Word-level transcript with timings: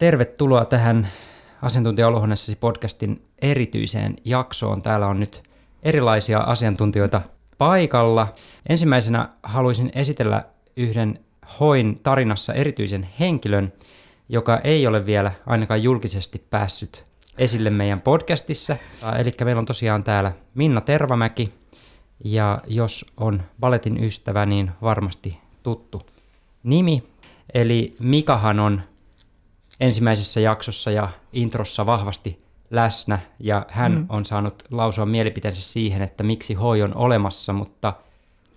Tervetuloa 0.00 0.64
tähän 0.64 1.08
asiantuntijaolohuoneessasi 1.62 2.56
podcastin 2.56 3.22
erityiseen 3.42 4.16
jaksoon. 4.24 4.82
Täällä 4.82 5.06
on 5.06 5.20
nyt 5.20 5.42
erilaisia 5.82 6.38
asiantuntijoita 6.38 7.20
paikalla. 7.58 8.34
Ensimmäisenä 8.68 9.28
haluaisin 9.42 9.90
esitellä 9.94 10.44
yhden 10.76 11.20
Hoin 11.60 12.00
tarinassa 12.02 12.54
erityisen 12.54 13.08
henkilön, 13.20 13.72
joka 14.28 14.58
ei 14.64 14.86
ole 14.86 15.06
vielä 15.06 15.32
ainakaan 15.46 15.82
julkisesti 15.82 16.46
päässyt 16.50 17.04
esille 17.38 17.70
meidän 17.70 18.00
podcastissa. 18.00 18.76
Eli 19.18 19.34
meillä 19.44 19.60
on 19.60 19.66
tosiaan 19.66 20.04
täällä 20.04 20.32
Minna 20.54 20.80
Tervamäki, 20.80 21.52
ja 22.24 22.62
jos 22.66 23.06
on 23.16 23.42
baletin 23.60 24.04
ystävä, 24.04 24.46
niin 24.46 24.70
varmasti 24.82 25.38
tuttu 25.62 26.02
nimi. 26.62 27.02
Eli 27.54 27.90
Mikahan 27.98 28.60
on 28.60 28.82
ensimmäisessä 29.80 30.40
jaksossa 30.40 30.90
ja 30.90 31.08
introssa 31.32 31.86
vahvasti 31.86 32.38
läsnä, 32.70 33.18
ja 33.38 33.66
hän 33.68 33.92
mm. 33.92 34.06
on 34.08 34.24
saanut 34.24 34.64
lausua 34.70 35.06
mielipiteensä 35.06 35.62
siihen, 35.62 36.02
että 36.02 36.22
miksi 36.22 36.54
hoi 36.54 36.82
on 36.82 36.96
olemassa, 36.96 37.52
mutta 37.52 37.92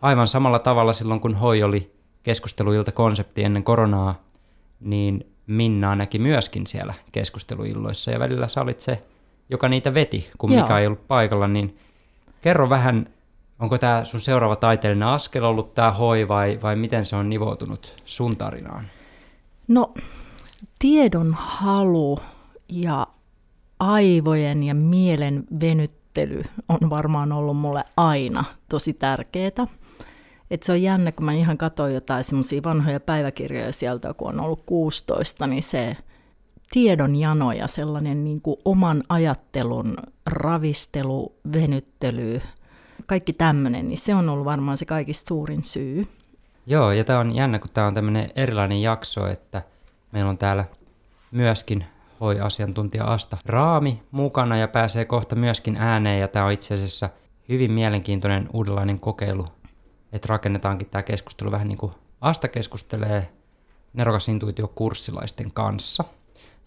aivan 0.01 0.27
samalla 0.27 0.59
tavalla 0.59 0.93
silloin, 0.93 1.19
kun 1.19 1.35
hoi 1.35 1.63
oli 1.63 1.93
keskusteluilta 2.23 2.91
konsepti 2.91 3.43
ennen 3.43 3.63
koronaa, 3.63 4.21
niin 4.79 5.27
Minna 5.47 5.95
näki 5.95 6.19
myöskin 6.19 6.67
siellä 6.67 6.93
keskusteluilloissa, 7.11 8.11
ja 8.11 8.19
välillä 8.19 8.47
sä 8.47 8.61
olit 8.61 8.79
se, 8.79 9.03
joka 9.49 9.69
niitä 9.69 9.93
veti, 9.93 10.29
kun 10.37 10.51
Joo. 10.51 10.61
Mika 10.61 10.79
ei 10.79 10.87
ollut 10.87 11.07
paikalla, 11.07 11.47
niin 11.47 11.77
kerro 12.41 12.69
vähän, 12.69 13.09
onko 13.59 13.77
tämä 13.77 14.03
sun 14.03 14.21
seuraava 14.21 14.55
taiteellinen 14.55 15.07
askel 15.07 15.43
ollut 15.43 15.73
tämä 15.73 15.91
hoi, 15.91 16.27
vai, 16.27 16.59
vai 16.61 16.75
miten 16.75 17.05
se 17.05 17.15
on 17.15 17.29
nivoutunut 17.29 18.01
sun 18.05 18.37
tarinaan? 18.37 18.87
No, 19.67 19.93
tiedon 20.83 21.33
halu 21.33 22.19
ja 22.69 23.07
aivojen 23.79 24.63
ja 24.63 24.75
mielen 24.75 25.43
venyttely 25.59 26.43
on 26.69 26.89
varmaan 26.89 27.31
ollut 27.31 27.57
mulle 27.57 27.83
aina 27.97 28.43
tosi 28.69 28.93
tärkeää. 28.93 29.67
Et 30.51 30.63
se 30.63 30.71
on 30.71 30.81
jännä, 30.81 31.11
kun 31.11 31.25
mä 31.25 31.33
ihan 31.33 31.57
katsoin 31.57 31.93
jotain 31.93 32.23
semmoisia 32.23 32.61
vanhoja 32.63 32.99
päiväkirjoja 32.99 33.71
sieltä, 33.71 34.13
kun 34.13 34.27
on 34.27 34.39
ollut 34.39 34.61
16, 34.65 35.47
niin 35.47 35.63
se 35.63 35.97
tiedon 36.71 37.15
jano 37.15 37.51
ja 37.51 37.67
sellainen 37.67 38.23
niin 38.23 38.41
kuin 38.41 38.57
oman 38.65 39.03
ajattelun 39.09 39.97
ravistelu, 40.25 41.35
venyttely, 41.53 42.41
kaikki 43.05 43.33
tämmöinen, 43.33 43.87
niin 43.87 43.97
se 43.97 44.15
on 44.15 44.29
ollut 44.29 44.45
varmaan 44.45 44.77
se 44.77 44.85
kaikista 44.85 45.27
suurin 45.27 45.63
syy. 45.63 46.07
Joo, 46.65 46.91
ja 46.91 47.03
tämä 47.03 47.19
on 47.19 47.35
jännä, 47.35 47.59
kun 47.59 47.69
tämä 47.73 47.87
on 47.87 47.93
tämmöinen 47.93 48.31
erilainen 48.35 48.81
jakso, 48.81 49.27
että 49.27 49.61
meillä 50.13 50.29
on 50.29 50.37
täällä 50.37 50.65
myöskin 51.31 51.85
hoi-asiantuntija 52.19 53.05
Asta 53.05 53.37
Raami 53.45 54.03
mukana 54.11 54.57
ja 54.57 54.67
pääsee 54.67 55.05
kohta 55.05 55.35
myöskin 55.35 55.75
ääneen, 55.75 56.19
ja 56.19 56.27
tämä 56.27 56.45
on 56.45 56.51
itse 56.51 56.73
asiassa 56.73 57.09
hyvin 57.49 57.71
mielenkiintoinen 57.71 58.49
uudenlainen 58.53 58.99
kokeilu 58.99 59.45
että 60.13 60.27
rakennetaankin 60.27 60.89
tämä 60.89 61.03
keskustelu 61.03 61.51
vähän 61.51 61.67
niin 61.67 61.77
kuin 61.77 61.93
Asta 62.21 62.47
keskustelee 62.47 63.29
nerokas 63.93 64.29
intuitio 64.29 64.67
kurssilaisten 64.67 65.51
kanssa. 65.51 66.03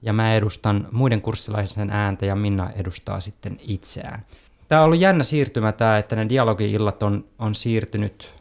Ja 0.02 0.12
mä 0.12 0.34
edustan 0.34 0.89
muiden 0.92 1.22
kurssilaisten 1.22 1.91
ääntä 1.91 2.27
ja 2.27 2.34
Minna 2.34 2.70
edustaa 2.70 3.20
sitten 3.20 3.58
itseään. 3.61 4.27
Tämä 4.69 4.80
on 4.80 4.84
ollut 4.84 5.00
jännä 5.00 5.24
siirtymä 5.24 5.72
tämä, 5.72 5.98
että 5.98 6.17
ne 6.17 6.28
dialogi-illat 6.28 7.02
on, 7.02 7.24
on 7.39 7.55
siirtynyt 7.55 8.41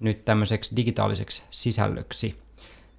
nyt 0.00 0.24
tämmöiseksi 0.24 0.76
digitaaliseksi 0.76 1.42
sisällöksi. 1.50 2.38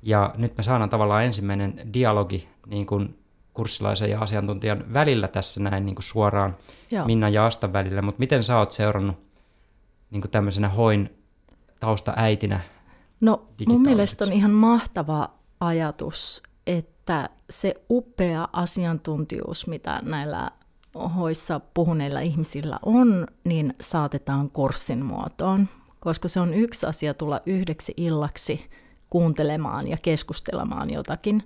Ja 0.03 0.33
nyt 0.37 0.57
me 0.57 0.63
saadaan 0.63 0.89
tavallaan 0.89 1.23
ensimmäinen 1.23 1.89
dialogi 1.93 2.47
niin 2.67 2.85
kuin 2.85 3.19
kurssilaisen 3.53 4.09
ja 4.09 4.19
asiantuntijan 4.19 4.93
välillä 4.93 5.27
tässä 5.27 5.59
näin 5.59 5.85
niin 5.85 5.95
kuin 5.95 6.03
suoraan 6.03 6.55
Joo. 6.91 7.05
Minna 7.05 7.29
ja 7.29 7.45
Astan 7.45 7.73
välillä. 7.73 8.01
Mutta 8.01 8.19
miten 8.19 8.43
sä 8.43 8.57
oot 8.57 8.71
seurannut 8.71 9.15
niin 10.11 10.21
kuin 10.21 10.31
tämmöisenä 10.31 10.69
hoin 10.69 11.09
taustaäitinä? 11.79 12.59
No 13.21 13.47
mun 13.67 13.81
mielestä 13.81 14.25
on 14.25 14.33
ihan 14.33 14.51
mahtava 14.51 15.29
ajatus, 15.59 16.43
että 16.67 17.29
se 17.49 17.75
upea 17.89 18.47
asiantuntijuus, 18.53 19.67
mitä 19.67 19.99
näillä 20.01 20.51
hoissa 21.15 21.61
puhuneilla 21.73 22.19
ihmisillä 22.19 22.79
on, 22.85 23.27
niin 23.43 23.73
saatetaan 23.81 24.49
kurssin 24.49 25.05
muotoon, 25.05 25.69
koska 25.99 26.27
se 26.27 26.39
on 26.39 26.53
yksi 26.53 26.85
asia 26.85 27.13
tulla 27.13 27.41
yhdeksi 27.45 27.93
illaksi 27.97 28.69
kuuntelemaan 29.13 29.87
ja 29.87 29.97
keskustelemaan 30.01 30.89
jotakin, 30.89 31.43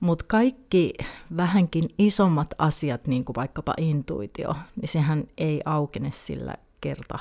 mutta 0.00 0.24
kaikki 0.28 0.94
vähänkin 1.36 1.84
isommat 1.98 2.54
asiat, 2.58 3.06
niin 3.06 3.24
kuin 3.24 3.34
vaikkapa 3.36 3.74
intuitio, 3.78 4.54
niin 4.80 4.88
sehän 4.88 5.24
ei 5.38 5.60
aukene 5.64 6.10
sillä 6.10 6.54
kerta 6.80 7.18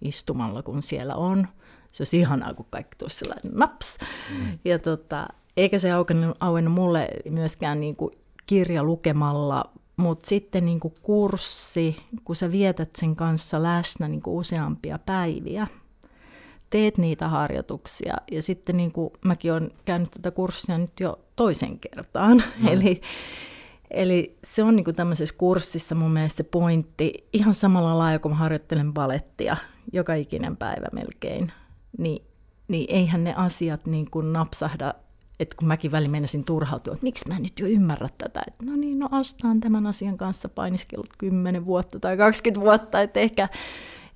istumalla, 0.00 0.62
kun 0.62 0.82
siellä 0.82 1.14
on, 1.14 1.48
se 1.92 2.00
olisi 2.02 2.18
ihanaa, 2.18 2.54
kun 2.54 2.66
kaikki 2.70 2.96
tulisi 2.98 3.16
sellainen 3.16 3.52
naps. 3.54 3.98
Mm. 4.30 4.58
Ja 4.64 4.78
tota, 4.78 5.26
eikä 5.56 5.78
se 5.78 5.92
auennut, 5.92 6.36
auennut 6.40 6.74
mulle 6.74 7.08
myöskään 7.30 7.80
niin 7.80 7.96
kuin 7.96 8.14
kirja 8.46 8.82
lukemalla, 8.82 9.64
mutta 9.96 10.28
sitten 10.28 10.64
niin 10.64 10.80
kuin 10.80 10.94
kurssi, 11.02 11.96
kun 12.24 12.36
sä 12.36 12.52
vietät 12.52 12.90
sen 12.96 13.16
kanssa 13.16 13.62
läsnä 13.62 14.08
niin 14.08 14.22
kuin 14.22 14.36
useampia 14.36 14.98
päiviä, 14.98 15.66
teet 16.74 16.98
niitä 16.98 17.28
harjoituksia. 17.28 18.14
Ja 18.30 18.42
sitten 18.42 18.76
niin 18.76 18.92
kuin 18.92 19.10
mäkin 19.24 19.52
olen 19.52 19.70
käynyt 19.84 20.10
tätä 20.10 20.30
kurssia 20.30 20.78
nyt 20.78 21.00
jo 21.00 21.18
toisen 21.36 21.78
kertaan. 21.78 22.42
Mm. 22.60 22.68
Eli, 22.68 23.00
eli 23.90 24.38
se 24.44 24.62
on 24.62 24.76
niin 24.76 24.84
kuin 24.84 24.96
tämmöisessä 24.96 25.34
kurssissa 25.38 25.94
mun 25.94 26.10
mielestä 26.10 26.36
se 26.36 26.42
pointti 26.42 27.28
ihan 27.32 27.54
samalla 27.54 27.98
lailla, 27.98 28.18
kun 28.18 28.30
mä 28.30 28.36
harjoittelen 28.36 28.92
balettia 28.92 29.56
joka 29.92 30.14
ikinen 30.14 30.56
päivä 30.56 30.86
melkein 30.92 31.52
niin, 31.98 32.22
niin 32.68 32.86
eihän 32.88 33.24
ne 33.24 33.34
asiat 33.34 33.86
niin 33.86 34.10
kuin 34.10 34.32
napsahda, 34.32 34.94
että 35.40 35.56
kun 35.58 35.68
mäkin 35.68 35.92
väli 35.92 36.08
menisin 36.08 36.44
turhautua, 36.44 36.94
että 36.94 37.04
miksi 37.04 37.28
mä 37.28 37.38
nyt 37.38 37.60
jo 37.60 37.66
ymmärrä 37.66 38.08
tätä, 38.18 38.42
että 38.46 38.64
no 38.64 38.76
niin, 38.76 38.98
no 38.98 39.08
astaan 39.10 39.60
tämän 39.60 39.86
asian 39.86 40.16
kanssa 40.16 40.48
painiskellut 40.48 41.16
10 41.18 41.66
vuotta 41.66 42.00
tai 42.00 42.16
20 42.16 42.60
vuotta, 42.60 43.00
että 43.00 43.20
ehkä, 43.20 43.48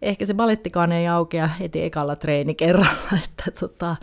ehkä 0.02 0.26
se 0.26 0.34
balettikaan 0.34 0.92
ei 0.92 1.08
aukea 1.08 1.46
heti 1.46 1.82
ekalla 1.82 2.16
treenikerralla, 2.16 3.18
että 3.24 3.50
tota, 3.60 3.96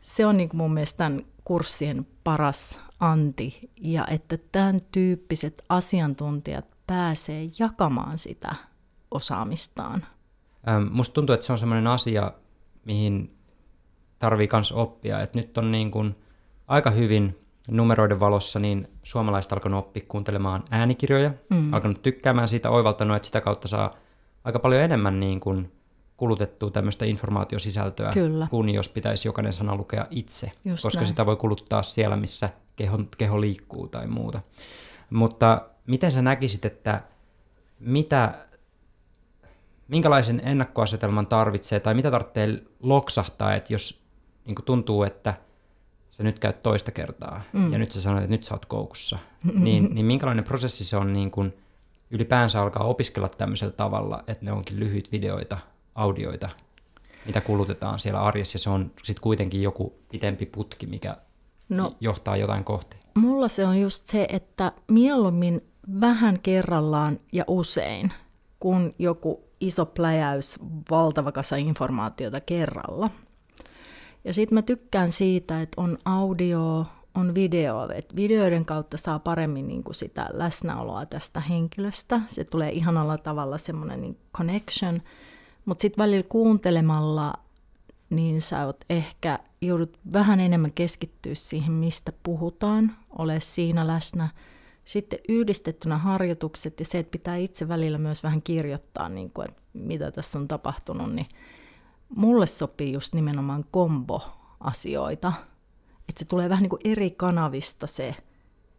se 0.00 0.26
on 0.26 0.36
niin 0.36 0.48
kuin 0.48 0.58
mun 0.58 0.74
mielestä 0.74 0.98
tämän 0.98 1.24
kurssien 1.44 2.06
paras 2.24 2.80
anti, 3.00 3.70
ja 3.80 4.06
että 4.06 4.38
tämän 4.52 4.80
tyyppiset 4.92 5.64
asiantuntijat 5.68 6.64
pääsee 6.86 7.48
jakamaan 7.58 8.18
sitä 8.18 8.54
osaamistaan. 9.10 10.06
Ähm, 10.68 10.82
musta 10.90 11.14
tuntuu, 11.14 11.34
että 11.34 11.46
se 11.46 11.52
on 11.52 11.58
sellainen 11.58 11.86
asia, 11.86 12.32
mihin 12.84 13.36
tarvii 14.18 14.48
myös 14.52 14.72
oppia. 14.72 15.20
Et 15.20 15.34
nyt 15.34 15.58
on 15.58 15.72
niin 15.72 15.90
kun 15.90 16.16
aika 16.68 16.90
hyvin 16.90 17.40
numeroiden 17.68 18.20
valossa 18.20 18.58
niin 18.58 18.88
suomalaiset 19.02 19.52
alkanut 19.52 19.78
oppia 19.78 20.04
kuuntelemaan 20.08 20.64
äänikirjoja, 20.70 21.32
mm. 21.50 21.74
alkanut 21.74 22.02
tykkäämään 22.02 22.48
siitä, 22.48 22.70
oivaltanut, 22.70 23.16
että 23.16 23.26
sitä 23.26 23.40
kautta 23.40 23.68
saa 23.68 23.90
aika 24.44 24.58
paljon 24.58 24.82
enemmän 24.82 25.20
niin 25.20 25.40
kun 25.40 25.72
kulutettua 26.16 26.70
tämmöistä 26.70 27.04
informaatiosisältöä, 27.04 28.10
Kyllä. 28.12 28.46
kun 28.50 28.68
jos 28.68 28.88
pitäisi 28.88 29.28
jokainen 29.28 29.52
sana 29.52 29.76
lukea 29.76 30.06
itse, 30.10 30.52
Just 30.64 30.82
koska 30.82 31.00
näin. 31.00 31.08
sitä 31.08 31.26
voi 31.26 31.36
kuluttaa 31.36 31.82
siellä, 31.82 32.16
missä 32.16 32.50
keho, 32.76 32.98
keho 33.18 33.40
liikkuu 33.40 33.88
tai 33.88 34.06
muuta. 34.06 34.40
Mutta 35.10 35.68
miten 35.86 36.12
sä 36.12 36.22
näkisit, 36.22 36.64
että 36.64 37.02
mitä 37.78 38.46
minkälaisen 39.88 40.42
ennakkoasetelman 40.44 41.26
tarvitsee 41.26 41.80
tai 41.80 41.94
mitä 41.94 42.10
tarvitsee 42.10 42.62
loksahtaa, 42.82 43.54
että 43.54 43.72
jos 43.72 44.02
niin 44.44 44.56
tuntuu, 44.64 45.02
että 45.02 45.34
sä 46.10 46.22
nyt 46.22 46.38
käyt 46.38 46.62
toista 46.62 46.92
kertaa 46.92 47.42
mm. 47.52 47.72
ja 47.72 47.78
nyt 47.78 47.90
sä 47.90 48.00
sanoit, 48.00 48.24
että 48.24 48.34
nyt 48.34 48.44
sä 48.44 48.54
oot 48.54 48.66
koukussa, 48.66 49.18
mm-hmm. 49.44 49.64
niin, 49.64 49.94
niin 49.94 50.06
minkälainen 50.06 50.44
prosessi 50.44 50.84
se 50.84 50.96
on 50.96 51.12
niin 51.12 51.30
kuin 51.30 51.54
ylipäänsä 52.10 52.62
alkaa 52.62 52.84
opiskella 52.84 53.28
tämmöisellä 53.28 53.72
tavalla, 53.72 54.24
että 54.26 54.44
ne 54.44 54.52
onkin 54.52 54.80
lyhyt 54.80 55.12
videoita, 55.12 55.58
audioita, 55.94 56.48
mitä 57.26 57.40
kulutetaan 57.40 57.98
siellä 57.98 58.22
arjessa 58.22 58.56
ja 58.56 58.60
se 58.60 58.70
on 58.70 58.90
sitten 59.02 59.22
kuitenkin 59.22 59.62
joku 59.62 59.94
pitempi 60.10 60.46
putki, 60.46 60.86
mikä 60.86 61.16
no, 61.68 61.96
johtaa 62.00 62.36
jotain 62.36 62.64
kohti. 62.64 62.96
Mulla 63.14 63.48
se 63.48 63.66
on 63.66 63.80
just 63.80 64.08
se, 64.08 64.26
että 64.30 64.72
mieluummin 64.88 65.62
vähän 66.00 66.40
kerrallaan 66.42 67.20
ja 67.32 67.44
usein, 67.46 68.12
kun 68.60 68.94
joku 68.98 69.44
iso 69.60 69.86
pläjäys, 69.86 70.58
valtava 70.90 71.32
kasa 71.32 71.56
informaatiota 71.56 72.40
kerralla. 72.40 73.10
Ja 74.24 74.32
sitten 74.32 74.54
mä 74.54 74.62
tykkään 74.62 75.12
siitä, 75.12 75.62
että 75.62 75.80
on 75.80 75.98
audio, 76.04 76.86
on 77.14 77.34
video, 77.34 77.88
että 77.94 78.16
videoiden 78.16 78.64
kautta 78.64 78.96
saa 78.96 79.18
paremmin 79.18 79.68
niin 79.68 79.84
kuin 79.84 79.94
sitä 79.94 80.28
läsnäoloa 80.32 81.06
tästä 81.06 81.40
henkilöstä. 81.40 82.20
Se 82.28 82.44
tulee 82.44 82.70
ihanalla 82.70 83.18
tavalla 83.18 83.58
semmoinen 83.58 84.00
niin 84.00 84.18
connection, 84.36 85.02
mutta 85.64 85.82
sitten 85.82 86.02
välillä 86.02 86.26
kuuntelemalla 86.28 87.34
niin 88.10 88.42
sä 88.42 88.66
oot 88.66 88.84
ehkä 88.90 89.38
joudut 89.60 89.98
vähän 90.12 90.40
enemmän 90.40 90.72
keskittyä 90.72 91.34
siihen, 91.34 91.72
mistä 91.72 92.12
puhutaan, 92.22 92.96
ole 93.18 93.40
siinä 93.40 93.86
läsnä. 93.86 94.28
Sitten 94.84 95.18
yhdistettynä 95.28 95.98
harjoitukset 95.98 96.80
ja 96.80 96.86
se, 96.86 96.98
että 96.98 97.10
pitää 97.10 97.36
itse 97.36 97.68
välillä 97.68 97.98
myös 97.98 98.22
vähän 98.22 98.42
kirjoittaa, 98.42 99.08
niin 99.08 99.30
kuin, 99.30 99.48
että 99.48 99.62
mitä 99.72 100.10
tässä 100.10 100.38
on 100.38 100.48
tapahtunut, 100.48 101.14
niin 101.14 101.26
mulle 102.08 102.46
sopii 102.46 102.92
just 102.92 103.14
nimenomaan 103.14 103.64
kombo-asioita. 103.70 105.32
Että 106.10 106.18
se 106.18 106.24
tulee 106.24 106.48
vähän 106.48 106.62
niin 106.62 106.70
kuin 106.70 106.80
eri 106.84 107.10
kanavista 107.10 107.86
se 107.86 108.16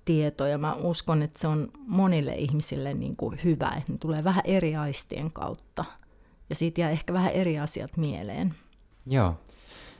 tieto, 0.05 0.45
ja 0.45 0.57
mä 0.57 0.73
uskon, 0.73 1.21
että 1.21 1.39
se 1.39 1.47
on 1.47 1.71
monille 1.87 2.35
ihmisille 2.35 2.93
niin 2.93 3.15
kuin 3.15 3.39
hyvä, 3.43 3.73
että 3.77 3.91
ne 3.91 3.97
tulee 3.97 4.23
vähän 4.23 4.43
eri 4.45 4.75
aistien 4.75 5.31
kautta. 5.31 5.85
Ja 6.49 6.55
siitä 6.55 6.81
jää 6.81 6.89
ehkä 6.89 7.13
vähän 7.13 7.31
eri 7.31 7.59
asiat 7.59 7.97
mieleen. 7.97 8.53
Joo. 9.07 9.35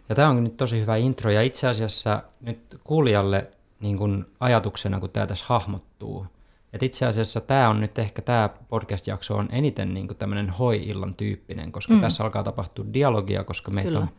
Ja 0.10 0.16
tämä 0.16 0.30
on 0.30 0.44
nyt 0.44 0.58
tosi 0.58 0.82
hyvä 0.82 0.96
intro, 0.96 1.32
ja 1.32 1.42
itse 1.42 1.68
asiassa 1.68 2.24
nyt 2.42 2.80
kuulijalle 2.84 3.52
niin 3.80 3.98
kuin 3.98 4.26
ajatuksena, 4.40 5.00
kun 5.00 5.10
tämä 5.10 5.28
tässä 5.28 5.46
hahmottuu, 5.48 6.26
että 6.74 6.86
itse 6.86 7.06
asiassa 7.06 7.42
tämä 7.42 7.70
on 7.70 7.80
nyt 7.80 8.00
ehkä 8.00 8.22
tämä 8.22 8.50
podcast-jakso 8.70 9.36
on 9.36 9.50
eniten 9.52 9.94
niin 9.94 10.08
kuin 10.08 10.18
tämmöinen 10.18 10.50
hoi-illan 10.50 11.16
tyyppinen, 11.16 11.72
koska 11.72 11.94
mm. 11.94 12.02
tässä 12.02 12.24
alkaa 12.24 12.44
tapahtua 12.44 12.86
dialogia, 12.94 13.44
koska 13.44 13.72
meitä 13.72 13.88
Kyllä. 13.88 14.00
on 14.00 14.10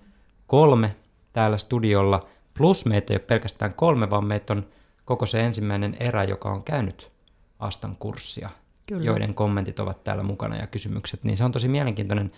kolme 0.47 0.97
täällä 1.33 1.59
studiolla, 1.59 2.27
plus 2.59 2.87
meitä 2.87 3.13
ei 3.13 3.17
ole 3.17 3.25
pelkästään 3.27 3.75
kolme, 3.75 4.11
vaan 4.11 4.25
meitä 4.25 4.53
on 4.53 4.67
koko 5.05 5.27
se 5.27 5.41
ensimmäinen 5.41 5.97
erä, 6.01 6.25
joka 6.25 6.51
on 6.51 6.63
käynyt 6.63 7.13
Astan 7.59 7.97
kurssia, 7.99 8.51
Kyllä. 8.87 9.05
joiden 9.05 9.35
kommentit 9.35 9.79
ovat 9.79 10.05
täällä 10.05 10.23
mukana 10.23 10.57
ja 10.57 10.67
kysymykset, 10.67 11.25
niin 11.25 11.37
se 11.37 11.45
on 11.45 11.53
tosi 11.53 11.69
mielenkiintoinen. 11.69 12.33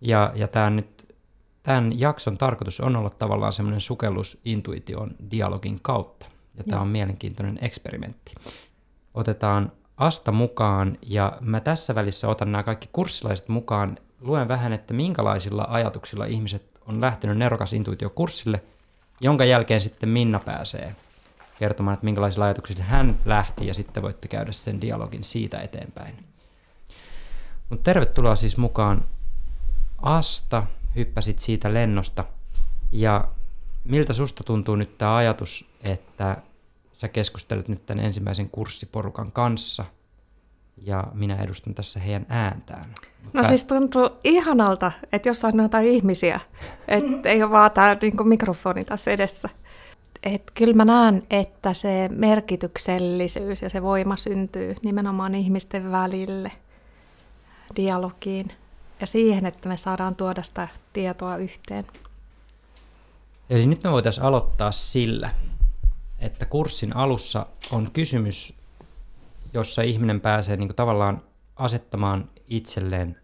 Ja, 0.00 0.32
ja 0.34 0.48
tämä 0.48 0.70
nyt, 0.70 1.16
tämän 1.62 2.00
jakson 2.00 2.38
tarkoitus 2.38 2.80
on 2.80 2.96
olla 2.96 3.10
tavallaan 3.10 3.52
semmoinen 3.52 3.80
sukellus 3.80 4.40
intuition 4.44 5.10
dialogin 5.30 5.78
kautta. 5.82 6.26
Ja 6.54 6.64
tämä 6.64 6.82
on 6.82 6.88
mielenkiintoinen 6.88 7.58
eksperimentti. 7.60 8.34
Otetaan 9.14 9.72
Asta 9.96 10.32
mukaan 10.32 10.98
ja 11.02 11.38
mä 11.40 11.60
tässä 11.60 11.94
välissä 11.94 12.28
otan 12.28 12.52
nämä 12.52 12.62
kaikki 12.62 12.88
kurssilaiset 12.92 13.48
mukaan. 13.48 13.98
Luen 14.20 14.48
vähän, 14.48 14.72
että 14.72 14.94
minkälaisilla 14.94 15.66
ajatuksilla 15.68 16.24
ihmiset 16.24 16.80
on 16.86 17.00
lähtenyt 17.00 17.38
nerokas 17.38 17.72
intuitiokurssille, 17.72 18.62
jonka 19.20 19.44
jälkeen 19.44 19.80
sitten 19.80 20.08
Minna 20.08 20.40
pääsee 20.40 20.96
kertomaan, 21.58 21.94
että 21.94 22.04
minkälaisilla 22.04 22.44
ajatuksilla 22.44 22.84
hän 22.84 23.18
lähti 23.24 23.66
ja 23.66 23.74
sitten 23.74 24.02
voitte 24.02 24.28
käydä 24.28 24.52
sen 24.52 24.80
dialogin 24.80 25.24
siitä 25.24 25.60
eteenpäin. 25.60 26.24
Mutta 27.70 27.84
tervetuloa 27.84 28.36
siis 28.36 28.56
mukaan. 28.56 29.04
Asta, 30.02 30.62
hyppäsit 30.96 31.38
siitä 31.38 31.74
lennosta. 31.74 32.24
Ja 32.92 33.28
miltä 33.84 34.12
susta 34.12 34.44
tuntuu 34.44 34.76
nyt 34.76 34.98
tämä 34.98 35.16
ajatus, 35.16 35.70
että 35.82 36.36
sä 36.92 37.08
keskustelet 37.08 37.68
nyt 37.68 37.86
tämän 37.86 38.04
ensimmäisen 38.04 38.50
kurssiporukan 38.50 39.32
kanssa 39.32 39.84
ja 40.76 41.04
minä 41.12 41.36
edustan 41.36 41.74
tässä 41.74 42.00
heidän 42.00 42.26
ääntään. 42.28 42.84
No 43.32 43.42
Pä... 43.42 43.48
siis 43.48 43.64
tuntuu 43.64 44.10
ihanalta, 44.24 44.92
että 45.12 45.28
jossain 45.28 45.60
on 45.60 45.64
jotain 45.64 45.88
ihmisiä, 45.88 46.40
että 46.88 47.28
ei 47.30 47.42
ole 47.42 47.50
vaan 47.50 47.70
tämä 47.70 47.96
niin 48.02 48.28
mikrofoni 48.28 48.84
tässä 48.84 49.10
edessä. 49.10 49.48
Et 50.22 50.50
kyllä 50.54 50.74
mä 50.74 50.84
näen, 50.84 51.22
että 51.30 51.74
se 51.74 52.08
merkityksellisyys 52.12 53.62
ja 53.62 53.70
se 53.70 53.82
voima 53.82 54.16
syntyy 54.16 54.76
nimenomaan 54.82 55.34
ihmisten 55.34 55.92
välille 55.92 56.52
dialogiin 57.76 58.52
ja 59.00 59.06
siihen, 59.06 59.46
että 59.46 59.68
me 59.68 59.76
saadaan 59.76 60.14
tuoda 60.14 60.42
sitä 60.42 60.68
tietoa 60.92 61.36
yhteen. 61.36 61.86
Eli 63.50 63.66
nyt 63.66 63.82
me 63.82 63.90
voitaisiin 63.92 64.24
aloittaa 64.24 64.72
sillä, 64.72 65.30
että 66.18 66.46
kurssin 66.46 66.96
alussa 66.96 67.46
on 67.72 67.90
kysymys, 67.92 68.54
jossa 69.54 69.82
ihminen 69.82 70.20
pääsee 70.20 70.56
niin 70.56 70.68
kuin 70.68 70.76
tavallaan 70.76 71.22
asettamaan 71.56 72.30
itselleen 72.46 73.16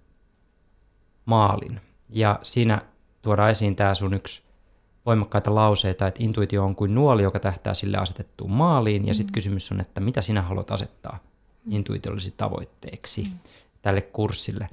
maalin. 1.24 1.80
Ja 2.08 2.38
siinä 2.42 2.82
tuodaan 3.22 3.50
esiin 3.50 3.76
tämä 3.76 3.94
sun 3.94 4.14
yksi 4.14 4.42
voimakkaita 5.06 5.54
lauseita, 5.54 6.06
että 6.06 6.24
intuitio 6.24 6.64
on 6.64 6.76
kuin 6.76 6.94
nuoli, 6.94 7.22
joka 7.22 7.40
tähtää 7.40 7.74
sille 7.74 7.96
asetettuun 7.96 8.50
maaliin, 8.50 9.06
ja 9.06 9.14
sitten 9.14 9.32
mm. 9.32 9.34
kysymys 9.34 9.72
on, 9.72 9.80
että 9.80 10.00
mitä 10.00 10.22
sinä 10.22 10.42
haluat 10.42 10.70
asettaa 10.70 11.18
mm. 11.64 11.72
intuitiollisi 11.72 12.34
tavoitteeksi 12.36 13.22
mm. 13.22 13.38
tälle 13.82 14.02
kurssille. 14.02 14.68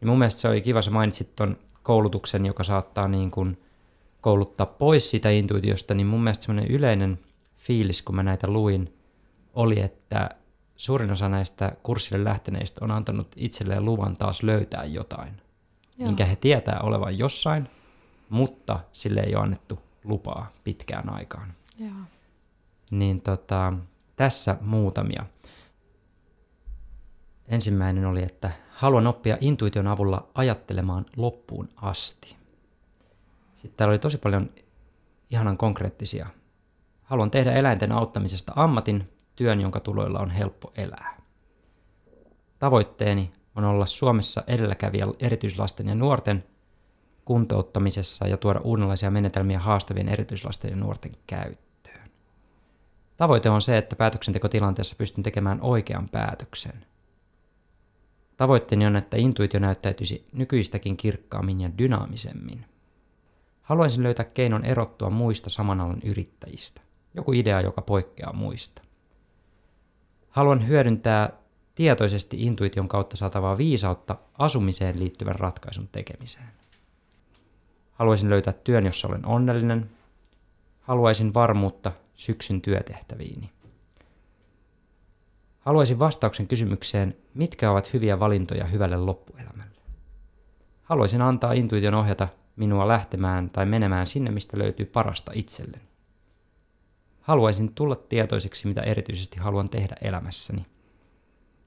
Niin 0.00 0.08
mun 0.08 0.18
mielestä 0.18 0.40
se 0.40 0.48
oli 0.48 0.60
kiva, 0.60 0.82
sä 0.82 0.90
mainitsit 0.90 1.36
tuon 1.36 1.56
koulutuksen, 1.82 2.46
joka 2.46 2.64
saattaa 2.64 3.08
niin 3.08 3.30
kuin 3.30 3.58
kouluttaa 4.20 4.66
pois 4.66 5.10
sitä 5.10 5.30
intuitiosta, 5.30 5.94
niin 5.94 6.06
mun 6.06 6.22
mielestä 6.22 6.44
semmoinen 6.44 6.70
yleinen 6.70 7.18
fiilis, 7.56 8.02
kun 8.02 8.14
mä 8.14 8.22
näitä 8.22 8.48
luin, 8.48 8.94
oli, 9.54 9.80
että 9.80 10.30
suurin 10.80 11.10
osa 11.10 11.28
näistä 11.28 11.72
kurssille 11.82 12.24
lähteneistä 12.24 12.84
on 12.84 12.90
antanut 12.90 13.28
itselleen 13.36 13.84
luvan 13.84 14.16
taas 14.16 14.42
löytää 14.42 14.84
jotain, 14.84 15.42
Joo. 15.98 16.06
minkä 16.06 16.24
he 16.24 16.36
tietää 16.36 16.80
olevan 16.82 17.18
jossain, 17.18 17.68
mutta 18.28 18.80
sille 18.92 19.20
ei 19.20 19.34
ole 19.34 19.42
annettu 19.42 19.78
lupaa 20.04 20.52
pitkään 20.64 21.08
aikaan. 21.08 21.54
Joo. 21.78 21.90
Niin 22.90 23.20
tota, 23.20 23.72
tässä 24.16 24.56
muutamia. 24.60 25.26
Ensimmäinen 27.48 28.06
oli, 28.06 28.22
että 28.22 28.50
haluan 28.70 29.06
oppia 29.06 29.38
intuition 29.40 29.86
avulla 29.86 30.28
ajattelemaan 30.34 31.06
loppuun 31.16 31.68
asti. 31.76 32.36
Sitten 33.54 33.76
täällä 33.76 33.92
oli 33.92 33.98
tosi 33.98 34.18
paljon 34.18 34.50
ihanan 35.30 35.56
konkreettisia 35.56 36.26
Haluan 37.10 37.30
tehdä 37.30 37.52
eläinten 37.52 37.92
auttamisesta 37.92 38.52
ammatin, 38.56 39.08
työn, 39.36 39.60
jonka 39.60 39.80
tuloilla 39.80 40.18
on 40.18 40.30
helppo 40.30 40.72
elää. 40.76 41.20
Tavoitteeni 42.58 43.32
on 43.56 43.64
olla 43.64 43.86
Suomessa 43.86 44.44
edelläkävijä 44.46 45.06
erityislasten 45.18 45.88
ja 45.88 45.94
nuorten 45.94 46.44
kuntouttamisessa 47.24 48.26
ja 48.26 48.36
tuoda 48.36 48.60
uudenlaisia 48.60 49.10
menetelmiä 49.10 49.58
haastavien 49.58 50.08
erityislasten 50.08 50.70
ja 50.70 50.76
nuorten 50.76 51.12
käyttöön. 51.26 52.10
Tavoite 53.16 53.50
on 53.50 53.62
se, 53.62 53.78
että 53.78 53.96
päätöksentekotilanteessa 53.96 54.96
pystyn 54.98 55.24
tekemään 55.24 55.58
oikean 55.60 56.08
päätöksen. 56.12 56.86
Tavoitteeni 58.36 58.86
on, 58.86 58.96
että 58.96 59.16
intuitio 59.16 59.60
näyttäytyisi 59.60 60.24
nykyistäkin 60.32 60.96
kirkkaammin 60.96 61.60
ja 61.60 61.70
dynaamisemmin. 61.78 62.64
Haluaisin 63.62 64.02
löytää 64.02 64.24
keinon 64.24 64.64
erottua 64.64 65.10
muista 65.10 65.50
saman 65.50 65.80
alan 65.80 66.00
yrittäjistä 66.04 66.82
joku 67.14 67.32
idea, 67.32 67.60
joka 67.60 67.82
poikkeaa 67.82 68.32
muista. 68.32 68.82
Haluan 70.30 70.68
hyödyntää 70.68 71.32
tietoisesti 71.74 72.36
intuition 72.42 72.88
kautta 72.88 73.16
saatavaa 73.16 73.58
viisautta 73.58 74.16
asumiseen 74.38 75.00
liittyvän 75.00 75.34
ratkaisun 75.34 75.88
tekemiseen. 75.92 76.50
Haluaisin 77.92 78.30
löytää 78.30 78.52
työn, 78.52 78.84
jossa 78.84 79.08
olen 79.08 79.26
onnellinen. 79.26 79.90
Haluaisin 80.80 81.34
varmuutta 81.34 81.92
syksyn 82.14 82.60
työtehtäviini. 82.60 83.50
Haluaisin 85.60 85.98
vastauksen 85.98 86.46
kysymykseen, 86.46 87.16
mitkä 87.34 87.70
ovat 87.70 87.92
hyviä 87.92 88.20
valintoja 88.20 88.64
hyvälle 88.64 88.96
loppuelämälle. 88.96 89.80
Haluaisin 90.82 91.22
antaa 91.22 91.52
intuition 91.52 91.94
ohjata 91.94 92.28
minua 92.56 92.88
lähtemään 92.88 93.50
tai 93.50 93.66
menemään 93.66 94.06
sinne, 94.06 94.30
mistä 94.30 94.58
löytyy 94.58 94.86
parasta 94.86 95.32
itselleni. 95.34 95.89
Haluaisin 97.30 97.74
tulla 97.74 97.96
tietoiseksi, 97.96 98.68
mitä 98.68 98.82
erityisesti 98.82 99.38
haluan 99.38 99.70
tehdä 99.70 99.96
elämässäni. 100.00 100.66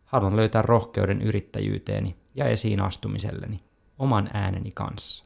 Haluan 0.05 0.36
löytää 0.36 0.62
rohkeuden 0.62 1.22
yrittäjyyteeni 1.22 2.15
ja 2.36 2.46
esiin 2.46 2.82
astumiselleni 2.82 3.63
oman 4.00 4.29
ääneni 4.34 4.72
kanssa. 4.72 5.25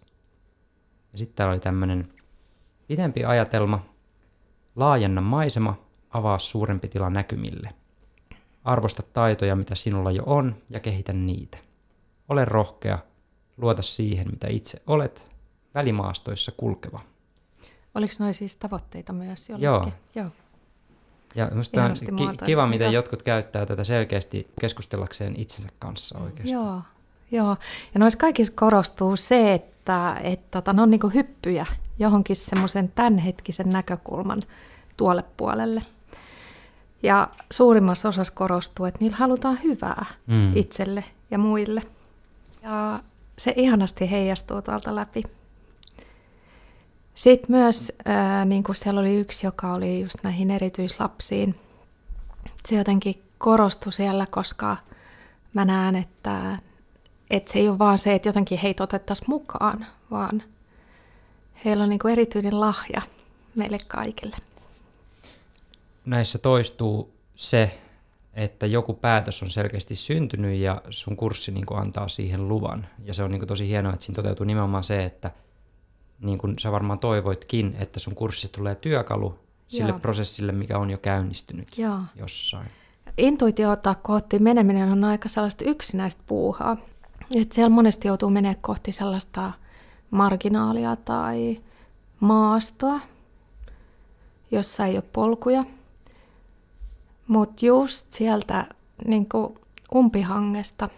Ja 1.12 1.18
sitten 1.18 1.36
täällä 1.36 1.52
oli 1.52 1.60
tämmöinen 1.60 2.14
pidempi 2.88 3.26
ajatelma, 3.26 3.86
laajenna 4.76 5.22
maisema, 5.22 5.76
avaa 6.10 6.40
suurempi 6.40 6.88
tila 6.88 7.10
näkymille. 7.10 7.70
Arvosta 8.64 9.04
taitoja, 9.14 9.56
mitä 9.56 9.76
sinulla 9.76 10.12
jo 10.12 10.24
on, 10.26 10.56
ja 10.70 10.80
kehitä 10.80 11.14
niitä. 11.14 11.58
Ole 12.30 12.46
rohkea, 12.46 13.00
luota 13.58 13.82
siihen, 13.82 14.28
mitä 14.32 14.48
itse 14.50 14.82
olet, 14.88 15.32
välimaastoissa 15.76 16.52
kulkeva. 16.58 17.00
Oliko 17.96 18.14
noin 18.20 18.34
siis 18.34 18.56
tavoitteita 18.56 19.14
myös 19.14 19.50
jollekin? 19.50 19.66
Joo. 19.66 19.92
Joo. 20.16 20.32
Ja 21.36 21.48
minusta 21.50 21.84
on 21.84 21.94
ki- 21.94 22.46
kiva, 22.46 22.68
miten 22.68 22.92
jotkut 22.92 23.24
käyttää 23.24 23.66
tätä 23.66 23.84
selkeästi 23.84 24.48
keskustellakseen 24.62 25.40
itsensä 25.40 25.70
kanssa 25.80 26.20
oikeasti. 26.20 26.52
Joo, 26.52 26.82
joo. 27.32 27.58
ja 27.94 28.00
noissa 28.00 28.20
kaikissa 28.20 28.54
korostuu 28.56 29.18
se, 29.18 29.54
että, 29.54 30.18
että 30.24 30.62
tota, 30.62 30.74
ne 30.74 30.82
on 30.82 30.92
niin 30.92 31.14
hyppyjä 31.14 31.66
johonkin 32.00 32.36
semmoisen 32.36 32.92
tämänhetkisen 32.96 33.70
näkökulman 33.70 34.44
tuolle 34.98 35.24
puolelle. 35.38 35.82
Ja 37.04 37.30
suurimmassa 37.52 38.10
osassa 38.10 38.34
korostuu, 38.34 38.86
että 38.86 39.00
niillä 39.02 39.18
halutaan 39.18 39.60
hyvää 39.64 40.06
mm. 40.28 40.56
itselle 40.56 41.04
ja 41.32 41.38
muille. 41.38 41.82
Ja 42.64 43.00
se 43.38 43.54
ihanasti 43.56 44.12
heijastuu 44.12 44.62
tuolta 44.62 44.96
läpi. 44.96 45.24
Sitten 47.18 47.52
myös, 47.52 47.92
ää, 48.06 48.46
niin 48.46 48.64
kuin 48.64 48.76
siellä 48.76 49.02
oli 49.02 49.16
yksi, 49.16 49.48
joka 49.48 49.74
oli 49.74 50.02
just 50.02 50.16
näihin 50.24 50.52
erityislapsiin. 50.52 51.56
Se 52.66 52.76
jotenkin 52.76 53.24
korostui 53.38 53.94
siellä, 53.94 54.28
koska 54.32 54.78
mä 55.54 55.66
näen, 55.66 55.96
että, 55.96 56.58
että 57.30 57.52
se 57.54 57.60
ei 57.60 57.70
ole 57.70 57.80
vaan 57.80 57.98
se, 57.98 58.14
että 58.14 58.30
jotenkin 58.30 58.58
heitä 58.58 58.84
otettaisiin 58.84 59.30
mukaan, 59.30 59.86
vaan 60.12 60.44
heillä 61.66 61.84
on 61.84 61.90
niin 61.90 62.00
kuin 62.00 62.12
erityinen 62.12 62.60
lahja 62.60 63.02
meille 63.56 63.78
kaikille. 63.88 64.36
Näissä 66.06 66.38
toistuu 66.38 67.14
se, 67.36 67.80
että 68.34 68.66
joku 68.66 68.94
päätös 68.94 69.44
on 69.44 69.50
selkeästi 69.50 69.96
syntynyt 69.96 70.60
ja 70.60 70.82
sun 70.90 71.18
kurssi 71.18 71.52
niin 71.52 71.66
kuin 71.66 71.80
antaa 71.80 72.08
siihen 72.08 72.48
luvan. 72.48 72.88
Ja 73.04 73.14
se 73.14 73.24
on 73.24 73.32
niin 73.32 73.40
kuin 73.40 73.48
tosi 73.48 73.68
hienoa, 73.68 73.94
että 73.94 74.06
siinä 74.06 74.16
toteutuu 74.16 74.46
nimenomaan 74.46 74.84
se, 74.84 75.06
että 75.06 75.32
niin 76.20 76.38
kuin 76.38 76.60
sä 76.60 76.72
varmaan 76.72 77.00
toivoitkin, 77.00 77.76
että 77.80 78.00
sun 78.00 78.16
kurssi 78.16 78.48
tulee 78.48 78.76
työkalu 78.76 79.40
sille 79.68 79.90
Joo. 79.90 80.00
prosessille, 80.00 80.52
mikä 80.52 80.78
on 80.78 80.90
jo 80.90 80.98
käynnistynyt 80.98 81.78
Joo. 81.78 82.00
jossain. 82.16 82.68
Intuitiota 83.18 83.96
kohti 83.96 84.40
meneminen 84.40 84.92
on 84.92 85.04
aika 85.04 85.30
sellaista 85.30 85.64
yksinäistä 85.66 86.22
puuhaa. 86.28 86.78
Et 87.36 87.52
siellä 87.52 87.70
monesti 87.70 88.08
joutuu 88.08 88.30
menemään 88.30 88.62
kohti 88.62 88.92
sellaista 88.92 89.54
marginaalia 90.12 90.96
tai 90.96 91.62
maastoa, 92.20 93.00
jossa 94.52 94.86
ei 94.86 94.96
ole 94.96 95.04
polkuja. 95.14 95.66
Mutta 97.28 97.66
just 97.66 98.14
sieltä 98.14 98.66
niin 99.06 99.28
umpihangesta 99.96 100.90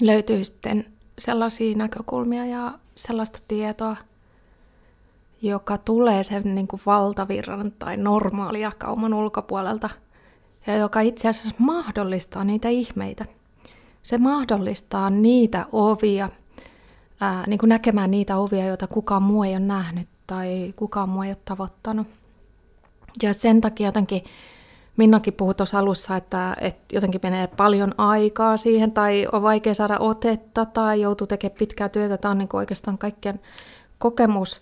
löytyy 0.00 0.44
sitten 0.44 0.92
sellaisia 1.18 1.76
näkökulmia 1.76 2.46
ja 2.46 2.78
sellaista 2.94 3.40
tietoa, 3.48 3.96
joka 5.42 5.78
tulee 5.78 6.22
sen 6.22 6.54
niin 6.54 6.68
kuin 6.68 6.82
valtavirran 6.86 7.72
tai 7.78 7.96
normaalia 7.96 8.72
kauman 8.78 9.14
ulkopuolelta 9.14 9.90
ja 10.66 10.76
joka 10.76 11.00
itse 11.00 11.28
asiassa 11.28 11.54
mahdollistaa 11.58 12.44
niitä 12.44 12.68
ihmeitä. 12.68 13.24
Se 14.02 14.18
mahdollistaa 14.18 15.10
niitä 15.10 15.66
ovia, 15.72 16.28
ää, 17.20 17.44
niin 17.46 17.58
kuin 17.58 17.68
näkemään 17.68 18.10
niitä 18.10 18.36
ovia, 18.36 18.66
joita 18.66 18.86
kukaan 18.86 19.22
muu 19.22 19.42
ei 19.42 19.52
ole 19.52 19.60
nähnyt 19.60 20.08
tai 20.26 20.72
kukaan 20.76 21.08
muu 21.08 21.22
ei 21.22 21.30
ole 21.30 21.36
tavoittanut. 21.44 22.06
Ja 23.22 23.34
sen 23.34 23.60
takia 23.60 23.88
jotenkin 23.88 24.22
Minnakin 24.98 25.34
puhui 25.34 25.54
tuossa 25.54 25.78
alussa, 25.78 26.16
että, 26.16 26.56
että 26.60 26.94
jotenkin 26.96 27.20
menee 27.24 27.46
paljon 27.46 27.94
aikaa 27.98 28.56
siihen 28.56 28.92
tai 28.92 29.26
on 29.32 29.42
vaikea 29.42 29.74
saada 29.74 29.98
otetta 29.98 30.64
tai 30.66 31.00
joutuu 31.00 31.26
tekemään 31.26 31.58
pitkää 31.58 31.88
työtä. 31.88 32.16
Tämä 32.16 32.32
on 32.32 32.38
niin 32.38 32.48
oikeastaan 32.52 32.98
kaikkien 32.98 33.40
kokemus. 33.98 34.60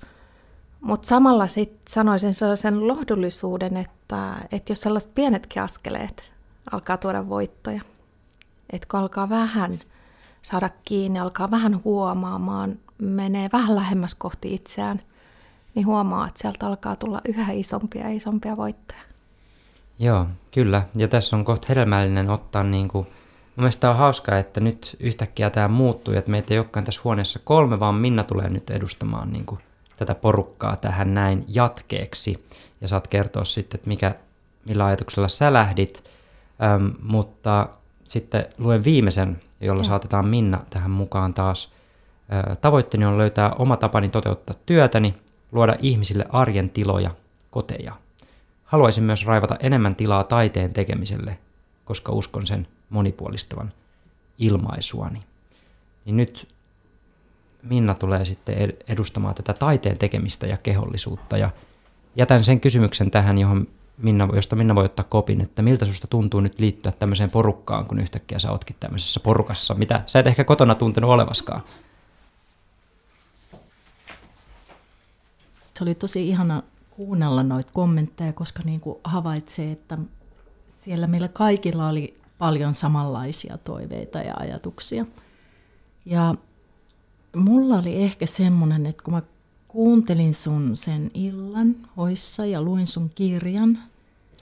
Mutta 0.80 1.08
samalla 1.08 1.46
sit 1.46 1.80
sanoisin 1.88 2.34
sellaisen 2.34 2.88
lohdullisuuden, 2.88 3.76
että, 3.76 4.34
että 4.52 4.72
jos 4.72 4.80
sellaiset 4.80 5.14
pienetkin 5.14 5.62
askeleet 5.62 6.30
alkaa 6.72 6.96
tuoda 6.96 7.28
voittoja, 7.28 7.80
että 8.72 8.88
kun 8.90 9.00
alkaa 9.00 9.28
vähän 9.28 9.80
saada 10.42 10.70
kiinni, 10.84 11.18
alkaa 11.18 11.50
vähän 11.50 11.84
huomaamaan, 11.84 12.78
menee 12.98 13.48
vähän 13.52 13.76
lähemmäs 13.76 14.14
kohti 14.14 14.54
itseään, 14.54 15.02
niin 15.74 15.86
huomaa, 15.86 16.28
että 16.28 16.40
sieltä 16.40 16.66
alkaa 16.66 16.96
tulla 16.96 17.20
yhä 17.28 17.52
isompia 17.52 18.02
ja 18.02 18.16
isompia 18.16 18.56
voittoja. 18.56 19.00
Joo, 19.98 20.26
kyllä. 20.50 20.82
Ja 20.96 21.08
tässä 21.08 21.36
on 21.36 21.44
kohta 21.44 21.66
hedelmällinen 21.68 22.30
ottaa 22.30 22.62
niin 22.62 22.88
kuin, 22.88 23.06
mun 23.06 23.12
mielestä 23.56 23.90
on 23.90 23.96
hauskaa, 23.96 24.38
että 24.38 24.60
nyt 24.60 24.96
yhtäkkiä 25.00 25.50
tämä 25.50 25.68
muuttuu, 25.68 26.14
että 26.14 26.30
meitä 26.30 26.54
ei 26.54 26.58
olekaan 26.58 26.84
tässä 26.84 27.00
huoneessa 27.04 27.38
kolme, 27.44 27.80
vaan 27.80 27.94
Minna 27.94 28.22
tulee 28.22 28.48
nyt 28.48 28.70
edustamaan 28.70 29.32
niin 29.32 29.46
kuin, 29.46 29.60
tätä 29.96 30.14
porukkaa 30.14 30.76
tähän 30.76 31.14
näin 31.14 31.44
jatkeeksi. 31.48 32.44
Ja 32.80 32.88
saat 32.88 33.08
kertoa 33.08 33.44
sitten, 33.44 33.78
että 33.78 33.88
mikä, 33.88 34.14
millä 34.68 34.86
ajatuksella 34.86 35.28
sä 35.28 35.52
lähdit. 35.52 36.04
Öm, 36.74 36.94
mutta 37.02 37.68
sitten 38.04 38.46
luen 38.58 38.84
viimeisen, 38.84 39.40
jolla 39.60 39.80
ja. 39.80 39.86
saatetaan 39.86 40.26
Minna 40.26 40.60
tähän 40.70 40.90
mukaan 40.90 41.34
taas. 41.34 41.72
Ö, 42.50 42.56
tavoitteeni 42.56 43.06
on 43.06 43.18
löytää 43.18 43.52
oma 43.52 43.76
tapani 43.76 44.08
toteuttaa 44.08 44.56
työtäni, 44.66 45.14
luoda 45.52 45.76
ihmisille 45.78 46.26
arjen 46.28 46.70
tiloja, 46.70 47.10
koteja– 47.50 47.92
Haluaisin 48.66 49.04
myös 49.04 49.26
raivata 49.26 49.56
enemmän 49.60 49.96
tilaa 49.96 50.24
taiteen 50.24 50.72
tekemiselle, 50.72 51.38
koska 51.84 52.12
uskon 52.12 52.46
sen 52.46 52.68
monipuolistavan 52.90 53.72
ilmaisuani. 54.38 55.20
Niin 56.04 56.16
nyt 56.16 56.48
Minna 57.68 57.94
tulee 57.94 58.24
sitten 58.24 58.72
edustamaan 58.88 59.34
tätä 59.34 59.52
taiteen 59.52 59.98
tekemistä 59.98 60.46
ja 60.46 60.56
kehollisuutta. 60.56 61.36
Ja 61.36 61.50
jätän 62.16 62.44
sen 62.44 62.60
kysymyksen 62.60 63.10
tähän, 63.10 63.38
johon 63.38 63.68
Minna, 63.98 64.28
josta 64.34 64.56
Minna 64.56 64.74
voi 64.74 64.84
ottaa 64.84 65.06
kopin, 65.08 65.40
että 65.40 65.62
miltä 65.62 65.84
susta 65.84 66.06
tuntuu 66.06 66.40
nyt 66.40 66.60
liittyä 66.60 66.92
tämmöiseen 66.92 67.30
porukkaan, 67.30 67.86
kun 67.86 67.98
yhtäkkiä 67.98 68.38
sä 68.38 68.50
ootkin 68.50 68.76
tämmöisessä 68.80 69.20
porukassa, 69.20 69.74
mitä 69.74 70.02
sä 70.06 70.18
et 70.18 70.26
ehkä 70.26 70.44
kotona 70.44 70.74
tuntenut 70.74 71.10
olevaskaan. 71.10 71.62
Se 75.74 75.84
oli 75.84 75.94
tosi 75.94 76.28
ihana 76.28 76.62
kuunnella 76.90 77.42
noita 77.42 77.72
kommentteja, 77.72 78.32
koska 78.32 78.62
niin 78.64 78.80
kuin 78.80 78.98
havaitsee, 79.04 79.72
että 79.72 79.98
siellä 80.68 81.06
meillä 81.06 81.28
kaikilla 81.28 81.88
oli 81.88 82.16
paljon 82.38 82.74
samanlaisia 82.74 83.58
toiveita 83.58 84.18
ja 84.18 84.34
ajatuksia. 84.38 85.06
Ja 86.04 86.34
mulla 87.36 87.78
oli 87.78 88.02
ehkä 88.02 88.26
semmoinen, 88.26 88.86
että 88.86 89.02
kun 89.02 89.14
mä 89.14 89.22
kuuntelin 89.68 90.34
sun 90.34 90.76
sen 90.76 91.10
illan 91.14 91.76
hoissa 91.96 92.46
ja 92.46 92.62
luin 92.62 92.86
sun 92.86 93.10
kirjan, 93.14 93.78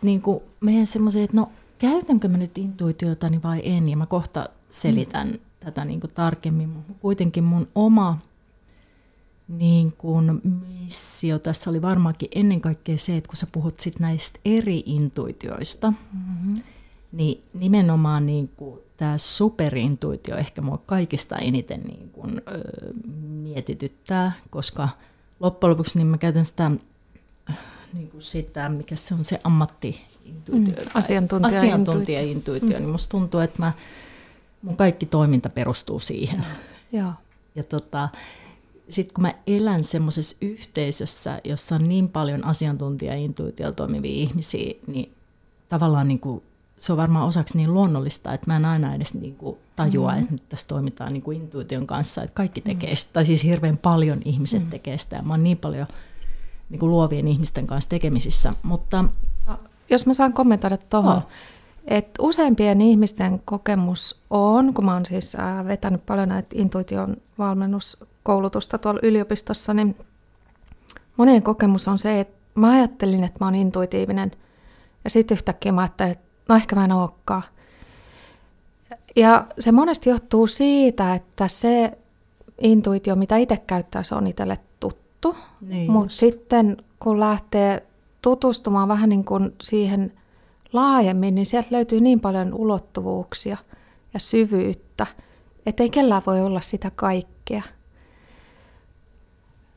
niin 0.02 0.22
kuin 0.22 0.40
meidän 0.60 0.86
semmoisen, 0.86 1.22
että 1.22 1.36
no 1.36 1.52
käytänkö 1.78 2.28
mä 2.28 2.36
nyt 2.36 2.58
intuitiotani 2.58 3.42
vai 3.42 3.60
en, 3.64 3.88
ja 3.88 3.96
mä 3.96 4.06
kohta 4.06 4.48
selitän 4.70 5.28
mm. 5.28 5.38
tätä 5.60 5.84
niin 5.84 6.00
kuin 6.00 6.14
tarkemmin. 6.14 6.72
Kuitenkin 7.00 7.44
mun 7.44 7.68
oma 7.74 8.18
niin 9.48 9.92
kuin 9.92 10.40
missio 10.80 11.38
tässä 11.38 11.70
oli 11.70 11.82
varmaankin 11.82 12.28
ennen 12.34 12.60
kaikkea 12.60 12.98
se, 12.98 13.16
että 13.16 13.28
kun 13.28 13.36
sä 13.36 13.46
puhut 13.52 13.80
sit 13.80 14.00
näistä 14.00 14.40
eri 14.44 14.82
intuitioista, 14.86 15.90
mm-hmm. 15.90 16.62
niin 17.12 17.42
nimenomaan 17.54 18.26
niin 18.26 18.48
kuin 18.56 18.80
tämä 18.96 19.18
superintuitio 19.18 20.36
ehkä 20.36 20.62
mua 20.62 20.78
kaikista 20.86 21.36
eniten 21.36 21.80
niin 21.80 22.10
kuin, 22.10 22.42
ö, 22.48 22.92
mietityttää, 23.18 24.32
koska 24.50 24.88
loppujen 25.40 25.70
lopuksi 25.70 25.98
niin 25.98 26.06
mä 26.06 26.18
käytän 26.18 26.44
sitä, 26.44 26.70
niin 27.92 28.10
kuin 28.10 28.22
sitä 28.22 28.68
mikä 28.68 28.96
se 28.96 29.14
on 29.14 29.24
se 29.24 29.38
ammatti-intuitio, 29.44 30.74
mm, 30.74 30.90
asiantuntija-intuitio, 30.94 31.58
asiantuntija-intuitio 31.58 32.78
mm. 32.78 32.82
niin 32.82 32.92
musta 32.92 33.10
tuntuu, 33.10 33.40
että 33.40 33.62
mä, 33.62 33.72
mun 34.62 34.76
kaikki 34.76 35.06
toiminta 35.06 35.48
perustuu 35.48 35.98
siihen. 35.98 36.44
Joo. 36.92 37.12
Ja 37.54 37.62
tota, 37.62 38.08
sitten 38.88 39.14
kun 39.14 39.22
mä 39.22 39.34
elän 39.46 39.84
semmoisessa 39.84 40.36
yhteisössä, 40.40 41.40
jossa 41.44 41.74
on 41.74 41.84
niin 41.84 42.08
paljon 42.08 42.44
asiantuntija 42.44 43.14
intuitiolla 43.14 43.74
toimivia 43.74 44.12
ihmisiä, 44.12 44.74
niin 44.86 45.14
tavallaan 45.68 46.08
niin 46.08 46.20
kuin, 46.20 46.42
se 46.76 46.92
on 46.92 46.98
varmaan 46.98 47.26
osaksi 47.26 47.56
niin 47.56 47.74
luonnollista, 47.74 48.32
että 48.32 48.46
mä 48.46 48.56
en 48.56 48.64
aina 48.64 48.94
edes 48.94 49.14
niin 49.14 49.36
kuin 49.36 49.56
tajua, 49.76 50.08
mm-hmm. 50.08 50.22
että 50.22 50.32
nyt 50.32 50.48
tässä 50.48 50.66
toimitaan 50.66 51.12
niin 51.12 51.22
kuin 51.22 51.40
intuition 51.40 51.86
kanssa, 51.86 52.22
että 52.22 52.34
kaikki 52.34 52.60
tekee 52.60 52.88
mm-hmm. 52.88 52.96
sitä, 52.96 53.12
tai 53.12 53.26
siis 53.26 53.44
hirveän 53.44 53.78
paljon 53.78 54.20
ihmiset 54.24 54.60
mm-hmm. 54.60 54.70
tekee 54.70 54.98
sitä, 54.98 55.16
ja 55.16 55.22
mä 55.22 55.32
oon 55.32 55.44
niin 55.44 55.56
paljon 55.56 55.86
niin 56.70 56.80
kuin 56.80 56.90
luovien 56.90 57.28
ihmisten 57.28 57.66
kanssa 57.66 57.90
tekemisissä, 57.90 58.52
mutta... 58.62 59.04
No, 59.46 59.58
jos 59.90 60.06
mä 60.06 60.14
saan 60.14 60.32
kommentoida 60.32 60.78
tuohon, 60.90 61.16
oh. 61.16 61.26
että 61.86 62.22
useimpien 62.22 62.80
ihmisten 62.80 63.42
kokemus 63.44 64.20
on, 64.30 64.74
kun 64.74 64.84
mä 64.84 64.94
oon 64.94 65.06
siis 65.06 65.34
äh, 65.34 65.66
vetänyt 65.66 66.06
paljon 66.06 66.28
näitä 66.28 66.48
intuition 66.54 67.16
valmennus 67.38 67.96
koulutusta 68.22 68.78
tuolla 68.78 69.00
yliopistossa, 69.02 69.74
niin 69.74 69.96
monien 71.16 71.42
kokemus 71.42 71.88
on 71.88 71.98
se, 71.98 72.20
että 72.20 72.36
mä 72.54 72.70
ajattelin, 72.70 73.24
että 73.24 73.38
mä 73.40 73.46
oon 73.46 73.54
intuitiivinen, 73.54 74.30
ja 75.04 75.10
sitten 75.10 75.34
yhtäkkiä 75.34 75.72
mä 75.72 75.80
ajattelin, 75.80 76.12
että 76.12 76.33
no 76.48 76.56
ehkä 76.56 76.76
mä 76.76 76.84
en 76.84 76.92
olekaan. 76.92 77.42
Ja 79.16 79.46
se 79.58 79.72
monesti 79.72 80.10
johtuu 80.10 80.46
siitä, 80.46 81.14
että 81.14 81.48
se 81.48 81.98
intuitio, 82.60 83.16
mitä 83.16 83.36
itse 83.36 83.56
käyttää, 83.56 84.02
se 84.02 84.14
on 84.14 84.26
itselle 84.26 84.58
tuttu. 84.80 85.36
Niin 85.60 85.90
Mutta 85.90 86.14
sitten 86.14 86.76
kun 87.00 87.20
lähtee 87.20 87.82
tutustumaan 88.22 88.88
vähän 88.88 89.08
niin 89.08 89.24
kuin 89.24 89.54
siihen 89.62 90.12
laajemmin, 90.72 91.34
niin 91.34 91.46
sieltä 91.46 91.68
löytyy 91.70 92.00
niin 92.00 92.20
paljon 92.20 92.54
ulottuvuuksia 92.54 93.56
ja 94.14 94.20
syvyyttä, 94.20 95.06
että 95.66 95.82
ei 95.82 95.90
kellään 95.90 96.22
voi 96.26 96.40
olla 96.40 96.60
sitä 96.60 96.90
kaikkea. 96.96 97.62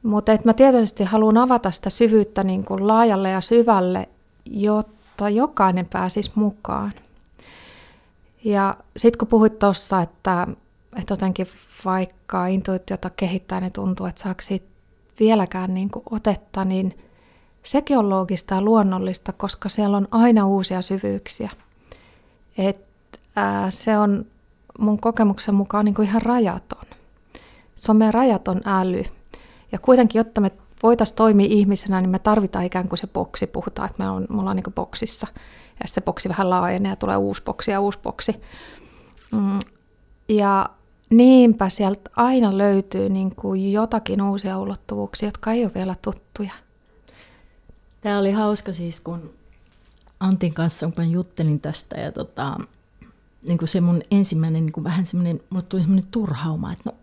Mutta 0.03 0.37
mä 0.43 0.53
tietysti 0.53 1.03
haluan 1.03 1.37
avata 1.37 1.71
sitä 1.71 1.89
syvyyttä 1.89 2.43
niin 2.43 2.65
kuin 2.65 2.87
laajalle 2.87 3.29
ja 3.29 3.41
syvälle, 3.41 4.09
jotta 5.17 5.29
jokainen 5.29 5.85
pääsisi 5.85 6.31
mukaan. 6.35 6.93
Ja 8.43 8.77
sitten 8.97 9.19
kun 9.19 9.27
puhuit 9.27 9.59
tuossa, 9.59 10.01
että, 10.01 10.47
että 10.99 11.13
jotenkin 11.13 11.47
vaikka 11.85 12.47
intuitiota 12.47 13.09
kehittää, 13.09 13.61
niin 13.61 13.73
tuntuu, 13.73 14.05
että 14.05 14.21
saako 14.21 14.41
siitä 14.41 14.67
vieläkään 15.19 15.73
niin 15.73 15.89
kuin 15.89 16.03
otetta, 16.11 16.65
niin 16.65 16.97
sekin 17.63 17.97
on 17.97 18.09
loogista 18.09 18.55
ja 18.55 18.61
luonnollista, 18.61 19.33
koska 19.33 19.69
siellä 19.69 19.97
on 19.97 20.07
aina 20.11 20.47
uusia 20.47 20.81
syvyyksiä. 20.81 21.49
Et, 22.57 22.85
ää, 23.35 23.71
se 23.71 23.97
on 23.97 24.25
mun 24.79 24.99
kokemuksen 24.99 25.55
mukaan 25.55 25.85
niin 25.85 25.95
kuin 25.95 26.07
ihan 26.07 26.21
rajaton. 26.21 26.85
Se 27.75 27.91
on 27.91 27.97
meidän 27.97 28.13
rajaton 28.13 28.61
äly. 28.65 29.03
Ja 29.71 29.79
kuitenkin, 29.79 30.19
jotta 30.19 30.41
me 30.41 30.51
voitaisiin 30.83 31.15
toimia 31.15 31.47
ihmisenä, 31.49 32.01
niin 32.01 32.09
me 32.09 32.19
tarvitaan 32.19 32.65
ikään 32.65 32.87
kuin 32.87 32.99
se 32.99 33.07
boksi. 33.07 33.47
Puhutaan, 33.47 33.89
että 33.89 34.03
me 34.03 34.09
on, 34.09 34.27
me 34.29 34.39
ollaan 34.39 34.55
niin 34.55 34.73
boksissa. 34.75 35.27
Ja 35.31 35.87
sitten 35.87 36.01
se 36.03 36.05
boksi 36.05 36.29
vähän 36.29 36.49
laajenee 36.49 36.89
ja 36.89 36.95
tulee 36.95 37.17
uusi 37.17 37.43
boksi 37.43 37.71
ja 37.71 37.79
uusi 37.79 37.99
boksi. 37.99 38.35
Mm, 39.31 39.59
ja 40.29 40.69
niinpä 41.09 41.69
sieltä 41.69 42.09
aina 42.15 42.57
löytyy 42.57 43.09
niin 43.09 43.35
kuin 43.35 43.71
jotakin 43.71 44.21
uusia 44.21 44.59
ulottuvuuksia, 44.59 45.27
jotka 45.27 45.51
ei 45.51 45.63
ole 45.63 45.71
vielä 45.75 45.95
tuttuja. 46.01 46.51
Tämä 48.01 48.19
oli 48.19 48.31
hauska 48.31 48.73
siis, 48.73 48.99
kun 49.01 49.33
Antin 50.19 50.53
kanssa, 50.53 50.91
kun 50.95 51.11
juttelin 51.11 51.61
tästä 51.61 51.99
ja 51.99 52.11
tota, 52.11 52.57
niin 53.47 53.57
kuin 53.57 53.69
se 53.69 53.81
mun 53.81 54.01
ensimmäinen 54.11 54.65
niin 54.65 54.73
kuin 54.73 54.83
vähän 54.83 55.05
semmoinen, 55.05 55.41
mulle 55.49 55.65
tuli 55.69 55.81
semmoinen 55.81 56.11
turhauma, 56.11 56.73
että 56.73 56.89
no 56.91 56.97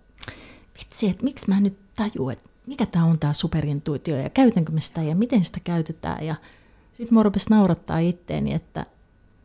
vitsi, 0.79 1.09
että 1.09 1.25
miksi 1.25 1.49
mä 1.49 1.61
nyt 1.61 1.79
tajun, 1.97 2.33
että 2.33 2.51
mikä 2.67 2.87
tämä 2.87 3.05
on 3.05 3.19
tämä 3.19 3.33
superintuitio 3.33 4.17
ja 4.17 4.31
käytänkö 4.31 4.73
me 4.73 4.81
sitä 4.81 5.03
ja 5.03 5.17
miten 5.17 5.45
sitä 5.45 5.61
käytetään. 5.61 6.27
Ja 6.27 6.35
sitten 6.93 7.15
mä 7.15 7.23
rupesi 7.23 7.51
naurattaa 7.51 7.99
itteeni, 7.99 8.55
että, 8.55 8.87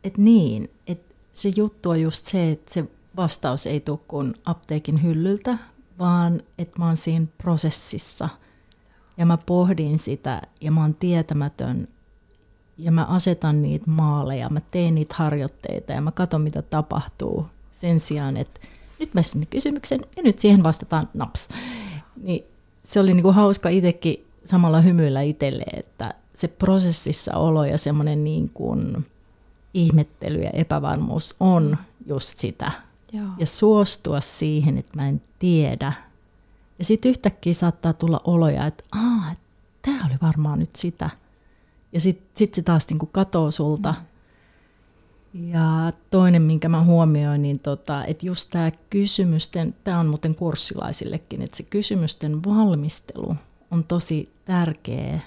että 0.04 0.22
niin, 0.22 0.70
että 0.86 1.14
se 1.32 1.52
juttu 1.56 1.90
on 1.90 2.00
just 2.00 2.26
se, 2.26 2.50
että 2.50 2.74
se 2.74 2.84
vastaus 3.16 3.66
ei 3.66 3.80
tule 3.80 3.98
kuin 4.08 4.34
apteekin 4.44 5.02
hyllyltä, 5.02 5.58
vaan 5.98 6.42
että 6.58 6.78
mä 6.78 6.86
oon 6.86 6.96
siinä 6.96 7.26
prosessissa 7.38 8.28
ja 9.16 9.26
mä 9.26 9.36
pohdin 9.36 9.98
sitä 9.98 10.42
ja 10.60 10.72
mä 10.72 10.80
oon 10.80 10.94
tietämätön 10.94 11.88
ja 12.78 12.92
mä 12.92 13.04
asetan 13.04 13.62
niitä 13.62 13.90
maaleja, 13.90 14.48
mä 14.48 14.60
teen 14.70 14.94
niitä 14.94 15.14
harjoitteita 15.18 15.92
ja 15.92 16.00
mä 16.00 16.12
katson 16.12 16.40
mitä 16.40 16.62
tapahtuu 16.62 17.46
sen 17.70 18.00
sijaan, 18.00 18.36
että 18.36 18.60
nyt 18.98 19.14
mä 19.14 19.22
sinne 19.22 19.46
kysymyksen 19.46 20.00
ja 20.16 20.22
nyt 20.22 20.38
siihen 20.38 20.62
vastataan 20.62 21.08
naps. 21.14 21.48
Niin 22.22 22.44
se 22.90 23.00
oli 23.00 23.14
niinku 23.14 23.32
hauska 23.32 23.68
itsekin 23.68 24.26
samalla 24.44 24.80
hymyillä 24.80 25.22
itselle, 25.22 25.64
että 25.72 26.14
se 26.34 26.48
prosessissa 26.48 27.36
olo 27.36 27.64
ja 27.64 27.78
semmoinen 27.78 28.24
niin 28.24 28.50
kuin 28.54 29.06
ihmettely 29.74 30.42
ja 30.42 30.50
epävarmuus 30.50 31.36
on 31.40 31.78
just 32.06 32.38
sitä. 32.38 32.72
Joo. 33.12 33.28
Ja 33.38 33.46
suostua 33.46 34.20
siihen, 34.20 34.78
että 34.78 34.92
mä 34.96 35.08
en 35.08 35.22
tiedä. 35.38 35.92
Ja 36.78 36.84
sitten 36.84 37.10
yhtäkkiä 37.10 37.54
saattaa 37.54 37.92
tulla 37.92 38.20
oloja, 38.24 38.66
että 38.66 38.84
aah, 38.92 39.36
tämä 39.82 40.04
oli 40.06 40.14
varmaan 40.22 40.58
nyt 40.58 40.76
sitä. 40.76 41.10
Ja 41.92 42.00
sitten 42.00 42.28
sit 42.34 42.54
se 42.54 42.62
taas 42.62 42.88
niinku 42.88 43.06
katoo 43.06 43.50
sulta. 43.50 43.94
Mm. 43.98 44.06
Ja 45.34 45.92
toinen, 46.10 46.42
minkä 46.42 46.68
mä 46.68 46.84
huomioin, 46.84 47.42
niin 47.42 47.58
tota, 47.58 48.04
että 48.04 48.26
just 48.26 48.50
tämä 48.50 48.70
kysymysten, 48.90 49.74
tämä 49.84 50.00
on 50.00 50.06
muuten 50.06 50.34
kurssilaisillekin, 50.34 51.42
että 51.42 51.56
se 51.56 51.62
kysymysten 51.62 52.44
valmistelu 52.44 53.36
on 53.70 53.84
tosi 53.84 54.32
tärkeä 54.44 55.20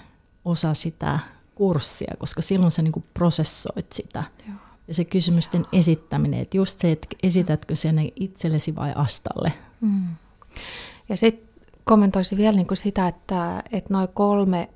osa 0.44 0.74
sitä 0.74 1.18
kurssia, 1.54 2.14
koska 2.18 2.42
silloin 2.42 2.70
sä 2.70 2.82
niinku 2.82 3.04
prosessoit 3.14 3.92
sitä. 3.92 4.24
Joo. 4.48 4.56
Ja 4.88 4.94
se 4.94 5.04
kysymysten 5.04 5.60
Joo. 5.60 5.68
esittäminen, 5.72 6.40
että 6.40 6.56
just 6.56 6.80
se, 6.80 6.92
että 6.92 7.06
esitätkö 7.22 7.76
sen 7.76 8.12
itsellesi 8.16 8.76
vai 8.76 8.92
astalle. 8.96 9.52
Mm. 9.80 10.04
Ja 11.08 11.16
sitten 11.16 11.48
kommentoisin 11.84 12.38
vielä 12.38 12.56
niinku 12.56 12.74
sitä, 12.74 13.08
että, 13.08 13.62
että 13.72 13.94
noin 13.94 14.08
kolme 14.14 14.68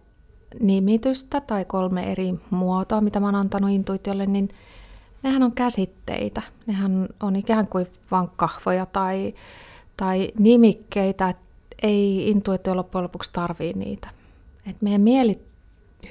nimitystä 0.61 1.41
tai 1.41 1.65
kolme 1.65 2.13
eri 2.13 2.35
muotoa, 2.51 3.01
mitä 3.01 3.21
mä 3.21 3.27
oon 3.27 3.35
antanut 3.35 3.71
intuitiolle, 3.71 4.27
niin 4.27 4.49
nehän 5.23 5.43
on 5.43 5.53
käsitteitä. 5.53 6.43
Nehän 6.67 7.09
on 7.21 7.37
ikään 7.37 7.67
kuin 7.67 7.87
vain 8.11 8.29
kahvoja 8.37 8.87
tai, 8.87 9.35
tai 9.97 10.33
nimikkeitä, 10.39 11.29
että 11.29 11.43
ei 11.83 12.31
intuitio 12.31 12.77
loppujen 12.77 13.03
lopuksi 13.03 13.31
tarvii 13.33 13.73
niitä. 13.73 14.09
Et 14.67 14.83
meidän 14.83 15.01
mieli 15.01 15.43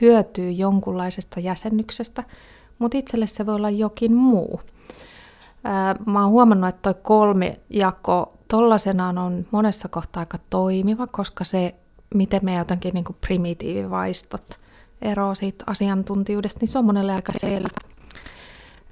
hyötyy 0.01 0.51
jonkunlaisesta 0.51 1.39
jäsennyksestä, 1.39 2.23
mutta 2.79 2.97
itselle 2.97 3.27
se 3.27 3.45
voi 3.45 3.55
olla 3.55 3.69
jokin 3.69 4.15
muu. 4.15 4.61
Mä 6.05 6.21
oon 6.21 6.31
huomannut, 6.31 6.69
että 6.69 6.81
toi 6.81 7.01
kolme 7.03 7.59
jako 7.69 8.33
tollasenaan 8.47 9.17
on 9.17 9.45
monessa 9.51 9.87
kohtaa 9.87 10.21
aika 10.21 10.39
toimiva, 10.49 11.07
koska 11.07 11.43
se 11.43 11.75
miten 12.15 12.41
me 12.43 12.55
jotenkin 12.55 12.93
niin 12.93 13.05
primitiivivaistot 13.21 14.59
eroaa 15.01 15.35
siitä 15.35 15.63
asiantuntijuudesta, 15.67 16.59
niin 16.59 16.67
se 16.67 16.79
on 16.79 16.85
monelle 16.85 17.13
aika 17.13 17.33
selvä. 17.39 17.96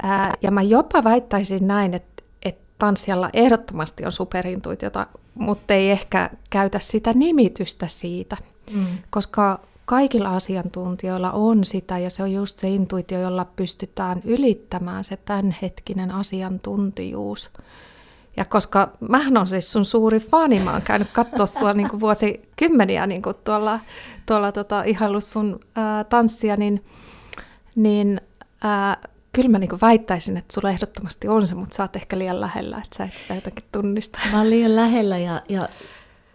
Ää, 0.04 0.34
ja 0.42 0.52
mä 0.52 0.62
jopa 0.62 1.04
väittäisin 1.04 1.68
näin, 1.68 1.94
että, 1.94 2.24
että 2.46 2.66
tanssijalla 2.78 3.30
ehdottomasti 3.34 4.06
on 4.06 4.12
superintuitiota, 4.12 5.08
mutta 5.34 5.74
ei 5.74 5.92
ehkä 5.92 6.30
käytä 6.50 6.80
sitä 6.80 7.14
nimitystä 7.14 7.88
siitä, 7.88 8.38
mm. 8.74 8.86
koska 9.10 9.60
kaikilla 9.86 10.36
asiantuntijoilla 10.36 11.32
on 11.32 11.66
sitä, 11.66 11.98
ja 11.98 12.10
se 12.10 12.24
on 12.24 12.32
just 12.32 12.60
se 12.60 12.70
intuitio, 12.70 13.22
jolla 13.22 13.46
pystytään 13.46 14.22
ylittämään 14.24 15.04
se 15.04 15.18
tämänhetkinen 15.18 16.12
asiantuntijuus. 16.12 17.50
Ja 18.38 18.46
koska 18.46 18.92
mähän 19.10 19.38
on 19.38 19.48
siis 19.48 19.72
sun 19.72 19.86
suuri 19.86 20.20
fani, 20.20 20.60
mä 20.60 20.72
oon 20.72 20.82
käynyt 20.82 21.08
katsoa 21.14 21.46
sua 21.46 21.74
niin 21.80 21.90
kuin 21.90 22.00
vuosikymmeniä 22.00 23.08
niin 23.08 23.22
kuin 23.22 23.36
tuolla, 23.44 23.80
tuolla 24.26 24.52
tota, 24.52 24.84
ihaillut 24.84 25.24
sun 25.24 25.60
ää, 25.76 26.04
tanssia, 26.04 26.58
niin, 26.58 26.86
niin 27.76 28.22
ää, 28.64 28.98
kyllä 29.36 29.50
mä 29.50 29.60
niin 29.60 29.70
kuin 29.70 29.82
väittäisin, 29.82 30.38
että 30.38 30.54
sulla 30.54 30.70
ehdottomasti 30.70 31.28
on 31.28 31.48
se, 31.48 31.56
mutta 31.56 31.76
sä 31.76 31.84
oot 31.84 31.96
ehkä 31.96 32.18
liian 32.18 32.42
lähellä, 32.42 32.78
että 32.78 32.98
sä 32.98 33.04
et 33.04 33.14
sitä 33.22 33.36
jotenkin 33.36 33.64
tunnista. 33.72 34.20
Mä 34.32 34.38
oon 34.38 34.50
liian 34.50 34.76
lähellä 34.76 35.18
ja, 35.18 35.42
ja, 35.50 35.70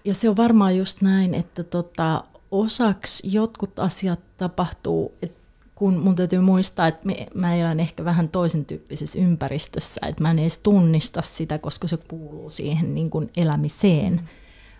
ja 0.05 0.15
se 0.15 0.29
on 0.29 0.37
varmaan 0.37 0.77
just 0.77 1.03
näin, 1.03 1.35
että 1.35 1.65
tota, 1.65 2.25
osaksi 2.51 3.33
jotkut 3.33 3.79
asiat 3.79 4.21
tapahtuu, 4.39 5.15
että 5.23 5.41
kun 5.75 5.99
mun 5.99 6.15
täytyy 6.15 6.41
muistaa, 6.41 6.87
että 6.87 7.09
mä 7.35 7.57
elän 7.57 7.81
ehkä 7.81 8.05
vähän 8.05 8.29
toisen 8.29 8.65
tyyppisessä 8.65 9.19
ympäristössä, 9.19 10.01
että 10.09 10.23
mä 10.23 10.31
en 10.31 10.39
edes 10.39 10.59
tunnista 10.59 11.23
sitä, 11.23 11.59
koska 11.59 11.89
se 11.89 11.97
kuuluu 11.97 12.51
siihen 12.51 12.95
niin 12.95 13.11
kuin 13.11 13.31
elämiseen. 13.37 14.13
Mm. 14.13 14.27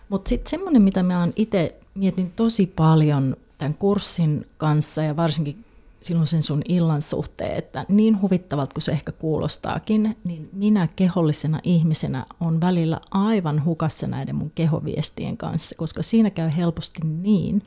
Mutta 0.09 0.29
sitten 0.29 0.49
semmoinen, 0.49 0.81
mitä 0.81 1.03
mä 1.03 1.27
itse 1.35 1.75
mietin 1.95 2.31
tosi 2.35 2.67
paljon 2.67 3.37
tämän 3.57 3.73
kurssin 3.73 4.45
kanssa 4.57 5.03
ja 5.03 5.15
varsinkin 5.15 5.65
silloin 6.01 6.27
sen 6.27 6.43
sun 6.43 6.61
illan 6.69 7.01
suhteen, 7.01 7.57
että 7.57 7.85
niin 7.89 8.21
huvittavalta 8.21 8.73
kuin 8.73 8.81
se 8.81 8.91
ehkä 8.91 9.11
kuulostaakin, 9.11 10.17
niin 10.23 10.49
minä 10.53 10.87
kehollisena 10.95 11.59
ihmisenä 11.63 12.25
on 12.39 12.61
välillä 12.61 12.99
aivan 13.11 13.65
hukassa 13.65 14.07
näiden 14.07 14.35
mun 14.35 14.51
kehoviestien 14.55 15.37
kanssa, 15.37 15.75
koska 15.75 16.03
siinä 16.03 16.29
käy 16.29 16.49
helposti 16.57 17.01
niin, 17.21 17.63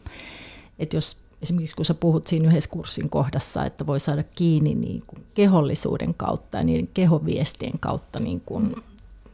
että 0.78 0.96
jos 0.96 1.24
esimerkiksi 1.42 1.76
kun 1.76 1.84
sä 1.84 1.94
puhut 1.94 2.26
siinä 2.26 2.48
yhdessä 2.48 2.70
kurssin 2.70 3.10
kohdassa, 3.10 3.64
että 3.64 3.86
voi 3.86 4.00
saada 4.00 4.22
kiinni 4.22 4.74
niin 4.74 5.02
kuin 5.06 5.26
kehollisuuden 5.34 6.14
kautta 6.14 6.58
ja 6.58 6.64
niiden 6.64 6.88
kehoviestien 6.94 7.78
kautta 7.80 8.20
niin 8.20 8.40
kuin 8.40 8.74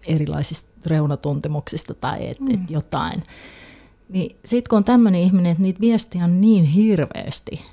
erilaisista 0.07 0.71
reunatuntemuksista 0.87 1.95
tai 1.95 2.29
et, 2.29 2.41
mm. 2.41 2.55
et 2.55 2.71
jotain. 2.71 3.23
Niin 4.09 4.37
sitten 4.45 4.71
kun 4.71 4.77
on 4.77 4.85
tämmöinen 4.85 5.21
ihminen, 5.21 5.53
että 5.53 5.63
niitä 5.63 5.81
viestiä 5.81 6.25
on 6.25 6.41
niin 6.41 6.65
hirveästi, 6.65 7.65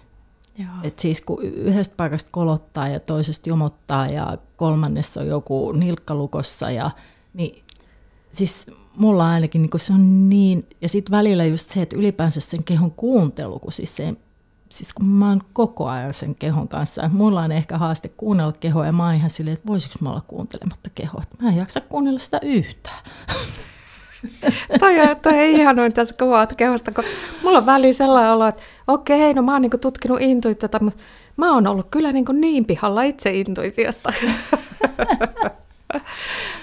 että 0.83 1.01
siis 1.01 1.21
kun 1.21 1.43
yhdestä 1.43 1.93
paikasta 1.97 2.29
kolottaa 2.31 2.87
ja 2.87 2.99
toisesta 2.99 3.49
jomottaa 3.49 4.07
ja 4.07 4.37
kolmannessa 4.55 5.21
on 5.21 5.27
joku 5.27 5.71
nilkkalukossa, 5.71 6.71
ja, 6.71 6.91
niin 7.33 7.63
siis 8.31 8.65
mulla 8.95 9.29
ainakin 9.29 9.61
niin 9.61 9.71
se 9.79 9.93
on 9.93 10.29
niin, 10.29 10.69
ja 10.81 10.89
sitten 10.89 11.11
välillä 11.11 11.45
just 11.45 11.69
se, 11.69 11.81
että 11.81 11.97
ylipäänsä 11.97 12.39
sen 12.39 12.63
kehon 12.63 12.91
kuuntelu, 12.91 13.59
kun 13.59 13.71
siis 13.71 13.95
se 13.95 14.13
siis 14.69 14.93
kun 14.93 15.05
mä 15.05 15.29
oon 15.29 15.41
koko 15.53 15.87
ajan 15.87 16.13
sen 16.13 16.35
kehon 16.35 16.67
kanssa, 16.67 17.09
mulla 17.13 17.41
on 17.41 17.51
ehkä 17.51 17.77
haaste 17.77 18.09
kuunnella 18.09 18.51
kehoa 18.51 18.85
ja 18.85 18.91
mä 18.91 19.05
oon 19.05 19.15
ihan 19.15 19.29
silleen, 19.29 19.53
että 19.53 19.67
voisiko 19.67 19.95
mä 20.01 20.09
olla 20.09 20.21
kuuntelematta 20.27 20.89
kehoa, 20.95 21.23
mä 21.41 21.49
en 21.49 21.57
jaksa 21.57 21.81
kuunnella 21.81 22.19
sitä 22.19 22.39
yhtään. 22.43 23.03
toi, 24.80 24.99
on, 24.99 25.15
toi 25.21 25.34
on 25.34 25.39
ihanoin 25.39 25.93
tässä 25.93 26.15
kuvaat 26.19 26.56
kehosta, 26.56 26.91
kun 26.91 27.03
mulla 27.43 27.58
on 27.58 27.65
väliin 27.65 27.93
sellainen 27.93 28.32
olo, 28.32 28.47
että 28.47 28.62
okei, 28.88 29.34
no 29.34 29.41
mä 29.41 29.53
oon 29.53 29.62
niinku 29.62 29.77
tutkinut 29.77 30.21
intuitiota, 30.21 30.80
mutta 30.82 31.03
mä 31.38 31.53
oon 31.53 31.67
ollut 31.67 31.88
kyllä 31.91 32.12
niinku 32.12 32.32
niin 32.32 32.65
pihalla 32.65 33.03
itse 33.03 33.32
intuitiosta. 33.32 34.13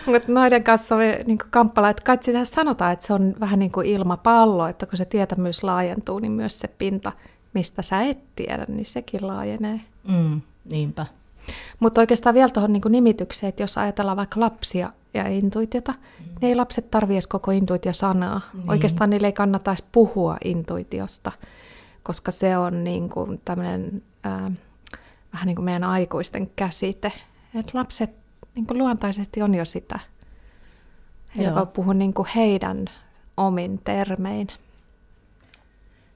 Mutta 0.06 0.32
noiden 0.32 0.64
kanssa 0.64 0.96
me 0.96 1.20
niin 1.26 1.38
kamppala, 1.50 1.90
että 1.90 2.02
kai 2.02 2.18
sitä 2.20 2.44
sanotaan, 2.44 2.92
että 2.92 3.06
se 3.06 3.12
on 3.12 3.34
vähän 3.40 3.58
niin 3.58 3.72
kuin 3.72 3.86
ilmapallo, 3.86 4.66
että 4.66 4.86
kun 4.86 4.96
se 4.96 5.04
tietämys 5.04 5.62
laajentuu, 5.62 6.18
niin 6.18 6.32
myös 6.32 6.58
se 6.60 6.68
pinta 6.68 7.12
mistä 7.54 7.82
sä 7.82 8.02
et 8.02 8.18
tiedä, 8.36 8.64
niin 8.68 8.86
sekin 8.86 9.26
laajenee. 9.26 9.80
Mm, 10.08 10.40
niinpä. 10.70 11.06
Mutta 11.80 12.00
oikeastaan 12.00 12.34
vielä 12.34 12.48
tuohon 12.48 12.72
niin 12.72 12.82
nimitykseen, 12.88 13.48
että 13.48 13.62
jos 13.62 13.78
ajatellaan 13.78 14.16
vaikka 14.16 14.40
lapsia 14.40 14.90
ja 15.14 15.28
intuitiota, 15.28 15.92
mm. 15.92 16.24
niin 16.24 16.48
ei 16.48 16.54
lapset 16.54 16.90
tarvitse 16.90 17.28
koko 17.28 17.50
intuitiosanaa. 17.50 18.40
Niin. 18.54 18.70
Oikeastaan 18.70 19.10
niille 19.10 19.26
ei 19.26 19.32
kannata 19.32 19.74
puhua 19.92 20.36
intuitiosta, 20.44 21.32
koska 22.02 22.30
se 22.30 22.58
on 22.58 22.84
niin 22.84 23.08
kuin 23.08 23.40
tämmöinen, 23.44 24.02
äh, 24.26 24.52
vähän 25.32 25.46
niin 25.46 25.56
kuin 25.56 25.64
meidän 25.64 25.84
aikuisten 25.84 26.50
käsite. 26.56 27.12
Että 27.54 27.78
lapset 27.78 28.10
niin 28.54 28.66
kuin 28.66 28.78
luontaisesti 28.78 29.42
on 29.42 29.54
jo 29.54 29.64
sitä. 29.64 30.00
He 31.36 31.54
voi 31.54 31.66
puhua 31.66 31.94
niin 31.94 32.14
kuin 32.14 32.28
heidän 32.34 32.86
omin 33.36 33.80
termein. 33.84 34.48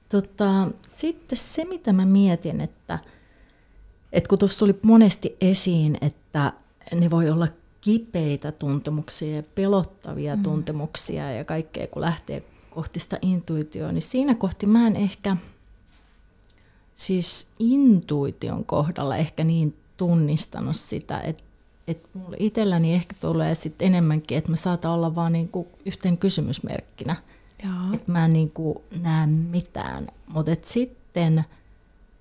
Tota, 0.09 0.67
sitten 0.87 1.37
se, 1.37 1.65
mitä 1.65 1.93
mä 1.93 2.05
mietin, 2.05 2.61
että, 2.61 2.99
että 4.13 4.27
kun 4.27 4.39
tuossa 4.39 4.59
tuli 4.59 4.79
monesti 4.81 5.37
esiin, 5.41 5.97
että 6.01 6.53
ne 6.95 7.09
voi 7.09 7.29
olla 7.29 7.47
kipeitä 7.81 8.51
tuntemuksia 8.51 9.35
ja 9.35 9.43
pelottavia 9.55 10.35
mm. 10.35 10.43
tuntemuksia 10.43 11.31
ja 11.31 11.45
kaikkea, 11.45 11.87
kun 11.87 12.01
lähtee 12.01 12.43
kohti 12.69 12.99
sitä 12.99 13.19
intuitioon, 13.21 13.93
niin 13.93 14.01
siinä 14.01 14.35
kohti 14.35 14.65
mä 14.65 14.87
en 14.87 14.95
ehkä, 14.95 15.37
siis 16.93 17.47
intuition 17.59 18.65
kohdalla 18.65 19.17
ehkä 19.17 19.43
niin 19.43 19.75
tunnistanut 19.97 20.75
sitä, 20.75 21.19
että 21.19 21.43
että 21.87 22.09
mulla 22.13 22.35
itselläni 22.39 22.93
ehkä 22.93 23.15
tulee 23.21 23.55
sitten 23.55 23.85
enemmänkin, 23.85 24.37
että 24.37 24.49
mä 24.49 24.55
saatan 24.55 24.91
olla 24.91 25.15
vaan 25.15 25.33
niinku 25.33 25.67
yhten 25.85 26.17
kysymysmerkkinä. 26.17 27.15
Että 27.93 28.11
mä 28.11 28.25
en 28.25 28.33
niinku 28.33 28.83
näe 29.01 29.27
mitään. 29.27 30.07
Mutta 30.27 30.51
sitten 30.61 31.45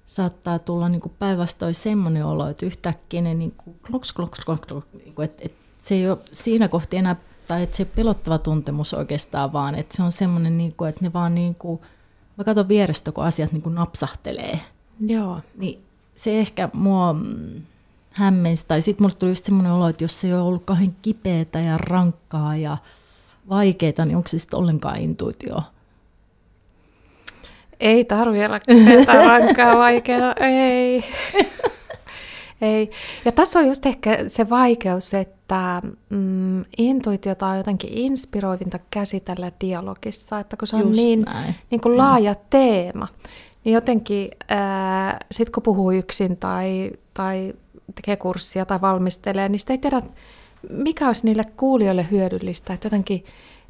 saattaa 0.08 0.58
tulla 0.58 0.88
niinku 0.88 1.12
päinvastoin 1.18 1.74
semmoinen 1.74 2.26
olo, 2.26 2.48
että 2.48 2.66
yhtäkkiä 2.66 3.20
ne 3.20 3.34
niinku 3.34 3.76
kloks, 3.86 4.12
kloks, 4.12 4.40
kloks, 4.40 4.66
kloks 4.66 4.86
niinku, 5.04 5.22
että 5.22 5.42
et 5.46 5.54
se 5.78 5.94
ei 5.94 6.10
ole 6.10 6.18
siinä 6.32 6.68
kohti 6.68 6.96
enää, 6.96 7.16
tai 7.48 7.62
että 7.62 7.76
se 7.76 7.84
pelottava 7.84 8.38
tuntemus 8.38 8.94
oikeastaan 8.94 9.52
vaan, 9.52 9.74
että 9.74 9.96
se 9.96 10.02
on 10.02 10.12
semmoinen, 10.12 10.58
niinku, 10.58 10.84
että 10.84 11.04
ne 11.04 11.12
vaan 11.12 11.34
niinku, 11.34 11.80
mä 12.36 12.44
katson 12.44 12.68
vierestä, 12.68 13.12
kun 13.12 13.24
asiat 13.24 13.52
niinku 13.52 13.68
napsahtelee. 13.68 14.60
Joo. 15.06 15.40
Niin 15.56 15.82
se 16.14 16.40
ehkä 16.40 16.68
mua 16.72 17.14
hämmensi. 18.12 18.64
Tai 18.68 18.82
sitten 18.82 19.04
mulle 19.04 19.14
tuli 19.14 19.30
just 19.30 19.44
semmoinen 19.44 19.72
olo, 19.72 19.88
että 19.88 20.04
jos 20.04 20.20
se 20.20 20.26
ei 20.28 20.34
ole 20.34 20.42
ollut 20.42 20.64
kauhean 20.64 20.96
kipeätä 21.02 21.60
ja 21.60 21.78
rankkaa 21.78 22.56
ja 22.56 22.76
vaikeaa, 23.48 24.04
niin 24.04 24.16
onko 24.16 24.28
se 24.28 24.38
sitten 24.38 24.58
ollenkaan 24.58 24.98
intuitio? 24.98 25.62
Ei 27.80 28.04
tarvitse 28.04 28.46
olla 28.46 28.60
kipeätä, 28.68 29.12
rankkaa, 29.12 29.78
vaikeaa, 29.78 30.34
ei. 30.40 31.04
ei. 32.60 32.90
Ja 33.24 33.32
tässä 33.32 33.58
on 33.58 33.66
just 33.66 33.86
ehkä 33.86 34.18
se 34.26 34.50
vaikeus, 34.50 35.14
että 35.14 35.82
mm, 36.10 36.64
intuitiota 36.78 37.46
on 37.46 37.56
jotenkin 37.56 37.90
inspiroivinta 37.98 38.78
käsitellä 38.90 39.52
dialogissa, 39.60 40.38
että 40.38 40.56
kun 40.56 40.68
se 40.68 40.76
on 40.76 40.82
just 40.82 40.96
niin, 40.96 41.24
niin 41.70 41.80
kuin 41.80 41.96
laaja 41.96 42.32
mm. 42.32 42.38
teema, 42.50 43.08
niin 43.64 43.74
jotenkin 43.74 44.30
sitten 45.30 45.52
kun 45.52 45.62
puhuu 45.62 45.92
yksin 45.92 46.36
tai, 46.36 46.90
tai 47.14 47.52
tekee 47.94 48.16
kurssia 48.16 48.66
tai 48.66 48.80
valmistelee, 48.80 49.48
niin 49.48 49.60
sitä 49.60 49.72
ei 49.72 49.78
tiedä, 49.78 50.02
mikä 50.70 51.06
olisi 51.06 51.24
niille 51.24 51.44
kuulijoille 51.56 52.06
hyödyllistä. 52.10 52.72
Että 52.72 52.86
jotenkin, 52.86 53.24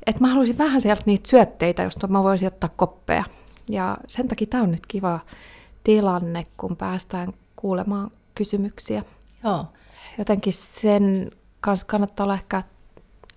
että 0.06 0.20
mä 0.20 0.28
haluaisin 0.28 0.58
vähän 0.58 0.80
sieltä 0.80 1.02
niitä 1.06 1.28
syötteitä, 1.28 1.82
josta 1.82 2.06
mä 2.06 2.22
voisin 2.22 2.48
ottaa 2.48 2.70
koppeja. 2.76 3.24
Ja 3.68 3.98
sen 4.06 4.28
takia 4.28 4.46
tämä 4.46 4.62
on 4.62 4.70
nyt 4.70 4.86
kiva 4.88 5.20
tilanne, 5.84 6.46
kun 6.56 6.76
päästään 6.76 7.32
kuulemaan 7.56 8.10
kysymyksiä. 8.34 9.02
Joo. 9.44 9.66
Jotenkin 10.18 10.52
sen 10.52 11.30
kanssa 11.60 11.86
kannattaa 11.86 12.24
olla 12.24 12.34
ehkä 12.34 12.62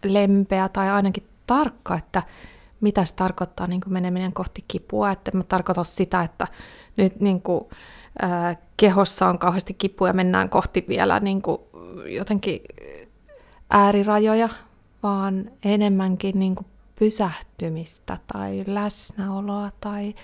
lempeä 0.04 0.70
tai 0.70 0.90
ainakin 0.90 1.28
tarkka, 1.48 1.96
että 1.96 2.24
mitä 2.82 3.06
se 3.06 3.14
tarkoittaa 3.14 3.68
niin 3.68 3.82
kuin 3.82 3.94
meneminen 3.94 4.34
kohti 4.34 4.64
kipua. 4.68 5.12
Että 5.12 5.38
mä 5.38 5.44
tarkoitan 5.44 5.86
sitä, 5.86 6.22
että 6.22 6.48
nyt 6.98 7.20
niin 7.20 7.42
kuin, 7.42 7.66
ää, 8.22 8.56
kehossa 8.78 9.28
on 9.28 9.40
kauheasti 9.40 9.74
kipua 9.74 10.08
ja 10.08 10.14
mennään 10.14 10.50
kohti 10.50 10.86
vielä 10.88 11.20
niin 11.20 11.42
kuin 11.42 11.62
jotenkin 12.06 12.62
äärirajoja, 13.70 14.50
vaan 15.04 15.52
enemmänkin 15.66 16.40
niin 16.40 16.56
kuin 16.56 16.68
pysähtymistä 17.02 18.18
tai 18.34 18.64
läsnäoloa 18.68 19.72
tai 19.82 20.16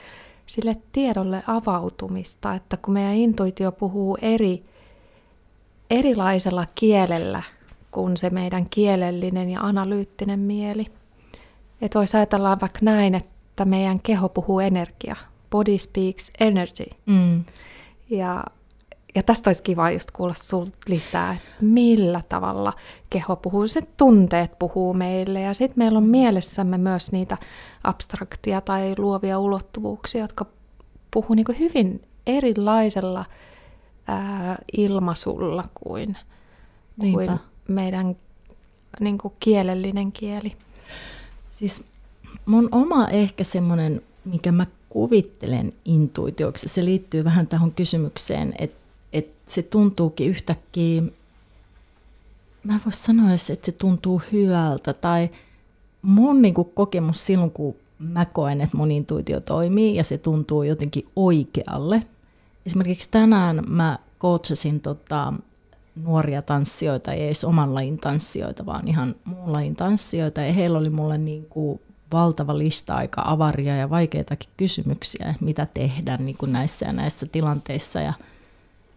sille 0.46 0.78
tiedolle 0.92 1.44
avautumista, 1.48 2.54
että 2.54 2.78
kun 2.78 2.94
meidän 2.94 3.14
intuitio 3.14 3.72
puhuu 3.72 4.18
eri, 4.22 4.64
erilaisella 5.90 6.66
kielellä 6.76 7.44
kuin 7.92 8.18
se 8.18 8.30
meidän 8.30 8.70
kielellinen 8.70 9.50
ja 9.50 9.62
analyyttinen 9.62 10.40
mieli. 10.40 10.86
Että 11.82 12.00
voisi 12.00 12.18
ajatella 12.18 12.58
vaikka 12.62 12.80
näin, 12.82 13.16
että 13.16 13.66
meidän 13.66 14.02
keho 14.02 14.30
puhuu 14.30 14.60
energia. 14.60 15.16
Body 15.50 15.78
speaks 15.78 16.32
energy. 16.40 16.86
Mm. 17.06 17.44
Ja, 18.10 18.44
ja 19.16 19.24
tästä 19.24 19.50
olisi 19.50 19.64
kiva 19.64 19.92
just 19.92 20.12
kuulla 20.12 20.34
sinulta 20.34 20.78
lisää, 20.88 21.34
että 21.34 21.50
millä 21.62 22.22
tavalla 22.30 22.74
keho 23.10 23.36
puhuu, 23.36 23.68
se 23.68 23.82
tunteet 23.98 24.60
puhuu 24.60 24.94
meille. 24.94 25.42
Ja 25.42 25.54
sitten 25.54 25.78
meillä 25.78 25.98
on 25.98 26.04
mielessämme 26.04 26.78
myös 26.78 27.12
niitä 27.12 27.38
abstraktia 27.84 28.62
tai 28.62 28.94
luovia 28.98 29.40
ulottuvuuksia, 29.40 30.22
jotka 30.22 30.46
puhuu 31.12 31.36
niin 31.36 31.60
hyvin 31.60 32.02
erilaisella 32.28 33.26
ää, 34.08 34.58
ilmaisulla 34.78 35.64
kuin, 35.74 36.18
kuin 37.00 37.30
meidän 37.68 38.16
niin 39.00 39.18
kuin 39.18 39.34
kielellinen 39.40 40.12
kieli. 40.12 40.54
Siis 41.50 41.84
mun 42.46 42.70
oma 42.72 43.08
ehkä 43.08 43.44
semmoinen, 43.44 44.02
mikä 44.26 44.52
mä 44.52 44.66
kuvittelen 44.90 45.74
intuitioksi. 45.86 46.70
Se 46.70 46.86
liittyy 46.86 47.24
vähän 47.24 47.48
tähän 47.48 47.72
kysymykseen, 47.72 48.54
että, 48.58 48.64
että 48.64 48.78
se 49.48 49.62
tuntuukin 49.64 50.28
yhtäkkiä, 50.28 51.02
mä 52.64 52.80
voisin 52.86 53.04
sanoa, 53.04 53.34
että 53.34 53.66
se 53.66 53.72
tuntuu 53.72 54.22
hyvältä. 54.32 54.94
Tai 54.94 55.30
mun 56.02 56.42
niin 56.42 56.54
kuin 56.54 56.70
kokemus 56.74 57.26
silloin, 57.26 57.52
kun 57.52 57.76
mä 58.00 58.26
koen, 58.26 58.62
että 58.62 58.78
mun 58.78 58.92
intuitio 58.92 59.40
toimii 59.40 59.96
ja 59.96 60.04
se 60.04 60.18
tuntuu 60.18 60.64
jotenkin 60.64 61.08
oikealle. 61.16 62.04
Esimerkiksi 62.66 63.12
tänään 63.12 63.64
mä 63.68 64.00
coachasin 64.20 64.80
tota, 64.80 65.34
nuoria 65.96 66.42
tanssijoita, 66.42 67.14
ei 67.14 67.26
edes 67.26 67.44
oman 67.44 67.74
lajin 67.74 67.98
tanssijoita, 67.98 68.66
vaan 68.66 68.88
ihan 68.88 69.16
muun 69.26 69.54
lajin 69.54 69.76
tanssijoita. 69.76 70.42
Ja 70.42 70.54
heillä 70.54 70.78
oli 70.78 70.90
mulle 70.90 71.18
niin 71.18 71.46
kuin 71.50 71.82
valtava 72.12 72.58
lista 72.58 72.96
aika 72.96 73.22
avaria 73.26 73.76
ja 73.76 73.90
vaikeitakin 73.90 74.50
kysymyksiä, 74.58 75.36
mitä 75.40 75.68
tehdä 75.74 76.18
niin 76.18 76.38
kuin 76.38 76.54
näissä 76.54 76.86
ja 76.86 76.94
näissä 76.94 77.26
tilanteissa. 77.32 78.02
Ja 78.02 78.14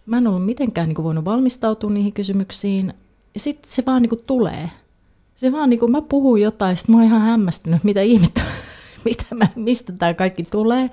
mä 0.06 0.18
en 0.18 0.26
ollut 0.26 0.44
mitenkään 0.44 0.88
niin 0.88 0.94
kuin 0.94 1.04
voinut 1.04 1.24
valmistautua 1.24 1.90
niihin 1.90 2.12
kysymyksiin. 2.12 2.94
Ja 3.34 3.40
sitten 3.40 3.72
se 3.72 3.82
vaan 3.86 4.02
niin 4.02 4.10
kuin 4.10 4.22
tulee. 4.26 4.70
Se 5.34 5.52
vaan 5.52 5.70
niin 5.70 5.80
kuin 5.80 5.92
mä 5.92 6.02
puhun 6.02 6.40
jotain, 6.40 6.76
sitten 6.76 6.94
mä 6.94 6.98
oon 6.98 7.06
ihan 7.06 7.20
hämmästynyt, 7.20 7.84
mitä 7.84 8.00
ihmettä, 8.00 8.42
mitä 9.04 9.24
mä, 9.34 9.48
mistä 9.56 9.92
tämä 9.92 10.14
kaikki 10.14 10.42
tulee. 10.42 10.90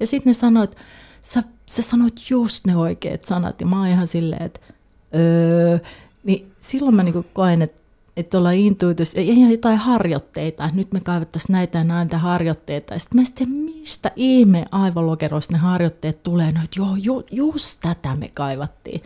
Ja 0.00 0.06
sitten 0.06 0.30
ne 0.30 0.34
sanoit, 0.34 0.76
sä, 1.22 1.42
sä 1.66 1.82
sanoit 1.82 2.30
just 2.30 2.66
ne 2.66 2.76
oikeat 2.76 3.24
sanat. 3.24 3.60
Ja 3.60 3.66
mä 3.66 3.78
oon 3.78 3.88
ihan 3.88 4.08
silleen, 4.08 4.42
että 4.42 4.60
öö, 5.14 5.78
niin 6.24 6.52
silloin 6.60 6.94
mä 6.94 7.02
niin 7.02 7.26
koen, 7.32 7.62
että 7.62 7.82
että 8.18 8.38
ollaan 8.38 8.54
intuitiossa, 8.54 9.20
ja 9.20 9.24
ihan 9.24 9.50
jotain 9.50 9.78
harjoitteita, 9.78 10.70
nyt 10.74 10.92
me 10.92 11.00
kaivattaisiin 11.00 11.52
näitä 11.52 11.78
ja 11.78 11.84
näitä 11.84 12.18
harjoitteita. 12.18 12.94
Ja 12.94 13.00
sitten 13.00 13.20
mä 13.20 13.24
sitten 13.24 13.48
mistä 13.48 14.10
ihme 14.16 14.64
aivolokeroista 14.70 15.52
ne 15.52 15.58
harjoitteet 15.58 16.22
tulee, 16.22 16.52
no 16.52 16.60
joo, 16.76 16.96
ju, 16.96 17.24
just 17.30 17.80
tätä 17.80 18.16
me 18.16 18.30
kaivattiin. 18.34 19.02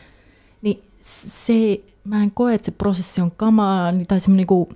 Niin 0.62 0.82
se, 1.00 1.80
mä 2.04 2.22
en 2.22 2.30
koe, 2.30 2.54
että 2.54 2.64
se 2.64 2.72
prosessi 2.72 3.20
on 3.20 3.30
kamaa 3.30 3.92
tai 4.08 4.20
semmoinen 4.20 4.36
niinku 4.36 4.68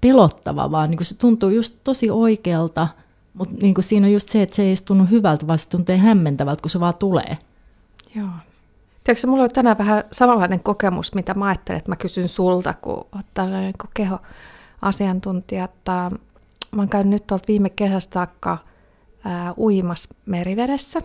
pelottava, 0.00 0.70
vaan 0.70 0.90
niinku 0.90 1.04
se 1.04 1.18
tuntuu 1.18 1.48
just 1.50 1.76
tosi 1.84 2.10
oikealta, 2.10 2.88
mutta 3.34 3.54
niinku 3.62 3.82
siinä 3.82 4.06
on 4.06 4.12
just 4.12 4.28
se, 4.28 4.42
että 4.42 4.56
se 4.56 4.62
ei 4.62 4.74
tunnu 4.86 5.04
hyvältä, 5.10 5.46
vaan 5.46 5.58
se 5.58 5.68
tuntuu 5.68 5.96
hämmentävältä, 5.96 6.62
kun 6.62 6.70
se 6.70 6.80
vaan 6.80 6.94
tulee. 6.94 7.38
Joo. 8.14 8.28
Tiedätkö, 9.10 9.26
mulla 9.26 9.44
on 9.44 9.50
tänään 9.50 9.78
vähän 9.78 10.04
samanlainen 10.12 10.60
kokemus, 10.60 11.14
mitä 11.14 11.34
mä 11.34 11.46
ajattelen, 11.46 11.78
että 11.78 11.90
mä 11.90 11.96
kysyn 11.96 12.28
sulta, 12.28 12.74
kun 12.82 13.06
olet 13.14 13.26
tällainen 13.34 13.62
niin 13.62 13.90
kehoasiantuntija. 13.94 15.64
Että 15.64 16.10
mä 16.70 16.82
oon 16.82 16.88
käynyt 16.88 17.10
nyt 17.10 17.26
tuolta 17.26 17.44
viime 17.48 17.70
kesästä 17.70 18.14
saakka 18.14 18.58
ää, 19.24 19.54
uimas 19.58 20.08
merivedessä. 20.26 21.00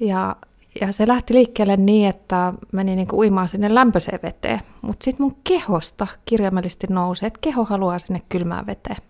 Ja, 0.00 0.36
ja 0.80 0.92
se 0.92 1.08
lähti 1.08 1.34
liikkeelle 1.34 1.76
niin, 1.76 2.08
että 2.08 2.52
meni 2.72 2.96
niin 2.96 3.08
kuin 3.08 3.18
uimaan 3.18 3.48
sinne 3.48 3.74
lämpöiseen 3.74 4.20
veteen. 4.22 4.60
Mutta 4.82 5.04
sitten 5.04 5.26
mun 5.26 5.36
kehosta 5.44 6.06
kirjaimellisesti 6.24 6.86
nousee, 6.90 7.26
että 7.26 7.40
keho 7.40 7.64
haluaa 7.64 7.98
sinne 7.98 8.22
kylmään 8.28 8.66
veteen. 8.66 9.02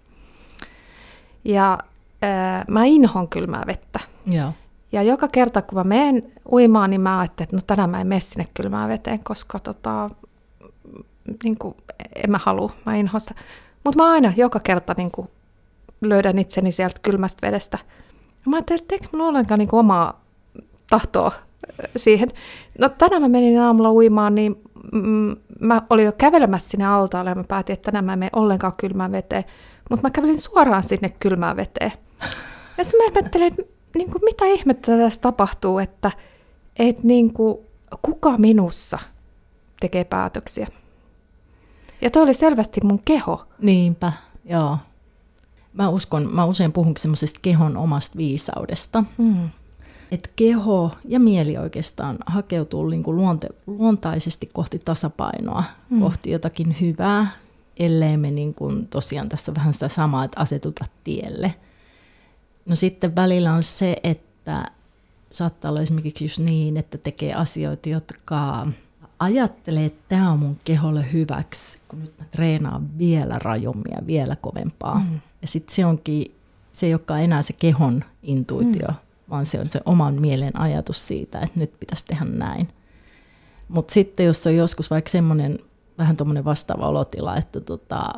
Ja 1.44 1.78
ää, 2.22 2.64
mä 2.68 2.84
inhon 2.84 3.28
kylmää 3.28 3.62
vettä. 3.66 4.00
Joo. 4.26 4.52
Ja 4.94 5.02
joka 5.02 5.28
kerta, 5.28 5.62
kun 5.62 5.78
mä 5.78 5.84
menen 5.84 6.32
uimaan, 6.52 6.90
niin 6.90 7.00
mä 7.00 7.18
ajattelin, 7.18 7.46
että 7.46 7.56
no 7.56 7.62
tänään 7.66 7.90
mä 7.90 8.00
en 8.00 8.06
mene 8.06 8.20
sinne 8.20 8.46
kylmään 8.54 8.88
veteen, 8.88 9.24
koska 9.24 9.58
tota, 9.58 10.10
niin 11.44 11.58
kuin, 11.58 11.74
en 12.24 12.30
mä 12.30 12.38
halua, 12.42 12.72
mä 12.86 12.94
inhosta. 12.94 13.34
Mutta 13.84 14.02
mä 14.02 14.10
aina 14.10 14.32
joka 14.36 14.60
kerta 14.60 14.94
niin 14.96 15.10
kuin, 15.10 15.28
löydän 16.00 16.38
itseni 16.38 16.72
sieltä 16.72 17.00
kylmästä 17.02 17.46
vedestä. 17.46 17.78
Ja 18.12 18.50
mä 18.50 18.56
ajattelin, 18.56 18.82
että 18.82 18.94
eikö 18.94 19.06
mulla 19.12 19.26
ollenkaan 19.26 19.58
niin 19.58 19.68
kuin, 19.68 19.80
omaa 19.80 20.24
tahtoa 20.90 21.32
siihen. 21.96 22.28
No 22.78 22.88
tänään 22.88 23.22
mä 23.22 23.28
menin 23.28 23.60
aamulla 23.60 23.92
uimaan, 23.92 24.34
niin 24.34 24.62
mm, 24.92 25.36
mä 25.60 25.82
olin 25.90 26.04
jo 26.04 26.12
kävelemässä 26.18 26.70
sinne 26.70 26.86
altaalle 26.86 27.30
ja 27.30 27.34
mä 27.34 27.44
päätin, 27.48 27.72
että 27.72 27.84
tänään 27.84 28.04
mä 28.04 28.12
en 28.12 28.18
mene 28.18 28.30
ollenkaan 28.32 28.72
kylmään 28.76 29.12
veteen. 29.12 29.44
Mutta 29.90 30.02
mä 30.06 30.10
kävelin 30.10 30.40
suoraan 30.40 30.82
sinne 30.82 31.08
kylmään 31.20 31.56
veteen. 31.56 31.92
Ja 32.78 32.84
sitten 32.84 33.00
mä 33.00 33.06
ihmettelin, 33.06 33.46
että 33.46 33.73
niin 33.94 34.10
kuin, 34.10 34.24
mitä 34.24 34.44
ihmettä 34.44 34.96
tässä 34.96 35.20
tapahtuu, 35.20 35.78
että 35.78 36.10
et, 36.76 37.02
niin 37.04 37.32
kuin, 37.32 37.58
kuka 38.02 38.38
minussa 38.38 38.98
tekee 39.80 40.04
päätöksiä. 40.04 40.66
Ja 42.00 42.10
toi 42.10 42.22
oli 42.22 42.34
selvästi 42.34 42.80
mun 42.84 43.00
keho. 43.04 43.46
Niinpä, 43.58 44.12
joo. 44.44 44.78
Mä 45.72 45.88
uskon, 45.88 46.34
mä 46.34 46.44
usein 46.44 46.72
puhun 46.72 46.96
semmoisesta 46.96 47.40
kehon 47.42 47.76
omasta 47.76 48.16
viisaudesta. 48.16 49.04
Mm. 49.18 49.50
Että 50.10 50.30
keho 50.36 50.90
ja 51.04 51.20
mieli 51.20 51.58
oikeastaan 51.58 52.18
hakeutuu 52.26 52.88
niin 52.88 53.02
kuin 53.02 53.16
luonte, 53.16 53.48
luontaisesti 53.66 54.48
kohti 54.52 54.78
tasapainoa, 54.78 55.64
mm. 55.90 56.00
kohti 56.00 56.30
jotakin 56.30 56.76
hyvää, 56.80 57.26
ellei 57.76 58.16
me 58.16 58.30
niin 58.30 58.54
kuin 58.54 58.88
tosiaan 58.88 59.28
tässä 59.28 59.54
vähän 59.54 59.72
sitä 59.72 59.88
samaa, 59.88 60.24
että 60.24 60.40
asetuta 60.40 60.84
tielle. 61.04 61.54
No 62.66 62.76
sitten 62.76 63.16
välillä 63.16 63.52
on 63.52 63.62
se, 63.62 63.96
että 64.02 64.64
saattaa 65.30 65.70
olla 65.70 65.80
esimerkiksi 65.80 66.24
just 66.24 66.38
niin, 66.38 66.76
että 66.76 66.98
tekee 66.98 67.34
asioita, 67.34 67.88
jotka 67.88 68.66
ajattelee, 69.18 69.84
että 69.84 70.02
tämä 70.08 70.32
on 70.32 70.38
mun 70.38 70.58
keholle 70.64 71.12
hyväksi, 71.12 71.78
kun 71.88 72.00
nyt 72.00 72.14
mä 72.18 72.24
treenaan 72.30 72.98
vielä 72.98 73.38
rajummin 73.38 73.92
ja 73.92 74.06
vielä 74.06 74.36
kovempaa. 74.36 74.98
Mm. 74.98 75.20
Ja 75.42 75.48
sitten 75.48 75.74
se 75.74 75.86
onkin, 75.86 76.34
se 76.72 76.86
ei 76.86 76.94
olekaan 76.94 77.22
enää 77.22 77.42
se 77.42 77.52
kehon 77.52 78.04
intuitio, 78.22 78.88
mm. 78.88 78.94
vaan 79.30 79.46
se 79.46 79.60
on 79.60 79.70
se 79.70 79.80
oman 79.84 80.20
mielen 80.20 80.60
ajatus 80.60 81.06
siitä, 81.06 81.40
että 81.40 81.60
nyt 81.60 81.80
pitäisi 81.80 82.06
tehdä 82.06 82.24
näin. 82.24 82.68
Mutta 83.68 83.94
sitten 83.94 84.26
jos 84.26 84.46
on 84.46 84.56
joskus 84.56 84.90
vaikka 84.90 85.10
semmoinen 85.10 85.58
vähän 85.98 86.16
tuommoinen 86.16 86.44
vastaava 86.44 86.88
olotila, 86.88 87.36
että 87.36 87.60
tota, 87.60 88.10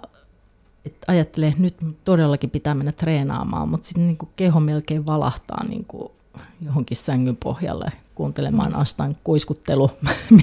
et 0.87 0.97
ajattelee, 1.09 1.49
että 1.49 1.63
nyt 1.63 1.77
todellakin 2.05 2.51
pitää 2.51 2.75
mennä 2.75 2.93
treenaamaan, 2.93 3.69
mutta 3.69 3.87
sitten 3.87 4.07
niin 4.07 4.19
keho 4.37 4.61
melkein 4.61 5.07
valahtaa 5.07 5.65
niin 5.65 5.85
kuin 5.85 6.13
johonkin 6.61 6.97
sängyn 6.97 7.37
pohjalle 7.37 7.93
kuuntelemaan. 8.15 8.75
Astan 8.75 9.17
kuiskuttelu 9.25 9.91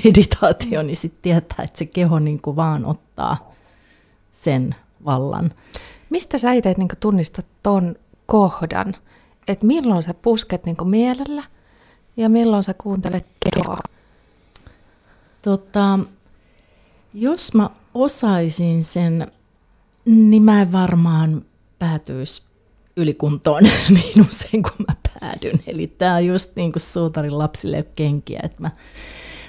meditaatio, 0.03 0.83
niin 0.83 0.95
sitten 0.95 1.21
tietää, 1.21 1.63
että 1.63 1.77
se 1.77 1.85
keho 1.85 2.19
niin 2.19 2.41
kuin 2.41 2.55
vaan 2.55 2.85
ottaa 2.85 3.51
sen 4.31 4.75
vallan. 5.05 5.53
Mistä 6.09 6.37
sä 6.37 6.53
itse 6.53 6.75
niin 6.77 6.89
tunnistat 6.99 7.45
ton 7.63 7.95
kohdan, 8.25 8.95
että 9.47 9.65
milloin 9.65 10.03
sä 10.03 10.13
pusket 10.13 10.65
niin 10.65 10.77
mielellä 10.83 11.43
ja 12.17 12.29
milloin 12.29 12.63
sä 12.63 12.73
kuuntelet 12.73 13.25
kehoa? 13.39 13.79
Tota, 15.41 15.99
jos 17.13 17.53
mä 17.53 17.69
osaisin 17.93 18.83
sen, 18.83 19.31
niin 20.05 20.43
mä 20.43 20.61
en 20.61 20.71
varmaan 20.71 21.45
päätyisi 21.79 22.43
ylikuntoon 22.97 23.63
niin 23.89 24.21
usein 24.29 24.63
kuin 24.63 24.85
mä 24.87 24.95
päädyn. 25.19 25.59
Eli 25.67 25.87
tämä 25.87 26.15
on 26.15 26.25
just 26.25 26.55
niin 26.55 26.71
kuin 26.71 26.81
suutarin 26.81 27.37
lapsille 27.37 27.85
kenkiä. 27.95 28.39
Että 28.43 28.61
mä 28.61 28.71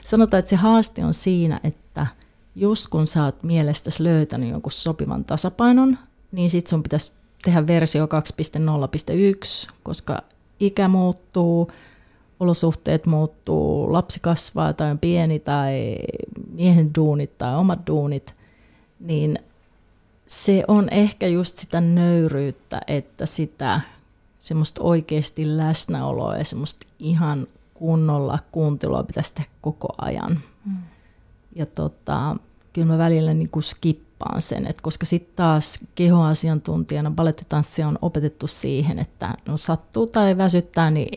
sanotaan, 0.04 0.38
että 0.38 0.50
se 0.50 0.56
haaste 0.56 1.04
on 1.04 1.14
siinä, 1.14 1.60
että 1.64 2.06
just 2.56 2.88
kun 2.88 3.06
sä 3.06 3.24
oot 3.24 3.42
mielestäsi 3.42 4.04
löytänyt 4.04 4.50
jonkun 4.50 4.72
sopivan 4.72 5.24
tasapainon, 5.24 5.98
niin 6.32 6.50
sit 6.50 6.66
sun 6.66 6.82
pitäisi 6.82 7.12
tehdä 7.44 7.66
versio 7.66 8.06
2.0.1, 8.06 9.74
koska 9.82 10.22
ikä 10.60 10.88
muuttuu, 10.88 11.70
olosuhteet 12.40 13.06
muuttuu, 13.06 13.92
lapsi 13.92 14.20
kasvaa 14.20 14.72
tai 14.72 14.90
on 14.90 14.98
pieni 14.98 15.38
tai 15.38 15.96
miehen 16.52 16.94
duunit 16.94 17.38
tai 17.38 17.56
omat 17.56 17.86
duunit, 17.86 18.34
niin 19.00 19.38
se 20.34 20.64
on 20.68 20.88
ehkä 20.90 21.26
just 21.26 21.56
sitä 21.56 21.80
nöyryyttä, 21.80 22.80
että 22.86 23.26
sitä 23.26 23.80
semmoista 24.38 24.82
oikeasti 24.82 25.56
läsnäoloa 25.56 26.36
ja 26.36 26.44
semmoista 26.44 26.86
ihan 26.98 27.46
kunnolla 27.74 28.38
kuuntelua 28.52 29.02
pitäisi 29.02 29.34
tehdä 29.34 29.50
koko 29.60 29.88
ajan. 29.98 30.40
Mm. 30.64 30.76
Ja 31.54 31.66
tota, 31.66 32.36
kyllä 32.72 32.86
mä 32.86 32.98
välillä 32.98 33.34
niin 33.34 33.50
kuin 33.50 33.62
skippaan 33.62 34.42
sen, 34.42 34.66
että 34.66 34.82
koska 34.82 35.06
sitten 35.06 35.36
taas 35.36 35.84
kehoasiantuntijana 35.94 37.10
balettitanssia 37.10 37.88
on 37.88 37.98
opetettu 38.02 38.46
siihen, 38.46 38.98
että 38.98 39.34
no 39.46 39.56
sattuu 39.56 40.06
tai 40.06 40.36
väsyttää, 40.36 40.90
niin 40.90 41.08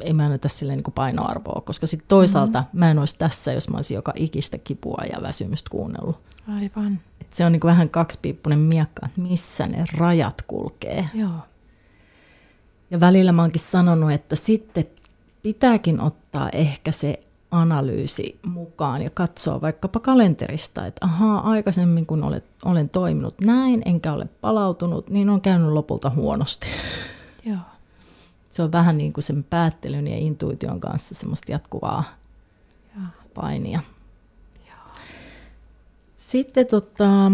ei 0.00 0.12
mä 0.12 0.24
anneta 0.24 0.48
sille 0.48 0.76
niin 0.76 0.84
kuin 0.84 0.94
painoarvoa, 0.94 1.62
koska 1.64 1.86
sitten 1.86 2.08
toisaalta 2.08 2.60
mm-hmm. 2.60 2.78
mä 2.78 2.90
en 2.90 2.98
olisi 2.98 3.18
tässä, 3.18 3.52
jos 3.52 3.68
mä 3.68 3.76
olisin 3.76 3.94
joka 3.94 4.12
ikistä 4.16 4.58
kipua 4.58 5.02
ja 5.12 5.22
väsymystä 5.22 5.70
kuunnellut. 5.70 6.24
Aivan. 6.48 7.00
Se 7.34 7.44
on 7.44 7.52
niin 7.52 7.60
kuin 7.60 7.68
vähän 7.70 7.90
kaksipiippunen 7.90 8.58
miekka, 8.58 9.06
että 9.06 9.20
missä 9.20 9.66
ne 9.66 9.84
rajat 9.96 10.42
kulkee. 10.46 11.08
Joo. 11.14 11.38
Ja 12.90 13.00
välillä 13.00 13.32
mä 13.32 13.42
oonkin 13.42 13.60
sanonut, 13.60 14.12
että 14.12 14.36
sitten 14.36 14.86
pitääkin 15.42 16.00
ottaa 16.00 16.48
ehkä 16.52 16.92
se 16.92 17.20
analyysi 17.50 18.38
mukaan 18.46 19.02
ja 19.02 19.10
katsoa 19.10 19.60
vaikkapa 19.60 20.00
kalenterista, 20.00 20.86
että 20.86 21.06
ahaa, 21.06 21.50
aikaisemmin 21.50 22.06
kun 22.06 22.24
olet, 22.24 22.44
olen 22.64 22.88
toiminut 22.88 23.40
näin, 23.40 23.82
enkä 23.84 24.12
ole 24.12 24.26
palautunut, 24.40 25.10
niin 25.10 25.30
on 25.30 25.40
käynyt 25.40 25.72
lopulta 25.72 26.10
huonosti. 26.10 26.66
Joo. 27.44 27.58
Se 28.50 28.62
on 28.62 28.72
vähän 28.72 28.98
niin 28.98 29.12
kuin 29.12 29.24
sen 29.24 29.44
päättelyn 29.44 30.06
ja 30.06 30.16
intuition 30.16 30.80
kanssa 30.80 31.14
semmoista 31.14 31.52
jatkuvaa 31.52 32.04
Joo. 32.96 33.06
painia. 33.34 33.80
Sitten 36.34 36.66
tota, 36.66 37.32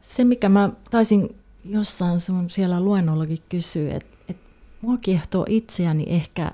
se, 0.00 0.24
mikä 0.24 0.48
mä 0.48 0.70
taisin 0.90 1.36
jossain 1.64 2.20
sun 2.20 2.50
siellä 2.50 2.80
luennollakin 2.80 3.38
kysyä, 3.48 3.94
että, 3.94 4.16
että 4.28 4.42
mua 4.80 4.96
kiehtoo 4.96 5.46
itseäni 5.48 6.04
ehkä 6.08 6.50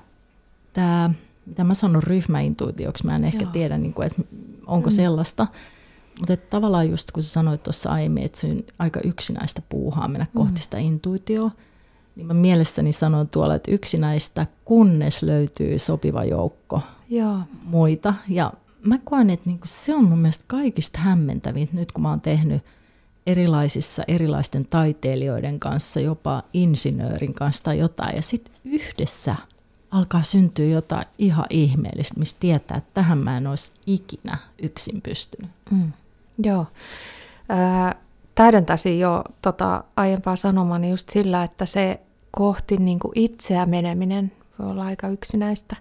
tämä 0.73 1.09
mitä 1.45 1.63
mä 1.63 1.73
sanon 1.73 2.03
ryhmäintuitioksi, 2.03 3.05
mä 3.05 3.15
en 3.15 3.23
ehkä 3.23 3.43
Joo. 3.43 3.51
tiedä, 3.51 3.77
niin 3.77 3.93
kuin, 3.93 4.07
että 4.07 4.21
onko 4.67 4.89
mm. 4.89 4.95
sellaista. 4.95 5.47
Mutta 6.19 6.37
tavallaan 6.37 6.89
just 6.89 7.11
kun 7.11 7.23
sä 7.23 7.29
sanoit 7.29 7.63
tuossa 7.63 7.89
aiemmin, 7.89 8.23
että 8.23 8.39
se 8.39 8.47
on 8.47 8.63
aika 8.79 8.99
yksinäistä 9.03 9.61
puuhaa 9.69 10.07
mennä 10.07 10.25
mm. 10.33 10.37
kohti 10.37 10.61
sitä 10.61 10.77
intuitioa, 10.77 11.51
niin 12.15 12.27
mä 12.27 12.33
mielessäni 12.33 12.91
sanon 12.91 13.27
tuolla, 13.27 13.55
että 13.55 13.71
yksinäistä, 13.71 14.47
kunnes 14.65 15.23
löytyy 15.23 15.79
sopiva 15.79 16.23
joukko 16.23 16.81
Joo. 17.09 17.39
muita. 17.63 18.13
Ja 18.27 18.53
mä 18.83 18.97
koen, 19.03 19.29
että 19.29 19.49
niinku 19.49 19.67
se 19.67 19.95
on 19.95 20.03
mun 20.05 20.19
mielestä 20.19 20.45
kaikista 20.47 20.99
hämmentävin 20.99 21.69
nyt 21.73 21.91
kun 21.91 22.01
mä 22.01 22.09
oon 22.09 22.21
tehnyt 22.21 22.63
erilaisissa 23.27 24.03
erilaisten 24.07 24.65
taiteilijoiden 24.65 25.59
kanssa, 25.59 25.99
jopa 25.99 26.43
insinöörin 26.53 27.33
kanssa 27.33 27.63
tai 27.63 27.79
jotain, 27.79 28.15
ja 28.15 28.21
sitten 28.21 28.55
yhdessä– 28.65 29.35
alkaa 29.93 30.23
syntyä 30.23 30.65
jotain 30.65 31.05
ihan 31.17 31.45
ihmeellistä, 31.49 32.19
mistä 32.19 32.39
tietää, 32.39 32.77
että 32.77 32.89
tähän 32.93 33.17
mä 33.17 33.37
en 33.37 33.47
olisi 33.47 33.71
ikinä 33.85 34.37
yksin 34.61 35.01
pystynyt. 35.01 35.51
Mm. 35.71 35.91
Joo. 36.43 36.65
Äh, 37.51 37.95
täydentäisin 38.35 38.99
jo 38.99 39.23
tota 39.41 39.83
aiempaa 39.95 40.35
sanomani 40.35 40.89
just 40.89 41.09
sillä, 41.09 41.43
että 41.43 41.65
se 41.65 41.99
kohti 42.31 42.77
niin 42.77 42.99
kuin 42.99 43.11
itseä 43.15 43.65
meneminen 43.65 44.31
voi 44.59 44.69
olla 44.69 44.85
aika 44.85 45.07
yksinäistä, 45.07 45.75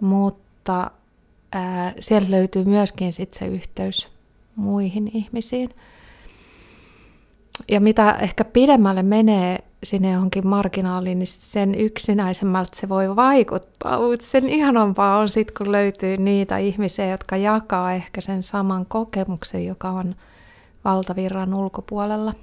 mutta 0.00 0.90
äh, 1.54 1.94
siellä 2.00 2.30
löytyy 2.30 2.64
myöskin 2.64 3.12
sit 3.12 3.32
se 3.32 3.46
yhteys 3.46 4.08
muihin 4.56 5.10
ihmisiin. 5.14 5.70
Ja 7.70 7.80
mitä 7.80 8.16
ehkä 8.20 8.44
pidemmälle 8.44 9.02
menee 9.02 9.58
sinne 9.84 10.12
johonkin 10.12 10.46
marginaaliin, 10.46 11.18
niin 11.18 11.26
sen 11.26 11.74
yksinäisemmältä 11.74 12.70
se 12.74 12.88
voi 12.88 13.16
vaikuttaa, 13.16 14.00
mutta 14.00 14.26
sen 14.26 14.48
ihanampaa 14.48 15.18
on 15.18 15.28
sitten, 15.28 15.54
kun 15.58 15.72
löytyy 15.72 16.16
niitä 16.16 16.58
ihmisiä, 16.58 17.10
jotka 17.10 17.36
jakaa 17.36 17.92
ehkä 17.92 18.20
sen 18.20 18.42
saman 18.42 18.86
kokemuksen, 18.86 19.66
joka 19.66 19.90
on 19.90 20.14
valtavirran 20.84 21.54
ulkopuolella. 21.54 22.34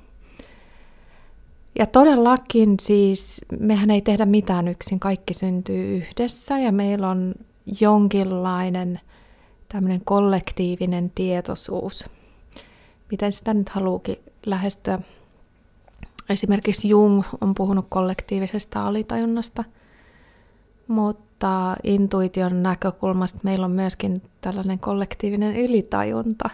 Ja 1.80 1.86
todellakin 1.86 2.76
siis 2.82 3.42
mehän 3.60 3.92
ei 3.92 4.02
tehdä 4.02 4.26
mitään 4.26 4.68
yksin, 4.68 5.00
kaikki 5.00 5.34
syntyy 5.34 5.98
yhdessä 5.98 6.60
ja 6.60 6.72
meillä 6.72 7.10
on 7.10 7.36
jonkinlainen 7.82 9.00
tämmöinen 9.70 10.02
kollektiivinen 10.06 11.12
tietoisuus. 11.16 12.10
Miten 13.12 13.32
sitä 13.32 13.54
nyt 13.54 13.70
haluukin 13.70 14.18
lähestyä 14.46 15.00
Esimerkiksi 16.30 16.90
Jung 16.90 17.24
on 17.42 17.56
puhunut 17.56 17.86
kollektiivisesta 17.90 18.88
alitajunnasta, 18.88 19.64
mutta 20.88 21.76
intuition 21.84 22.64
näkökulmasta 22.64 23.40
meillä 23.44 23.66
on 23.66 23.72
myöskin 23.72 24.22
tällainen 24.42 24.80
kollektiivinen 24.80 25.56
ylitajunta. 25.56 26.50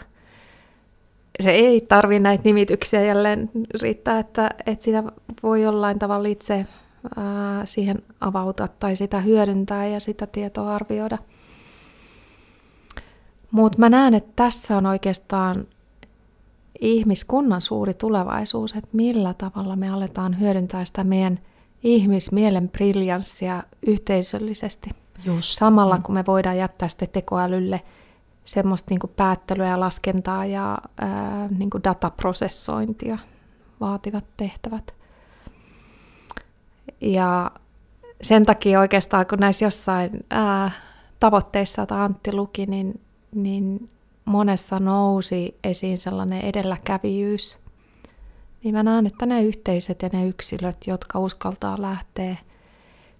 Se 1.39 1.51
ei 1.51 1.82
tarvi 1.82 2.19
näitä 2.19 2.43
nimityksiä 2.43 3.04
jälleen 3.04 3.49
riittää, 3.82 4.19
että, 4.19 4.49
että 4.65 4.86
sitä 4.86 5.04
voi 5.43 5.62
jollain 5.62 5.99
tavalla 5.99 6.28
itse 6.28 6.65
ää, 7.15 7.65
siihen 7.65 8.03
avautua 8.21 8.67
tai 8.67 8.95
sitä 8.95 9.19
hyödyntää 9.19 9.87
ja 9.87 9.99
sitä 9.99 10.27
tietoa 10.27 10.75
arvioida. 10.75 11.17
Mutta 13.51 13.79
mä 13.79 13.89
näen, 13.89 14.13
että 14.13 14.31
tässä 14.35 14.77
on 14.77 14.85
oikeastaan 14.85 15.67
ihmiskunnan 16.81 17.61
suuri 17.61 17.93
tulevaisuus, 17.93 18.73
että 18.75 18.89
millä 18.93 19.33
tavalla 19.33 19.75
me 19.75 19.89
aletaan 19.89 20.39
hyödyntää 20.39 20.85
sitä 20.85 21.03
meidän 21.03 21.39
ihmismielen 21.83 22.69
briljanssia 22.69 23.63
yhteisöllisesti. 23.87 24.89
Just. 25.25 25.57
Samalla 25.57 25.99
kun 25.99 26.15
me 26.15 26.23
voidaan 26.27 26.57
jättää 26.57 26.87
sitten 26.87 27.09
tekoälylle 27.09 27.81
semmoista 28.45 28.87
niin 28.89 28.99
päättelyä 29.15 29.67
ja 29.67 29.79
laskentaa 29.79 30.45
ja 30.45 30.77
ää, 30.99 31.47
niin 31.57 31.69
dataprosessointia 31.83 33.17
vaativat 33.79 34.23
tehtävät. 34.37 34.93
Ja 37.01 37.51
sen 38.21 38.45
takia 38.45 38.79
oikeastaan, 38.79 39.25
kun 39.25 39.39
näissä 39.39 39.65
jossain 39.65 40.25
ää, 40.29 40.71
tavoitteissa, 41.19 41.81
joita 41.81 42.03
Antti 42.03 42.34
luki, 42.34 42.65
niin, 42.65 43.01
niin 43.36 43.89
monessa 44.25 44.79
nousi 44.79 45.58
esiin 45.63 45.97
sellainen 45.97 46.41
edelläkävijyys. 46.41 47.58
Niin 48.63 48.75
mä 48.75 48.84
näen, 48.84 49.08
että 49.08 49.25
ne 49.25 49.43
yhteisöt 49.43 50.01
ja 50.01 50.10
ne 50.13 50.27
yksilöt, 50.27 50.77
jotka 50.88 51.19
uskaltaa 51.19 51.81
lähteä 51.81 52.36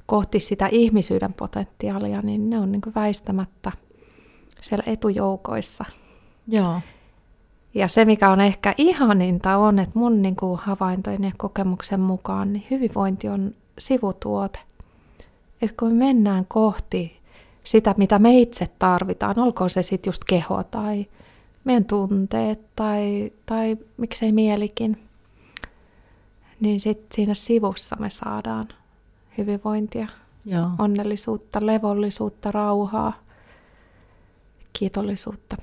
kohti 0.05 0.39
sitä 0.39 0.67
ihmisyyden 0.71 1.33
potentiaalia, 1.33 2.21
niin 2.21 2.49
ne 2.49 2.59
on 2.59 2.71
niin 2.71 2.81
väistämättä 2.95 3.71
siellä 4.61 4.83
etujoukoissa. 4.88 5.85
Joo. 6.47 6.81
Ja 7.73 7.88
se, 7.88 8.05
mikä 8.05 8.29
on 8.29 8.41
ehkä 8.41 8.73
ihaninta, 8.77 9.57
on, 9.57 9.79
että 9.79 9.99
mun 9.99 10.21
niin 10.21 10.35
kuin 10.35 10.59
havaintojen 10.59 11.23
ja 11.23 11.31
kokemuksen 11.38 11.99
mukaan 11.99 12.53
niin 12.53 12.65
hyvinvointi 12.71 13.29
on 13.29 13.51
sivutuote. 13.79 14.59
Että 15.61 15.75
kun 15.79 15.91
me 15.91 16.05
mennään 16.05 16.45
kohti 16.47 17.19
sitä, 17.63 17.95
mitä 17.97 18.19
me 18.19 18.39
itse 18.39 18.67
tarvitaan, 18.79 19.39
olkoon 19.39 19.69
se 19.69 19.83
sitten 19.83 20.11
just 20.11 20.23
keho 20.23 20.63
tai 20.63 21.05
meidän 21.63 21.85
tunteet 21.85 22.59
tai, 22.75 23.31
tai 23.45 23.77
miksei 23.97 24.31
mielikin, 24.31 25.07
niin 26.59 26.79
sitten 26.79 27.07
siinä 27.15 27.33
sivussa 27.33 27.95
me 27.99 28.09
saadaan 28.09 28.67
hyvinvointia, 29.38 30.07
Joo. 30.45 30.69
onnellisuutta, 30.79 31.65
levollisuutta, 31.65 32.51
rauhaa, 32.51 33.13
kiitollisuutta. 34.73 35.57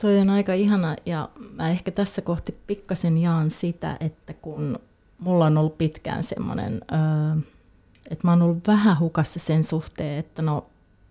Toi 0.00 0.18
on 0.18 0.30
aika 0.30 0.52
ihana 0.52 0.96
ja 1.06 1.28
mä 1.54 1.70
ehkä 1.70 1.90
tässä 1.90 2.22
kohti 2.22 2.56
pikkasen 2.66 3.18
jaan 3.18 3.50
sitä, 3.50 3.96
että 4.00 4.32
kun 4.32 4.78
mulla 5.18 5.46
on 5.46 5.58
ollut 5.58 5.78
pitkään 5.78 6.22
semmoinen, 6.22 6.80
että 8.10 8.26
mä 8.26 8.30
oon 8.30 8.42
ollut 8.42 8.66
vähän 8.66 8.98
hukassa 8.98 9.40
sen 9.40 9.64
suhteen, 9.64 10.18
että 10.18 10.42
no 10.42 10.66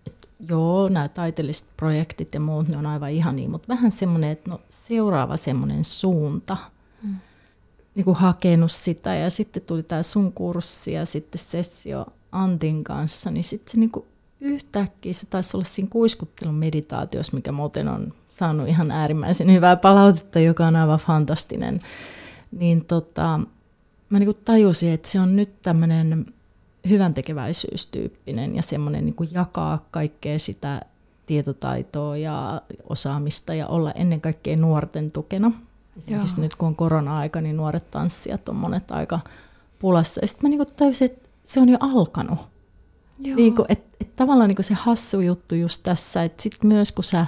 et 0.06 0.28
joo, 0.48 0.88
nämä 0.88 1.08
taiteelliset 1.08 1.66
projektit 1.76 2.34
ja 2.34 2.40
muut, 2.40 2.68
ne 2.68 2.76
on 2.76 2.86
aivan 2.86 3.10
ihania, 3.10 3.48
mutta 3.48 3.68
vähän 3.68 3.92
semmoinen, 3.92 4.30
että 4.30 4.50
no 4.50 4.60
seuraava 4.68 5.36
semmoinen 5.36 5.84
suunta, 5.84 6.56
mm. 7.02 7.16
niin 7.94 8.04
kuin 8.04 8.16
hakenut 8.16 8.72
sitä 8.72 9.14
ja 9.14 9.30
sitten 9.30 9.62
tuli 9.62 9.82
tämä 9.82 10.02
sun 10.02 10.32
kurssi 10.32 10.92
ja 10.92 11.06
sitten 11.06 11.38
sessio 11.38 12.06
Antin 12.32 12.84
kanssa, 12.84 13.30
niin 13.30 13.44
sitten 13.44 13.72
se 13.72 13.78
niin 13.78 13.90
kuin 13.90 14.04
yhtäkkiä 14.40 15.12
se 15.12 15.26
taisi 15.26 15.56
olla 15.56 15.64
siinä 15.64 15.90
kuiskuttelun 15.90 16.54
meditaatiossa, 16.54 17.36
mikä 17.36 17.52
muuten 17.52 17.88
on 17.88 18.12
saanut 18.30 18.68
ihan 18.68 18.90
äärimmäisen 18.90 19.52
hyvää 19.52 19.76
palautetta, 19.76 20.40
joka 20.40 20.66
on 20.66 20.76
aivan 20.76 20.98
fantastinen. 20.98 21.80
Niin 22.50 22.84
tota, 22.84 23.40
mä 24.10 24.18
niin 24.18 24.36
tajusin, 24.44 24.92
että 24.92 25.08
se 25.08 25.20
on 25.20 25.36
nyt 25.36 25.62
tämmöinen 25.62 26.26
hyvän 26.88 27.14
tekeväisyystyyppinen 27.14 28.56
ja 28.56 28.62
semmoinen 28.62 29.04
niin 29.04 29.28
jakaa 29.32 29.86
kaikkea 29.90 30.38
sitä 30.38 30.82
tietotaitoa 31.26 32.16
ja 32.16 32.62
osaamista 32.88 33.54
ja 33.54 33.66
olla 33.66 33.92
ennen 33.92 34.20
kaikkea 34.20 34.56
nuorten 34.56 35.10
tukena. 35.10 35.52
Esimerkiksi 35.98 36.36
Joo. 36.36 36.42
nyt 36.42 36.54
kun 36.54 36.68
on 36.68 36.76
korona-aika, 36.76 37.40
niin 37.40 37.56
nuoret 37.56 37.90
tanssijat 37.90 38.48
on 38.48 38.56
monet 38.56 38.90
aika 38.90 39.20
pulassa. 39.78 40.20
Ja 40.22 40.28
sitten 40.28 40.50
mä 40.50 40.56
niin 40.56 40.76
tajusin, 40.76 41.10
että 41.10 41.28
se 41.44 41.60
on 41.60 41.68
jo 41.68 41.78
alkanut. 41.80 42.38
Niin 43.18 43.54
kuin, 43.54 43.66
että, 43.68 43.96
että 44.00 44.16
tavallaan 44.16 44.48
niin 44.50 44.64
se 44.64 44.74
hassu 44.74 45.20
juttu 45.20 45.54
just 45.54 45.82
tässä, 45.82 46.24
että 46.24 46.42
sitten 46.42 46.68
myös 46.68 46.92
kun 46.92 47.04
sä 47.04 47.26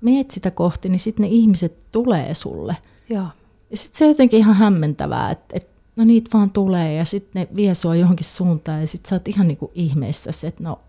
meet 0.00 0.30
sitä 0.30 0.50
kohti, 0.50 0.88
niin 0.88 0.98
sitten 0.98 1.22
ne 1.22 1.28
ihmiset 1.28 1.86
tulee 1.92 2.34
sulle. 2.34 2.76
Joo. 3.08 3.26
Ja 3.70 3.76
sitten 3.76 3.98
se 3.98 4.04
on 4.04 4.10
jotenkin 4.10 4.38
ihan 4.38 4.54
hämmentävää, 4.54 5.30
että, 5.30 5.56
että 5.56 5.77
no 5.98 6.04
niitä 6.04 6.30
vaan 6.34 6.50
tulee 6.50 6.94
ja 6.94 7.04
sitten 7.04 7.40
ne 7.40 7.48
vie 7.56 7.74
sua 7.74 7.94
johonkin 7.94 8.26
suuntaan 8.26 8.80
ja 8.80 8.86
sitten 8.86 9.08
sä 9.08 9.16
oot 9.16 9.28
ihan 9.28 9.48
niinku 9.48 9.70
ihmeessä, 9.74 10.30
että 10.48 10.62
no 10.62 10.80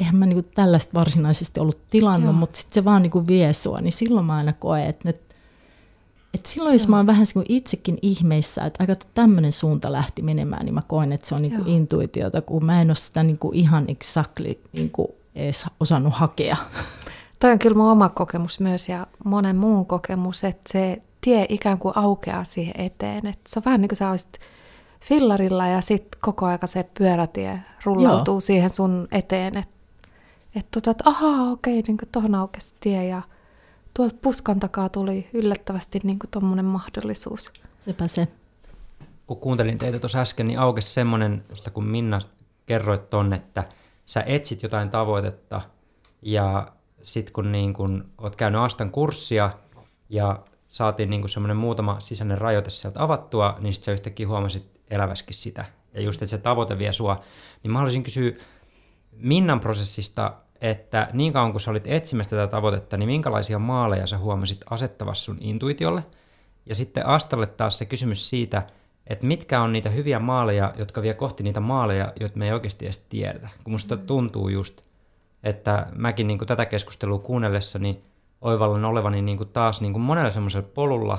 eihän 0.00 0.16
mä 0.16 0.26
niinku 0.26 0.50
tällaista 0.54 0.94
varsinaisesti 0.94 1.60
ollut 1.60 1.88
tilannut, 1.90 2.24
Joo. 2.24 2.32
mutta 2.32 2.56
sitten 2.56 2.74
se 2.74 2.84
vaan 2.84 3.02
niinku 3.02 3.26
vie 3.26 3.52
sua, 3.52 3.78
niin 3.80 3.92
silloin 3.92 4.26
mä 4.26 4.36
aina 4.36 4.52
koen, 4.52 4.86
että 4.86 5.08
nyt 5.08 5.20
et 6.34 6.46
silloin 6.46 6.72
jos 6.72 6.82
Joo. 6.82 6.90
mä 6.90 6.96
oon 6.96 7.06
vähän 7.06 7.26
niinku 7.34 7.52
itsekin 7.54 7.98
ihmeissä, 8.02 8.64
että 8.64 8.82
aika 8.82 8.94
tämmöinen 9.14 9.52
suunta 9.52 9.92
lähti 9.92 10.22
menemään, 10.22 10.64
niin 10.64 10.74
mä 10.74 10.82
koen, 10.86 11.12
että 11.12 11.28
se 11.28 11.34
on 11.34 11.42
niinku 11.42 11.62
intuitiota, 11.66 12.42
kun 12.42 12.64
mä 12.64 12.80
en 12.80 12.88
ole 12.88 12.94
sitä 12.94 13.22
niinku 13.22 13.50
ihan 13.54 13.84
exactly 13.88 14.60
niinku 14.72 15.14
edes 15.34 15.66
osannut 15.80 16.14
hakea. 16.14 16.56
Toi 17.40 17.52
on 17.52 17.58
kyllä 17.58 17.76
mun 17.76 17.90
oma 17.90 18.08
kokemus 18.08 18.60
myös 18.60 18.88
ja 18.88 19.06
monen 19.24 19.56
muun 19.56 19.86
kokemus, 19.86 20.44
että 20.44 20.72
se 20.72 21.02
tie 21.20 21.46
ikään 21.48 21.78
kuin 21.78 21.96
aukeaa 21.96 22.44
siihen 22.44 22.74
eteen. 22.80 23.26
Että 23.26 23.42
se 23.48 23.58
on 23.58 23.64
vähän 23.64 23.80
niin 23.80 23.88
kuin 23.88 23.96
sä 23.96 24.10
olisit 24.10 24.38
fillarilla 25.00 25.66
ja 25.66 25.80
sitten 25.80 26.20
koko 26.20 26.46
aika 26.46 26.66
se 26.66 26.88
pyörätie 26.98 27.60
rullautuu 27.84 28.34
Joo. 28.34 28.40
siihen 28.40 28.70
sun 28.70 29.08
eteen. 29.12 29.56
Että 29.56 29.78
et 30.54 30.66
tota, 30.70 30.90
et, 30.90 31.06
ahaa, 31.06 31.50
okei, 31.52 31.82
niin 31.82 31.98
tuohon 32.12 32.34
aukesi 32.34 32.74
tie 32.80 33.06
ja 33.06 33.22
tuolta 33.94 34.16
puskan 34.22 34.60
takaa 34.60 34.88
tuli 34.88 35.28
yllättävästi 35.32 36.00
niin 36.02 36.18
tuommoinen 36.30 36.64
mahdollisuus. 36.64 37.52
Sepä 37.78 38.06
se. 38.06 38.28
Kun 39.26 39.36
kuuntelin 39.36 39.78
teitä 39.78 39.98
tuossa 39.98 40.20
äsken, 40.20 40.46
niin 40.46 40.58
aukesi 40.58 40.90
semmoinen, 40.90 41.44
kun 41.72 41.84
Minna 41.84 42.20
kerroit 42.66 43.10
ton, 43.10 43.32
että 43.32 43.64
sä 44.06 44.22
etsit 44.26 44.62
jotain 44.62 44.90
tavoitetta 44.90 45.60
ja 46.22 46.72
sitten 47.02 47.32
kun 47.32 47.52
niin 47.52 47.74
kun 47.74 48.08
oot 48.18 48.36
käynyt 48.36 48.60
Astan 48.60 48.90
kurssia 48.90 49.50
ja 50.08 50.42
saatiin 50.68 51.10
niin 51.10 51.28
semmoinen 51.28 51.56
muutama 51.56 52.00
sisäinen 52.00 52.38
rajoite 52.38 52.70
sieltä 52.70 53.02
avattua, 53.02 53.56
niin 53.60 53.74
sitten 53.74 53.84
sä 53.84 53.92
yhtäkkiä 53.92 54.28
huomasit 54.28 54.77
eläväskin 54.90 55.34
sitä. 55.34 55.64
Ja 55.94 56.00
just, 56.00 56.22
että 56.22 56.30
se 56.30 56.38
tavoite 56.38 56.78
vie 56.78 56.92
sua. 56.92 57.20
Niin 57.62 57.72
mä 57.72 57.78
haluaisin 57.78 58.02
kysyä 58.02 58.32
Minnan 59.12 59.60
prosessista, 59.60 60.34
että 60.60 61.10
niin 61.12 61.32
kauan 61.32 61.52
kun 61.52 61.60
sä 61.60 61.70
olit 61.70 61.86
etsimässä 61.86 62.36
tätä 62.36 62.50
tavoitetta, 62.50 62.96
niin 62.96 63.08
minkälaisia 63.08 63.58
maaleja 63.58 64.06
sä 64.06 64.18
huomasit 64.18 64.60
asettavassa 64.70 65.24
sun 65.24 65.38
intuitiolle? 65.40 66.04
Ja 66.66 66.74
sitten 66.74 67.06
Astalle 67.06 67.46
taas 67.46 67.78
se 67.78 67.84
kysymys 67.84 68.30
siitä, 68.30 68.62
että 69.06 69.26
mitkä 69.26 69.60
on 69.60 69.72
niitä 69.72 69.90
hyviä 69.90 70.18
maaleja, 70.18 70.72
jotka 70.78 71.02
vie 71.02 71.14
kohti 71.14 71.42
niitä 71.42 71.60
maaleja, 71.60 72.12
joita 72.20 72.38
me 72.38 72.46
ei 72.46 72.52
oikeasti 72.52 72.84
edes 72.84 72.98
tiedetä. 72.98 73.48
Kun 73.64 73.72
musta 73.72 73.96
mm. 73.96 74.02
tuntuu 74.06 74.48
just, 74.48 74.80
että 75.42 75.86
mäkin 75.94 76.26
niin 76.26 76.46
tätä 76.46 76.66
keskustelua 76.66 77.18
kuunnellessani 77.18 78.02
oivallan 78.40 78.84
olevani 78.84 79.22
niin 79.22 79.36
kuin 79.36 79.48
taas 79.48 79.80
niin 79.80 79.92
kuin 79.92 80.02
monella 80.02 80.30
semmoisella 80.30 80.68
polulla, 80.74 81.18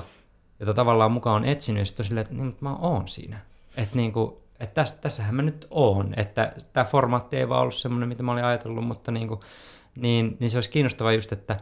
jota 0.60 0.74
tavallaan 0.74 1.12
mukaan 1.12 1.36
on 1.36 1.48
etsinyt, 1.48 1.80
ja 1.80 1.86
sitten 1.86 2.06
silleen, 2.06 2.22
että 2.22 2.34
niin, 2.34 2.56
mä 2.60 2.76
oon 2.76 3.08
siinä. 3.08 3.38
Että 3.76 3.96
niin 3.96 4.12
kuin, 4.12 4.36
että 4.60 4.74
tässä, 4.74 4.98
tässähän 5.00 5.34
mä 5.34 5.42
nyt 5.42 5.66
oon. 5.70 6.14
Että 6.16 6.52
tämä 6.72 6.84
formaatti 6.84 7.36
ei 7.36 7.48
vaan 7.48 7.62
ollut 7.62 7.74
semmoinen, 7.74 8.08
mitä 8.08 8.22
mä 8.22 8.32
olin 8.32 8.44
ajatellut, 8.44 8.86
mutta 8.86 9.12
niin, 9.12 9.28
kuin, 9.28 9.40
niin, 9.96 10.36
niin 10.40 10.50
se 10.50 10.56
olisi 10.56 10.70
kiinnostavaa 10.70 11.12
just, 11.12 11.32
että 11.32 11.56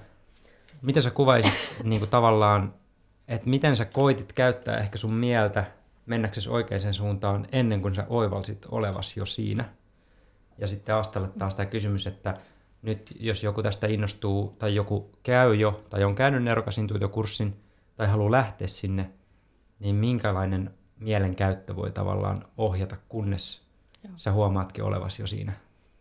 mitä 0.82 1.00
sä 1.00 1.10
kuvaisit 1.10 1.54
niin 1.84 2.00
kuin 2.00 2.10
tavallaan, 2.10 2.74
että 3.28 3.50
miten 3.50 3.76
sä 3.76 3.84
koitit 3.84 4.32
käyttää 4.32 4.78
ehkä 4.78 4.98
sun 4.98 5.14
mieltä 5.14 5.64
mennäksesi 6.06 6.50
oikeaan 6.50 6.94
suuntaan 6.94 7.46
ennen 7.52 7.82
kuin 7.82 7.94
sä 7.94 8.06
oivalsit 8.08 8.66
olevas 8.70 9.16
jo 9.16 9.26
siinä. 9.26 9.64
Ja 10.58 10.68
sitten 10.68 10.94
Astalle 10.94 11.28
taas 11.38 11.54
tämä 11.54 11.66
kysymys, 11.66 12.06
että 12.06 12.34
nyt 12.82 13.16
jos 13.20 13.44
joku 13.44 13.62
tästä 13.62 13.86
innostuu 13.86 14.56
tai 14.58 14.74
joku 14.74 15.10
käy 15.22 15.54
jo 15.54 15.84
tai 15.90 16.04
on 16.04 16.14
käynyt 16.14 16.42
nerokasintuitiokurssin 16.42 17.56
tai 17.96 18.08
haluaa 18.08 18.30
lähteä 18.30 18.68
sinne, 18.68 19.10
niin 19.78 19.94
minkälainen 19.94 20.70
mielenkäyttö 21.00 21.76
voi 21.76 21.90
tavallaan 21.90 22.44
ohjata, 22.58 22.96
kunnes 23.08 23.60
Joo. 24.04 24.12
sä 24.16 24.32
huomaatkin 24.32 24.84
olevasi 24.84 25.22
jo 25.22 25.26
siinä 25.26 25.52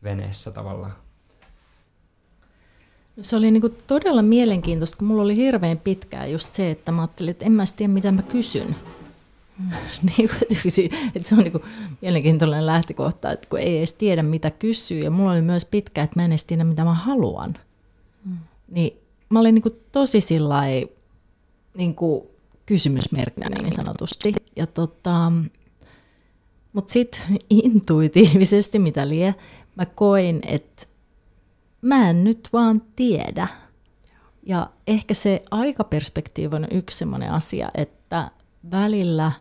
veneessä 0.04 0.52
tavallaan. 0.52 0.94
No 3.18 3.24
se 3.24 3.36
oli 3.36 3.52
niinku 3.52 3.70
todella 3.70 4.22
mielenkiintoista, 4.22 4.98
kun 4.98 5.08
mulla 5.08 5.24
oli 5.24 5.36
hirveän 5.36 5.78
pitkään 5.78 6.32
just 6.32 6.54
se, 6.54 6.72
että 6.72 6.92
mä 6.92 7.02
ajattelin, 7.02 7.32
että 7.32 7.46
en 7.46 7.52
mä 7.52 7.64
tiedä 7.76 7.94
mitä 7.94 8.12
mä 8.12 8.22
kysyn. 8.22 8.76
niin 10.18 10.30
että 11.16 11.30
se 11.30 11.36
on 11.36 11.42
niin 11.42 11.52
kuin 11.52 11.64
mielenkiintoinen 12.02 12.66
lähtökohta, 12.66 13.32
että 13.32 13.50
kun 13.50 13.60
ei 13.60 13.78
edes 13.78 13.94
tiedä 13.94 14.24
mitä 14.24 14.52
kysyy. 14.52 15.00
Ja 15.00 15.12
mulla 15.12 15.32
oli 15.32 15.42
myös 15.42 15.66
pitkä, 15.66 16.04
että 16.04 16.20
mä 16.20 16.26
en 16.26 16.32
edes 16.32 16.44
tiedä 16.44 16.64
mitä 16.64 16.84
mä 16.84 16.94
haluan. 16.94 17.56
Mm. 18.26 18.38
Niin 18.68 18.98
mä 19.30 19.40
olin 19.40 19.56
niin 19.56 19.64
kuin 19.64 19.80
tosi 19.92 20.22
sillä 20.22 20.62
niin 21.74 21.96
kuin 21.96 22.28
kysymysmerkkinä 22.68 23.50
niin 23.50 23.76
sanotusti. 23.76 24.34
Ja 24.56 24.68
tota, 24.68 25.32
mutta 26.74 26.94
sitten 26.94 27.22
intuitiivisesti, 27.50 28.80
mitä 28.80 29.08
lie, 29.08 29.36
mä 29.76 29.86
koin, 29.86 30.40
että 30.48 30.86
mä 31.82 32.10
en 32.10 32.24
nyt 32.24 32.50
vaan 32.54 32.82
tiedä. 32.96 33.48
Ja 34.44 34.70
ehkä 34.88 35.14
se 35.14 35.44
aikaperspektiivi 35.52 36.56
on 36.56 36.68
yksi 36.72 36.98
sellainen 36.98 37.32
asia, 37.32 37.70
että 37.76 38.32
välillä 38.72 39.32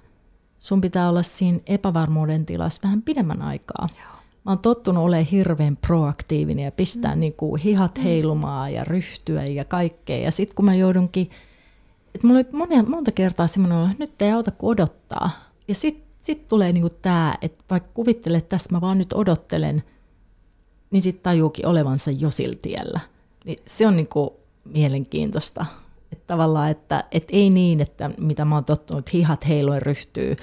sun 0.58 0.80
pitää 0.80 1.08
olla 1.08 1.22
siinä 1.22 1.58
epävarmuuden 1.66 2.46
tilassa 2.46 2.80
vähän 2.84 3.02
pidemmän 3.02 3.42
aikaa. 3.42 3.86
Joo. 3.96 4.16
Mä 4.44 4.52
oon 4.52 4.58
tottunut 4.58 5.04
olemaan 5.04 5.26
hirveän 5.26 5.76
proaktiivinen 5.76 6.64
ja 6.64 6.72
pistää 6.72 7.14
mm. 7.14 7.20
niinku 7.20 7.56
hihat 7.56 7.98
mm. 7.98 8.02
heilumaan 8.02 8.74
ja 8.74 8.84
ryhtyä 8.84 9.44
ja 9.44 9.64
kaikkea. 9.64 10.18
Ja 10.18 10.30
sitten 10.30 10.56
kun 10.56 10.64
mä 10.64 10.74
joudunkin, 10.74 11.30
että 12.16 12.26
mulla 12.26 12.40
oli 12.40 12.48
monia, 12.52 12.82
monta 12.82 13.12
kertaa 13.12 13.46
semmoinen, 13.46 13.90
että 13.90 14.02
nyt 14.02 14.22
ei 14.22 14.32
auta 14.32 14.50
kuin 14.50 14.70
odottaa. 14.70 15.30
Ja 15.68 15.74
sitten 15.74 16.06
sit 16.20 16.48
tulee 16.48 16.72
niinku 16.72 16.90
tämä, 17.02 17.34
että 17.42 17.64
vaikka 17.70 17.90
kuvittelet, 17.94 18.38
että 18.38 18.48
tässä 18.48 18.72
mä 18.72 18.80
vaan 18.80 18.98
nyt 18.98 19.12
odottelen, 19.12 19.82
niin 20.90 21.02
sitten 21.02 21.22
tajuukin 21.22 21.66
olevansa 21.66 22.10
jo 22.10 22.30
sillä 22.30 22.56
tiellä. 22.62 23.00
Niin 23.44 23.58
se 23.66 23.86
on 23.86 23.96
niinku 23.96 24.36
mielenkiintoista. 24.64 25.66
Että 26.12 26.24
tavallaan, 26.26 26.70
että 26.70 27.04
et 27.12 27.24
ei 27.32 27.50
niin, 27.50 27.80
että 27.80 28.10
mitä 28.18 28.44
mä 28.44 28.54
oon 28.54 28.64
tottunut, 28.64 29.12
hihat 29.12 29.48
heiluen 29.48 29.82
ryhtyy. 29.82 30.36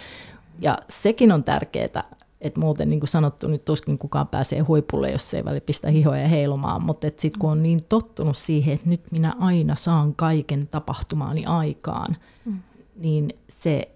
Ja 0.60 0.78
sekin 0.90 1.32
on 1.32 1.44
tärkeää, 1.44 2.04
että 2.44 2.60
muuten 2.60 2.90
niin 2.90 3.00
kuin 3.00 3.08
sanottu, 3.08 3.48
nyt 3.48 3.66
tuskin 3.66 3.98
kukaan 3.98 4.28
pääsee 4.28 4.60
huipulle, 4.60 5.12
jos 5.12 5.34
ei 5.34 5.46
väli 5.46 5.62
pistä 5.62 5.90
hihoja 5.90 6.28
heilumaan, 6.28 6.84
mutta 6.84 7.08
sitten 7.08 7.40
kun 7.40 7.52
on 7.52 7.64
niin 7.64 7.80
tottunut 7.90 8.38
siihen, 8.38 8.74
että 8.74 8.90
nyt 8.90 9.12
minä 9.12 9.36
aina 9.40 9.76
saan 9.76 10.16
kaiken 10.16 10.68
tapahtumaani 10.68 11.46
aikaan, 11.46 12.18
mm. 12.46 12.60
niin 12.96 13.30
se 13.50 13.90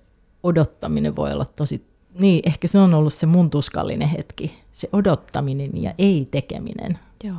odottaminen 0.44 1.16
voi 1.16 1.32
olla 1.32 1.46
tosi, 1.46 1.86
niin 2.20 2.42
ehkä 2.46 2.68
se 2.68 2.80
on 2.80 2.94
ollut 2.94 3.14
se 3.14 3.26
mun 3.26 3.50
tuskallinen 3.50 4.08
hetki, 4.08 4.60
se 4.72 4.90
odottaminen 4.94 5.84
ja 5.84 5.94
ei 5.98 6.28
tekeminen. 6.32 7.00
Joo. 7.24 7.38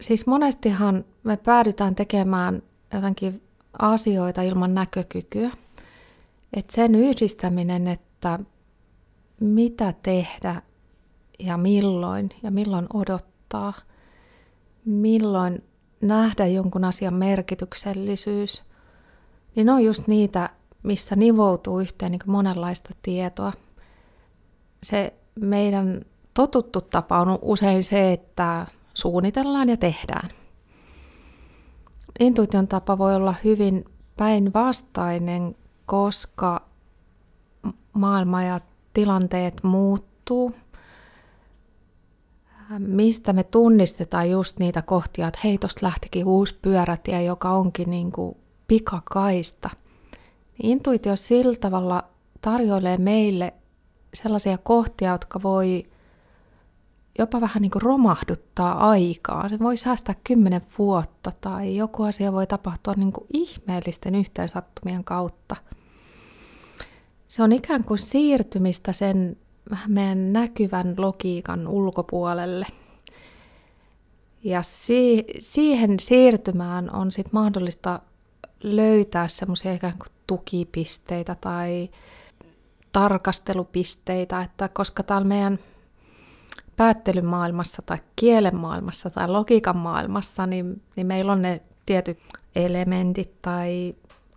Siis 0.00 0.26
monestihan 0.26 1.04
me 1.22 1.36
päädytään 1.36 1.94
tekemään 1.94 2.62
jotakin 2.94 3.42
asioita 3.78 4.42
ilman 4.42 4.74
näkökykyä. 4.74 5.50
Et 6.52 6.70
sen 6.70 6.94
yhdistäminen, 6.94 7.88
että 7.88 8.38
mitä 9.40 9.94
tehdä 10.02 10.62
ja 11.38 11.56
milloin 11.56 12.30
ja 12.42 12.50
milloin 12.50 12.86
odottaa, 12.94 13.72
milloin 14.84 15.62
nähdä 16.00 16.46
jonkun 16.46 16.84
asian 16.84 17.14
merkityksellisyys, 17.14 18.62
niin 19.54 19.66
ne 19.66 19.72
on 19.72 19.84
just 19.84 20.06
niitä, 20.06 20.50
missä 20.82 21.16
nivoutuu 21.16 21.80
yhteen 21.80 22.12
niin 22.12 22.20
monenlaista 22.26 22.90
tietoa. 23.02 23.52
Se 24.82 25.14
meidän 25.40 26.04
totuttu 26.34 26.80
tapa 26.80 27.20
on 27.20 27.38
usein 27.42 27.82
se, 27.82 28.12
että 28.12 28.66
suunnitellaan 28.94 29.68
ja 29.68 29.76
tehdään. 29.76 30.30
Intuition 32.20 32.68
tapa 32.68 32.98
voi 32.98 33.14
olla 33.14 33.34
hyvin 33.44 33.84
päinvastainen, 34.16 35.56
koska 35.86 36.68
maailma 37.92 38.42
ja 38.42 38.60
tilanteet 38.94 39.62
muuttuu. 39.62 40.54
Mistä 42.78 43.32
me 43.32 43.44
tunnistetaan 43.44 44.30
just 44.30 44.58
niitä 44.58 44.82
kohtia, 44.82 45.28
että 45.28 45.40
hei, 45.44 45.58
tosta 45.58 45.86
lähtikin 45.86 46.26
uusi 46.26 46.58
pyörätie, 46.62 47.22
joka 47.22 47.50
onkin 47.50 47.90
niin 47.90 48.12
kuin 48.12 48.36
pikakaista. 48.68 49.70
Intuitio 50.62 51.16
sillä 51.16 51.56
tavalla 51.60 52.04
tarjoilee 52.40 52.98
meille 52.98 53.54
sellaisia 54.14 54.58
kohtia, 54.58 55.12
jotka 55.12 55.42
voi 55.42 55.84
jopa 57.18 57.40
vähän 57.40 57.62
niin 57.62 57.70
kuin 57.70 57.82
romahduttaa 57.82 58.90
aikaa. 58.90 59.48
Se 59.48 59.58
voi 59.58 59.76
säästää 59.76 60.14
kymmenen 60.24 60.62
vuotta 60.78 61.32
tai 61.40 61.76
joku 61.76 62.02
asia 62.02 62.32
voi 62.32 62.46
tapahtua 62.46 62.94
niin 62.96 63.12
kuin 63.12 63.26
ihmeellisten 63.32 64.14
yhteensattumien 64.14 65.04
kautta. 65.04 65.56
Se 67.34 67.42
on 67.42 67.52
ikään 67.52 67.84
kuin 67.84 67.98
siirtymistä 67.98 68.92
sen 68.92 69.36
meidän 69.88 70.32
näkyvän 70.32 70.94
logiikan 70.98 71.68
ulkopuolelle. 71.68 72.66
Ja 74.44 74.62
si- 74.62 75.24
siihen 75.38 76.00
siirtymään 76.00 76.94
on 76.94 77.12
sitten 77.12 77.30
mahdollista 77.32 78.00
löytää 78.62 79.28
semmoisia 79.28 79.72
ikään 79.72 79.98
kuin 79.98 80.08
tukipisteitä 80.26 81.36
tai 81.40 81.90
tarkastelupisteitä, 82.92 84.40
että 84.40 84.68
koska 84.68 85.02
täällä 85.02 85.28
meidän 85.28 85.58
päättelymaailmassa 86.76 87.82
tai 87.82 87.98
kielen 88.16 88.56
maailmassa 88.56 89.10
tai 89.10 89.28
logiikan 89.28 89.76
maailmassa, 89.76 90.46
niin, 90.46 90.82
niin 90.96 91.06
meillä 91.06 91.32
on 91.32 91.42
ne 91.42 91.60
tietyt 91.86 92.18
elementit 92.56 93.42
tai 93.42 93.94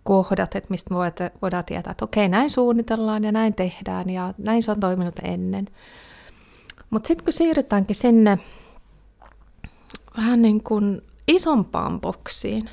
kohdat, 0.08 0.56
että 0.56 0.70
mistä 0.70 0.94
me 0.94 0.96
voidaan 1.42 1.64
tietää, 1.64 1.90
että 1.90 2.04
okei, 2.04 2.28
näin 2.28 2.50
suunnitellaan 2.50 3.24
ja 3.24 3.32
näin 3.32 3.54
tehdään 3.54 4.10
ja 4.10 4.34
näin 4.38 4.62
se 4.62 4.70
on 4.70 4.80
toiminut 4.80 5.14
ennen. 5.22 5.68
Mutta 6.90 7.08
sitten 7.08 7.24
kun 7.24 7.32
siirrytäänkin 7.32 7.96
sinne 7.96 8.38
vähän 10.16 10.42
niin 10.42 10.62
kuin 10.62 11.02
isompaan 11.26 12.00
boksiin, 12.00 12.70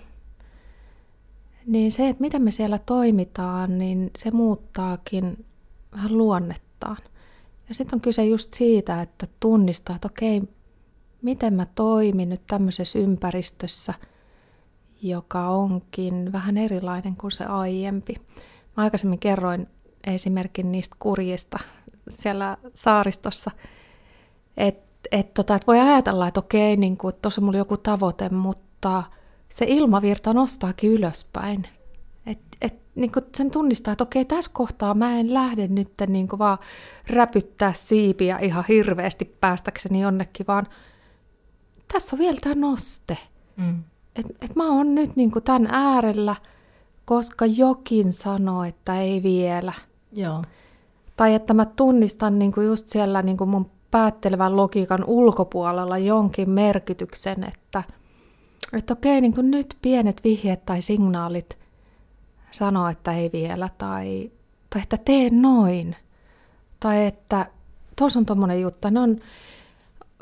niin 1.66 1.92
se, 1.92 2.10
että 2.10 2.22
miten 2.22 2.42
me 2.42 2.52
siellä 2.52 2.80
toimitaan, 2.80 3.78
niin 3.78 4.12
se 4.18 4.32
muuttaakin 4.32 5.46
vähän 5.92 6.18
luonnettaan. 6.18 6.98
Ja 7.70 7.76
sitten 7.76 7.98
on 7.98 8.02
kyse 8.02 8.26
just 8.26 8.54
siitä, 8.54 9.02
että 9.02 9.28
tunnistaa, 9.40 9.96
että 9.96 10.08
okei, 10.08 10.42
miten 11.22 11.54
mä 11.54 11.68
toimin 11.76 12.30
nyt 12.30 12.42
tämmöisessä 12.48 13.00
ympäristössä, 13.00 13.94
joka 15.02 15.48
onkin 15.50 16.32
vähän 16.32 16.58
erilainen 16.58 17.16
kuin 17.16 17.32
se 17.32 17.46
aiempi. 17.46 18.16
Mä 18.78 18.84
aikaisemmin 18.84 19.20
kerroin 19.20 19.68
esimerkin 20.08 20.72
niistä 20.72 20.96
kurjista 21.00 21.60
siellä 22.10 22.58
saaristossa, 22.74 23.52
että 24.58 24.86
et 25.12 25.34
tota, 25.34 25.56
et 25.56 25.68
voi 25.68 25.80
ajatella, 25.80 26.28
että 26.28 26.40
okei, 26.40 26.78
niin 26.78 26.98
tuossa 27.22 27.42
on 27.42 27.46
mulla 27.46 27.58
joku 27.58 27.78
tavoite, 27.78 28.30
mutta 28.30 29.04
se 29.50 29.66
ilmavirta 29.68 30.34
nostaakin 30.34 30.92
ylöspäin. 30.92 31.68
Et, 32.26 32.40
et, 32.62 32.76
niin 32.96 33.12
kuin 33.12 33.26
sen 33.36 33.52
tunnistaa, 33.52 33.92
että 33.92 34.04
okei, 34.04 34.26
tässä 34.26 34.52
kohtaa 34.54 34.94
mä 34.94 35.20
en 35.20 35.34
lähde 35.34 35.68
nyt 35.68 35.92
niin 36.08 36.28
kuin 36.28 36.40
vaan 36.40 36.58
räpyttää 37.08 37.74
siipiä 37.74 38.38
ihan 38.38 38.64
hirveästi 38.68 39.26
päästäkseni 39.26 40.02
jonnekin, 40.02 40.48
vaan 40.48 40.68
tässä 41.94 42.16
on 42.16 42.20
vielä 42.20 42.38
tämä 42.42 42.56
noste. 42.56 43.18
Mm. 43.58 43.84
Et, 44.16 44.26
et 44.42 44.56
mä 44.56 44.70
oon 44.70 44.96
nyt 44.96 45.16
niin 45.16 45.32
kuin 45.32 45.44
tämän 45.44 45.68
äärellä, 45.72 46.36
koska 47.06 47.46
jokin 47.46 48.14
sanoo, 48.14 48.64
että 48.64 49.02
ei 49.02 49.24
vielä. 49.24 49.74
Joo. 50.14 50.44
Tai 51.18 51.34
että 51.34 51.54
mä 51.54 51.66
tunnistan 51.66 52.40
niin 52.40 52.52
kuin 52.52 52.68
just 52.68 52.90
siellä 52.90 53.22
niin 53.22 53.38
kuin 53.38 53.50
mun 53.50 53.72
päättelevän 53.92 54.56
logiikan 54.56 55.04
ulkopuolella 55.04 55.98
jonkin 55.98 56.50
merkityksen, 56.50 57.44
että, 57.44 57.84
että 58.74 58.94
okei, 58.94 59.22
niin 59.22 59.34
kuin 59.34 59.52
nyt 59.52 59.78
pienet 59.82 60.22
vihjeet 60.24 60.66
tai 60.66 60.82
signaalit– 60.82 61.58
sanoa, 62.56 62.90
että 62.90 63.14
ei 63.14 63.30
vielä, 63.34 63.70
tai, 63.78 64.32
tai 64.70 64.82
että 64.82 64.98
tee 65.06 65.30
noin, 65.30 65.96
tai 66.80 67.06
että 67.06 67.46
tuossa 67.96 68.20
on 68.20 68.26
tuommoinen 68.26 68.62
juttu. 68.62 68.90
Ne 68.90 69.00
on 69.00 69.18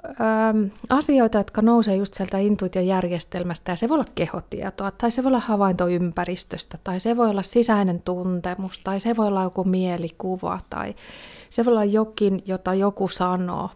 äm, 0.05 0.71
asioita, 0.89 1.37
jotka 1.37 1.61
nousee 1.61 1.95
just 1.95 2.13
sieltä 2.13 2.37
intuitiojärjestelmästä, 2.37 3.71
ja 3.71 3.75
se 3.75 3.89
voi 3.89 3.95
olla 3.95 4.05
kehotietoa, 4.15 4.91
tai 4.91 5.11
se 5.11 5.23
voi 5.23 5.29
olla 5.29 5.39
havainto 5.39 5.87
ympäristöstä, 5.87 6.77
tai 6.83 6.99
se 6.99 7.17
voi 7.17 7.29
olla 7.29 7.43
sisäinen 7.43 8.01
tuntemus, 8.01 8.79
tai 8.79 8.99
se 8.99 9.15
voi 9.15 9.27
olla 9.27 9.43
joku 9.43 9.63
mielikuva, 9.63 10.59
tai 10.69 10.95
se 11.49 11.65
voi 11.65 11.71
olla 11.71 11.83
jokin, 11.83 12.43
jota 12.45 12.73
joku 12.73 13.07
sanoo. 13.07 13.69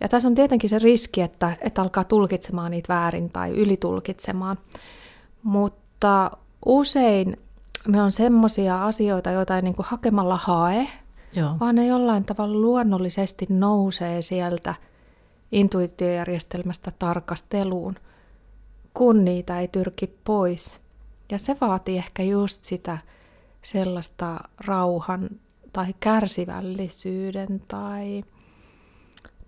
Ja 0.00 0.08
tässä 0.08 0.28
on 0.28 0.34
tietenkin 0.34 0.70
se 0.70 0.78
riski, 0.78 1.20
että, 1.20 1.56
että 1.60 1.82
alkaa 1.82 2.04
tulkitsemaan 2.04 2.70
niitä 2.70 2.94
väärin 2.94 3.30
tai 3.30 3.50
ylitulkitsemaan. 3.50 4.58
Mutta 5.42 6.30
usein 6.66 7.36
ne 7.88 8.02
on 8.02 8.12
semmoisia 8.12 8.84
asioita, 8.84 9.30
joita 9.30 9.56
ei 9.56 9.62
niin 9.62 9.74
kuin 9.74 9.86
hakemalla 9.86 10.36
hae, 10.42 10.88
Joo. 11.32 11.50
vaan 11.60 11.74
ne 11.74 11.86
jollain 11.86 12.24
tavalla 12.24 12.60
luonnollisesti 12.60 13.46
nousee 13.48 14.22
sieltä 14.22 14.74
intuitiojärjestelmästä 15.52 16.92
tarkasteluun, 16.98 17.96
kun 18.94 19.24
niitä 19.24 19.60
ei 19.60 19.68
tyrki 19.68 20.06
pois. 20.24 20.80
Ja 21.30 21.38
se 21.38 21.56
vaatii 21.60 21.98
ehkä 21.98 22.22
just 22.22 22.64
sitä 22.64 22.98
sellaista 23.62 24.40
rauhan 24.64 25.30
tai 25.72 25.94
kärsivällisyyden 26.00 27.62
tai, 27.68 28.24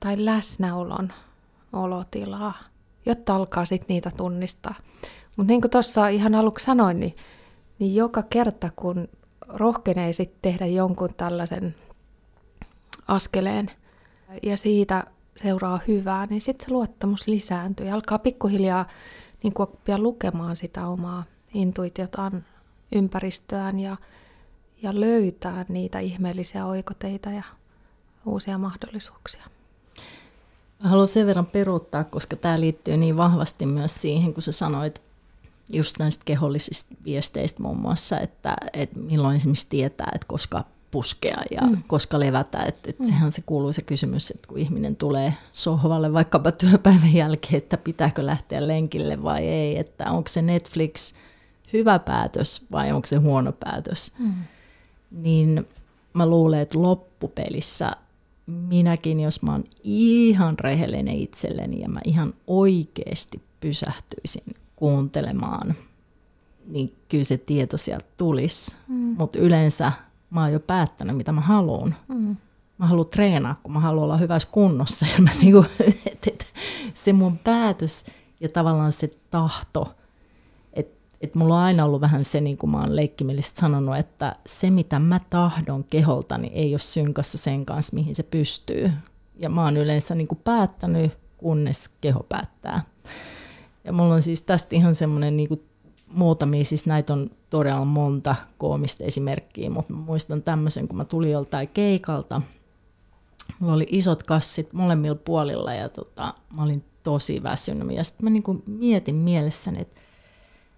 tai 0.00 0.24
läsnäolon 0.24 1.12
olotilaa, 1.72 2.54
jotta 3.06 3.34
alkaa 3.34 3.64
sitten 3.64 3.94
niitä 3.94 4.10
tunnistaa. 4.16 4.74
Mutta 5.36 5.52
niin 5.52 5.60
kuin 5.60 5.70
tuossa 5.70 6.08
ihan 6.08 6.34
aluksi 6.34 6.64
sanoin, 6.64 7.00
niin, 7.00 7.16
niin 7.78 7.94
joka 7.94 8.22
kerta 8.22 8.70
kun 8.76 9.08
rohkenee 9.48 10.12
sitten 10.12 10.38
tehdä 10.42 10.66
jonkun 10.66 11.14
tällaisen 11.16 11.74
askeleen 13.08 13.70
ja 14.42 14.56
siitä 14.56 15.04
seuraa 15.42 15.80
hyvää, 15.88 16.26
niin 16.26 16.40
sitten 16.40 16.66
se 16.66 16.72
luottamus 16.72 17.28
lisääntyy 17.28 17.86
ja 17.86 17.94
alkaa 17.94 18.18
pikkuhiljaa 18.18 18.86
niin 19.42 19.54
kuin 19.54 19.68
oppia 19.68 19.98
lukemaan 19.98 20.56
sitä 20.56 20.86
omaa 20.86 21.24
intuitiotaan, 21.54 22.44
ympäristöään 22.92 23.80
ja, 23.80 23.96
ja 24.82 25.00
löytää 25.00 25.64
niitä 25.68 25.98
ihmeellisiä 25.98 26.66
oikoteita 26.66 27.30
ja 27.30 27.42
uusia 28.26 28.58
mahdollisuuksia. 28.58 29.44
Haluan 30.80 31.08
sen 31.08 31.26
verran 31.26 31.46
peruuttaa, 31.46 32.04
koska 32.04 32.36
tämä 32.36 32.60
liittyy 32.60 32.96
niin 32.96 33.16
vahvasti 33.16 33.66
myös 33.66 33.94
siihen, 33.94 34.34
kun 34.34 34.42
sä 34.42 34.52
sanoit 34.52 35.02
just 35.68 35.98
näistä 35.98 36.22
kehollisista 36.24 36.94
viesteistä 37.04 37.62
muun 37.62 37.78
muassa, 37.78 38.20
että, 38.20 38.56
että 38.72 38.98
milloin 38.98 39.36
esimerkiksi 39.36 39.66
tietää, 39.68 40.08
että 40.14 40.26
koska 40.26 40.64
puskea 40.94 41.42
ja 41.50 41.60
mm. 41.60 41.82
koska 41.86 42.20
levätä. 42.20 42.62
Että, 42.62 42.90
että 42.90 43.02
mm. 43.02 43.08
Sehän 43.08 43.32
se 43.32 43.42
kuuluu 43.46 43.72
se 43.72 43.82
kysymys, 43.82 44.30
että 44.30 44.48
kun 44.48 44.58
ihminen 44.58 44.96
tulee 44.96 45.34
sohvalle 45.52 46.12
vaikkapa 46.12 46.52
työpäivän 46.52 47.14
jälkeen, 47.14 47.56
että 47.56 47.76
pitääkö 47.76 48.26
lähteä 48.26 48.68
lenkille 48.68 49.22
vai 49.22 49.46
ei, 49.46 49.78
että 49.78 50.10
onko 50.10 50.28
se 50.28 50.42
Netflix 50.42 51.14
hyvä 51.72 51.98
päätös 51.98 52.62
vai 52.72 52.92
onko 52.92 53.06
se 53.06 53.16
huono 53.16 53.52
päätös. 53.52 54.12
Mm. 54.18 54.34
Niin 55.10 55.66
mä 56.12 56.26
luulen, 56.26 56.60
että 56.60 56.82
loppupelissä 56.82 57.92
minäkin, 58.46 59.20
jos 59.20 59.42
mä 59.42 59.52
oon 59.52 59.64
ihan 59.82 60.58
rehellinen 60.58 61.16
itselleni 61.16 61.80
ja 61.80 61.88
mä 61.88 62.00
ihan 62.04 62.34
oikeasti 62.46 63.42
pysähtyisin 63.60 64.54
kuuntelemaan, 64.76 65.74
niin 66.66 66.94
kyllä 67.08 67.24
se 67.24 67.38
tieto 67.38 67.76
sieltä 67.76 68.06
tulisi. 68.16 68.76
Mm. 68.88 69.14
Mutta 69.18 69.38
yleensä 69.38 69.92
mä 70.34 70.42
oon 70.42 70.52
jo 70.52 70.60
päättänyt, 70.60 71.16
mitä 71.16 71.32
mä 71.32 71.40
haluan. 71.40 71.94
Mm. 72.08 72.36
Mä 72.78 72.86
haluan 72.86 73.06
treenaa, 73.06 73.56
kun 73.62 73.72
mä 73.72 73.80
haluan 73.80 74.04
olla 74.04 74.16
hyvässä 74.16 74.48
kunnossa. 74.52 75.06
Ja 75.16 75.22
mä 75.22 75.30
niinku, 75.40 75.64
et, 76.06 76.26
et, 76.26 76.46
se 76.94 77.12
mun 77.12 77.38
päätös 77.38 78.04
ja 78.40 78.48
tavallaan 78.48 78.92
se 78.92 79.10
tahto, 79.30 79.94
että 80.72 80.94
et 81.20 81.34
mulla 81.34 81.54
on 81.54 81.60
aina 81.60 81.84
ollut 81.84 82.00
vähän 82.00 82.24
se, 82.24 82.40
niin 82.40 82.58
kuin 82.58 82.70
mä 82.70 82.80
oon 82.80 82.96
leikkimielisesti 82.96 83.60
sanonut, 83.60 83.96
että 83.96 84.32
se 84.46 84.70
mitä 84.70 84.98
mä 84.98 85.20
tahdon 85.30 85.84
keholtani 85.84 86.50
ei 86.54 86.72
ole 86.72 86.78
synkassa 86.78 87.38
sen 87.38 87.66
kanssa, 87.66 87.94
mihin 87.94 88.14
se 88.14 88.22
pystyy. 88.22 88.90
Ja 89.36 89.48
mä 89.48 89.64
oon 89.64 89.76
yleensä 89.76 90.14
niin 90.14 90.28
kuin 90.28 90.40
päättänyt, 90.44 91.18
kunnes 91.36 91.88
keho 92.00 92.26
päättää. 92.28 92.82
Ja 93.84 93.92
mulla 93.92 94.14
on 94.14 94.22
siis 94.22 94.42
tästä 94.42 94.76
ihan 94.76 94.94
semmoinen 94.94 95.36
niin 95.36 95.48
muutamia, 96.14 96.64
siis 96.64 96.86
näitä 96.86 97.12
on 97.12 97.30
todella 97.50 97.84
monta 97.84 98.36
koomista 98.58 99.04
esimerkkiä, 99.04 99.70
mutta 99.70 99.92
muistan 99.92 100.42
tämmöisen, 100.42 100.88
kun 100.88 100.96
mä 100.96 101.04
tulin 101.04 101.30
joltain 101.30 101.68
keikalta, 101.68 102.42
mulla 103.58 103.74
oli 103.74 103.86
isot 103.90 104.22
kassit 104.22 104.72
molemmilla 104.72 105.18
puolilla 105.24 105.74
ja 105.74 105.88
tota, 105.88 106.34
mä 106.56 106.62
olin 106.62 106.84
tosi 107.02 107.42
väsynyt. 107.42 107.96
Ja 107.96 108.04
sitten 108.04 108.24
mä 108.24 108.30
niinku 108.30 108.62
mietin 108.66 109.14
mielessäni, 109.14 109.80
että 109.80 110.00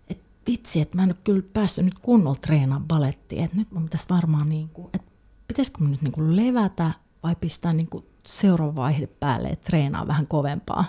et 0.08 0.18
vitsi, 0.46 0.80
että 0.80 0.96
mä 0.96 1.02
en 1.02 1.08
ole 1.08 1.16
kyllä 1.24 1.42
päässyt 1.52 1.84
nyt 1.84 1.98
kunnolla 1.98 2.38
treenaamaan 2.40 2.88
balettia, 2.88 3.44
että 3.44 3.56
nyt 3.56 3.72
mä 3.72 3.80
pitäisi 3.80 4.08
varmaan, 4.10 4.48
niinku, 4.48 4.90
että 4.94 5.12
pitäisikö 5.48 5.78
mä 5.80 5.88
nyt 5.88 6.02
niinku 6.02 6.36
levätä 6.36 6.90
vai 7.22 7.36
pistää 7.40 7.72
niinku 7.72 8.04
seuraava 8.26 8.76
vaihde 8.76 9.06
päälle, 9.06 9.48
että 9.48 9.66
treenaa 9.66 10.06
vähän 10.06 10.28
kovempaa. 10.28 10.84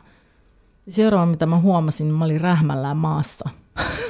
Seuraava, 0.90 1.26
mitä 1.26 1.46
mä 1.46 1.60
huomasin, 1.60 2.08
mä 2.08 2.26
olin 2.26 2.42
rähmällään 2.42 2.98
maassa. 2.98 3.50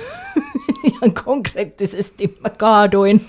ihan 0.84 1.14
konkreettisesti 1.26 2.38
mä 2.40 2.50
kaaduin, 2.50 3.26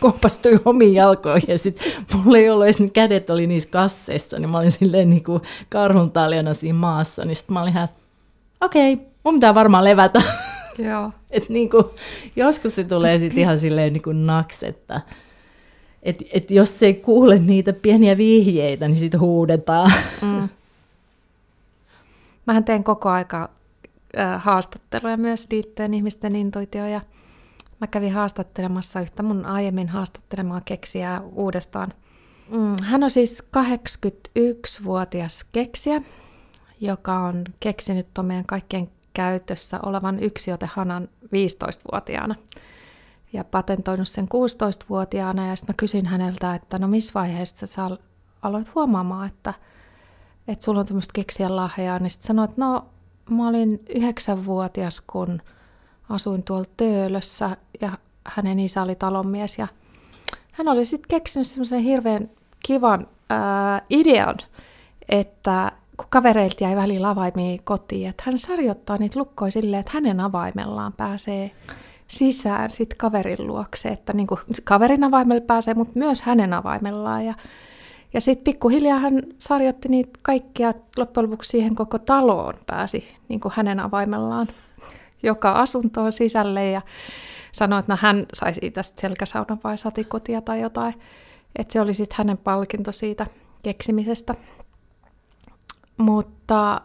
kompastuin 0.00 0.60
omiin 0.64 0.94
jalkoihin 0.94 1.48
ja 1.48 1.58
sitten 1.58 1.92
mulla 2.14 2.38
ei 2.38 2.50
ollut 2.50 2.64
edes, 2.64 2.78
kädet 2.92 3.30
oli 3.30 3.46
niissä 3.46 3.68
kasseissa, 3.68 4.38
niin 4.38 4.50
mä 4.50 4.58
olin 4.58 4.70
silleen 4.70 5.10
niin 5.10 5.24
kuin 5.24 5.42
karhun 5.68 6.10
taljana 6.10 6.54
siinä 6.54 6.78
maassa, 6.78 7.24
niin 7.24 7.36
sitten 7.36 7.54
mä 7.54 7.62
olin 7.62 7.72
ihan, 7.72 7.88
okei, 8.60 8.92
okay, 8.92 9.06
mun 9.24 9.34
pitää 9.34 9.54
varmaan 9.54 9.84
levätä. 9.84 10.22
Joo. 10.78 11.12
Et 11.30 11.48
niin 11.48 11.70
kuin, 11.70 11.84
joskus 12.36 12.74
se 12.74 12.84
tulee 12.84 13.18
sitten 13.18 13.38
ihan 13.38 13.58
silleen 13.58 13.92
niin 13.92 14.02
kuin 14.02 14.26
naks, 14.26 14.62
että 14.62 15.00
et, 16.02 16.22
et 16.32 16.50
jos 16.50 16.82
ei 16.82 16.94
kuule 16.94 17.38
niitä 17.38 17.72
pieniä 17.72 18.16
vihjeitä, 18.16 18.88
niin 18.88 18.96
sitten 18.96 19.20
huudetaan. 19.20 19.92
Mm. 20.22 20.48
Mähän 22.46 22.64
teen 22.64 22.84
koko 22.84 23.08
aika 23.08 23.50
haastatteluja 24.38 25.16
myös 25.16 25.46
liittyen 25.50 25.94
ihmisten 25.94 26.36
intuitioon. 26.36 26.90
Ja 26.90 27.00
mä 27.80 27.86
kävin 27.86 28.12
haastattelemassa 28.12 29.00
yhtä 29.00 29.22
mun 29.22 29.46
aiemmin 29.46 29.88
haastattelemaa 29.88 30.60
keksiä 30.60 31.20
uudestaan. 31.32 31.92
Mm, 32.50 32.76
hän 32.82 33.02
on 33.02 33.10
siis 33.10 33.44
81-vuotias 33.56 35.44
keksiä, 35.52 36.02
joka 36.80 37.18
on 37.18 37.44
keksinyt 37.60 38.06
tuon 38.14 38.26
meidän 38.26 38.46
kaikkien 38.46 38.90
käytössä 39.14 39.80
olevan 39.82 40.18
yksiotehanan 40.22 41.08
15-vuotiaana 41.24 42.34
ja 43.32 43.44
patentoinut 43.44 44.08
sen 44.08 44.24
16-vuotiaana 44.24 45.46
ja 45.46 45.56
sitten 45.56 45.72
mä 45.72 45.76
kysyin 45.76 46.06
häneltä, 46.06 46.54
että 46.54 46.78
no 46.78 46.88
missä 46.88 47.14
vaiheessa 47.14 47.66
sä 47.66 47.90
aloit 48.42 48.74
huomaamaan, 48.74 49.28
että, 49.28 49.54
että 50.48 50.64
sulla 50.64 50.80
on 50.80 50.86
tämmöistä 50.86 51.12
keksiä 51.12 51.56
lahjaa, 51.56 51.98
niin 51.98 52.10
sitten 52.10 52.26
sanoit, 52.26 52.50
että 52.50 52.64
no 52.64 52.86
mä 53.34 53.48
olin 53.48 53.80
yhdeksänvuotias, 53.88 55.00
kun 55.00 55.42
asuin 56.08 56.42
tuolla 56.42 56.68
Töölössä 56.76 57.56
ja 57.80 57.92
hänen 58.26 58.58
isä 58.58 58.82
oli 58.82 58.94
talonmies 58.94 59.58
ja 59.58 59.68
hän 60.52 60.68
oli 60.68 60.84
sitten 60.84 61.08
keksinyt 61.08 61.46
semmoisen 61.46 61.80
hirveän 61.80 62.30
kivan 62.66 63.06
ää, 63.30 63.82
idean, 63.90 64.36
että 65.08 65.72
kun 65.96 66.06
kavereilta 66.10 66.64
jäi 66.64 66.76
välillä 66.76 67.10
avaimia 67.10 67.60
kotiin, 67.64 68.08
että 68.08 68.22
hän 68.26 68.38
sarjottaa 68.38 68.98
niitä 68.98 69.18
lukkoja 69.18 69.52
silleen, 69.52 69.80
että 69.80 69.92
hänen 69.94 70.20
avaimellaan 70.20 70.92
pääsee 70.92 71.50
sisään 72.08 72.70
sit 72.70 72.94
kaverin 72.94 73.46
luokse, 73.46 73.88
että 73.88 74.12
niin 74.12 74.26
kuin 74.26 74.40
kaverin 74.64 75.04
avaimella 75.04 75.40
pääsee, 75.40 75.74
mutta 75.74 75.98
myös 75.98 76.22
hänen 76.22 76.52
avaimellaan. 76.52 77.26
Ja 77.26 77.34
ja 78.14 78.20
sitten 78.20 78.44
pikkuhiljaa 78.44 78.98
hän 78.98 79.22
sarjotti 79.38 79.88
niitä 79.88 80.18
kaikkia, 80.22 80.74
loppujen 80.96 81.30
lopuksi 81.30 81.50
siihen 81.50 81.74
koko 81.74 81.98
taloon 81.98 82.54
pääsi 82.66 83.08
niin 83.28 83.40
kuin 83.40 83.52
hänen 83.56 83.80
avaimellaan 83.80 84.48
joka 85.22 85.52
asuntoon 85.52 86.12
sisälle 86.12 86.70
ja 86.70 86.82
sanoi, 87.52 87.78
että 87.80 87.92
no 87.92 87.98
hän 88.02 88.26
sai 88.34 88.54
siitä 88.54 88.82
selkäsaunan 88.82 89.60
vai 89.64 89.78
satikotia 89.78 90.40
tai 90.40 90.60
jotain. 90.60 90.94
Että 91.56 91.72
se 91.72 91.80
oli 91.80 91.94
sitten 91.94 92.18
hänen 92.18 92.38
palkinto 92.38 92.92
siitä 92.92 93.26
keksimisestä. 93.62 94.34
Mutta 95.96 96.80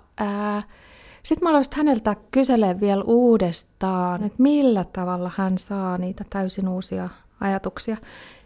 sitten 1.23 1.45
mä 1.45 1.49
aloin 1.49 1.65
häneltä 1.75 2.15
kyselee 2.31 2.79
vielä 2.79 3.03
uudestaan, 3.03 4.23
että 4.23 4.43
millä 4.43 4.85
tavalla 4.93 5.31
hän 5.35 5.57
saa 5.57 5.97
niitä 5.97 6.25
täysin 6.29 6.67
uusia 6.67 7.09
ajatuksia 7.41 7.97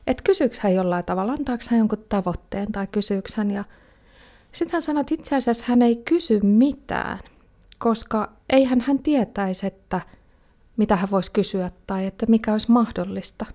että 0.10 0.24
kysyykö 0.24 0.56
hän 0.60 0.74
jollain 0.74 1.06
tavalla, 1.06 1.32
antaako 1.32 1.64
hän 1.70 1.78
jonkun 1.78 2.06
tavoitteen 2.10 2.72
tai 2.72 2.88
kysyykö 2.88 3.30
hän. 3.36 3.52
Ja 3.52 3.64
sitten 4.52 4.74
hän 4.74 4.82
sanoi, 4.82 5.02
että 5.02 5.14
itse 5.14 5.36
asiassa 5.36 5.66
hän 5.68 5.82
ei 5.82 5.96
kysy 5.96 6.40
mitään, 6.40 7.20
koska 7.78 8.32
eihän 8.50 8.82
hän 8.82 9.00
tietäisi, 9.00 9.68
että 9.68 10.02
mitä 10.78 10.96
hän 10.96 11.12
voisi 11.12 11.32
kysyä 11.32 11.72
tai 11.88 12.06
että 12.06 12.26
mikä 12.26 12.52
olisi 12.52 12.72
mahdollista. 12.72 13.46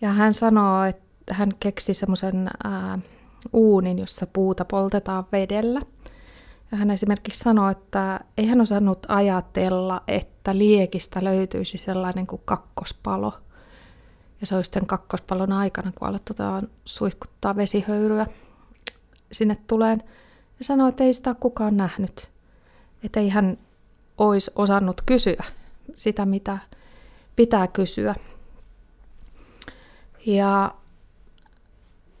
Ja 0.00 0.08
hän 0.12 0.34
sanoo, 0.34 0.84
että 0.84 1.34
hän 1.34 1.52
keksi 1.60 1.94
semmoisen 1.94 2.50
uunin, 3.52 3.98
jossa 3.98 4.26
puuta 4.26 4.64
poltetaan 4.64 5.24
vedellä. 5.32 5.80
Ja 6.72 6.78
hän 6.78 6.90
esimerkiksi 6.90 7.40
sanoi, 7.40 7.72
että 7.72 8.20
ei 8.38 8.46
hän 8.46 8.60
osannut 8.60 9.06
ajatella, 9.08 10.02
että 10.08 10.58
liekistä 10.58 11.24
löytyisi 11.24 11.78
sellainen 11.78 12.26
kuin 12.26 12.42
kakkospalo– 12.44 13.32
ja 14.40 14.46
se 14.46 14.56
olisi 14.56 14.70
sen 14.74 14.86
kakkospallon 14.86 15.52
aikana, 15.52 15.92
kun 15.94 16.08
aletaan 16.08 16.68
suihkuttaa 16.84 17.56
vesihöyryä 17.56 18.26
sinne 19.32 19.56
tuleen. 19.66 20.02
Ja 20.58 20.64
sanoi, 20.64 20.88
että 20.88 21.04
ei 21.04 21.12
sitä 21.12 21.34
kukaan 21.34 21.76
nähnyt. 21.76 22.30
Että 23.04 23.20
ei 23.20 23.28
hän 23.28 23.58
olisi 24.18 24.50
osannut 24.54 25.02
kysyä 25.06 25.44
sitä, 25.96 26.26
mitä 26.26 26.58
pitää 27.36 27.66
kysyä. 27.66 28.14
Ja 30.26 30.74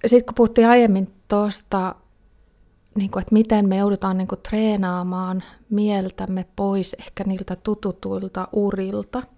sitten 0.06 0.26
kun 0.26 0.34
puhuttiin 0.34 0.68
aiemmin 0.68 1.14
tuosta, 1.28 1.94
niin 2.94 3.10
että 3.18 3.32
miten 3.32 3.68
me 3.68 3.76
joudutaan 3.76 4.18
niin 4.18 4.28
kuin, 4.28 4.40
treenaamaan 4.48 5.42
mieltämme 5.70 6.46
pois 6.56 6.96
ehkä 6.98 7.24
niiltä 7.24 7.56
tututuilta 7.56 8.48
urilta– 8.52 9.22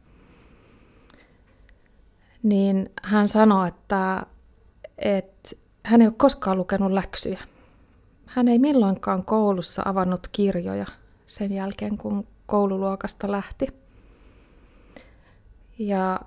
niin 2.42 2.90
hän 3.02 3.28
sanoi, 3.28 3.68
että, 3.68 4.26
että 4.98 5.50
hän 5.84 6.00
ei 6.00 6.06
ole 6.06 6.14
koskaan 6.16 6.58
lukenut 6.58 6.92
läksyjä. 6.92 7.40
Hän 8.26 8.48
ei 8.48 8.58
milloinkaan 8.58 9.24
koulussa 9.24 9.82
avannut 9.84 10.28
kirjoja 10.32 10.86
sen 11.26 11.52
jälkeen, 11.52 11.98
kun 11.98 12.26
koululuokasta 12.46 13.30
lähti. 13.30 13.66
Ja 15.78 16.20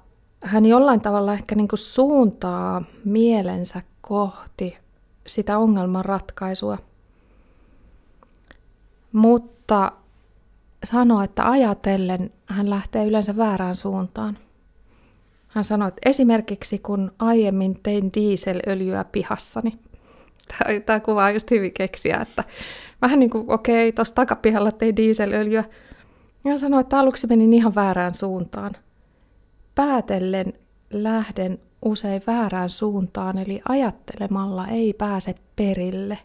hän 0.44 0.66
jollain 0.66 1.02
tavalla 1.02 1.34
ehkä 1.34 1.56
niin 1.56 1.68
kuin 1.68 1.80
suuntaa 1.80 2.84
mielensä 3.06 3.82
kohti 4.02 4.78
sitä 5.28 5.58
ongelman 5.58 6.06
ratkaisua. 6.06 6.78
Mutta 9.12 9.92
sanoo, 10.84 11.22
että 11.22 11.50
ajatellen 11.50 12.32
hän 12.46 12.70
lähtee 12.70 13.06
yleensä 13.06 13.38
väärään 13.38 13.76
suuntaan. 13.76 14.38
Hän 15.54 15.64
sanoi, 15.64 15.88
että 15.88 16.10
esimerkiksi 16.10 16.80
kun 16.80 17.12
aiemmin 17.20 17.80
tein 17.84 18.12
dieselöljyä 18.14 19.06
pihassani, 19.12 19.80
tämä 20.86 21.00
kuvaa 21.00 21.32
just 21.32 21.52
hyvin 21.52 21.74
keksiä, 21.74 22.18
että 22.18 22.44
vähän 23.02 23.20
niin 23.20 23.30
kuin, 23.30 23.52
okei, 23.52 23.90
okay, 23.90 23.96
tuossa 23.96 24.16
takapihalla 24.16 24.72
tein 24.72 24.96
dieselöljyä. 24.96 25.64
Ja 26.46 26.58
sanoi, 26.58 26.82
että 26.82 27.00
aluksi 27.00 27.28
menin 27.28 27.54
ihan 27.54 27.76
väärään 27.76 28.14
suuntaan. 28.14 28.72
Päätellen 29.76 30.54
lähden 30.94 31.60
usein 31.86 32.22
väärään 32.28 32.70
suuntaan, 32.70 33.38
eli 33.38 33.62
ajattelemalla 33.70 34.68
ei 34.68 34.94
pääse 34.94 35.36
perille. 35.56 36.18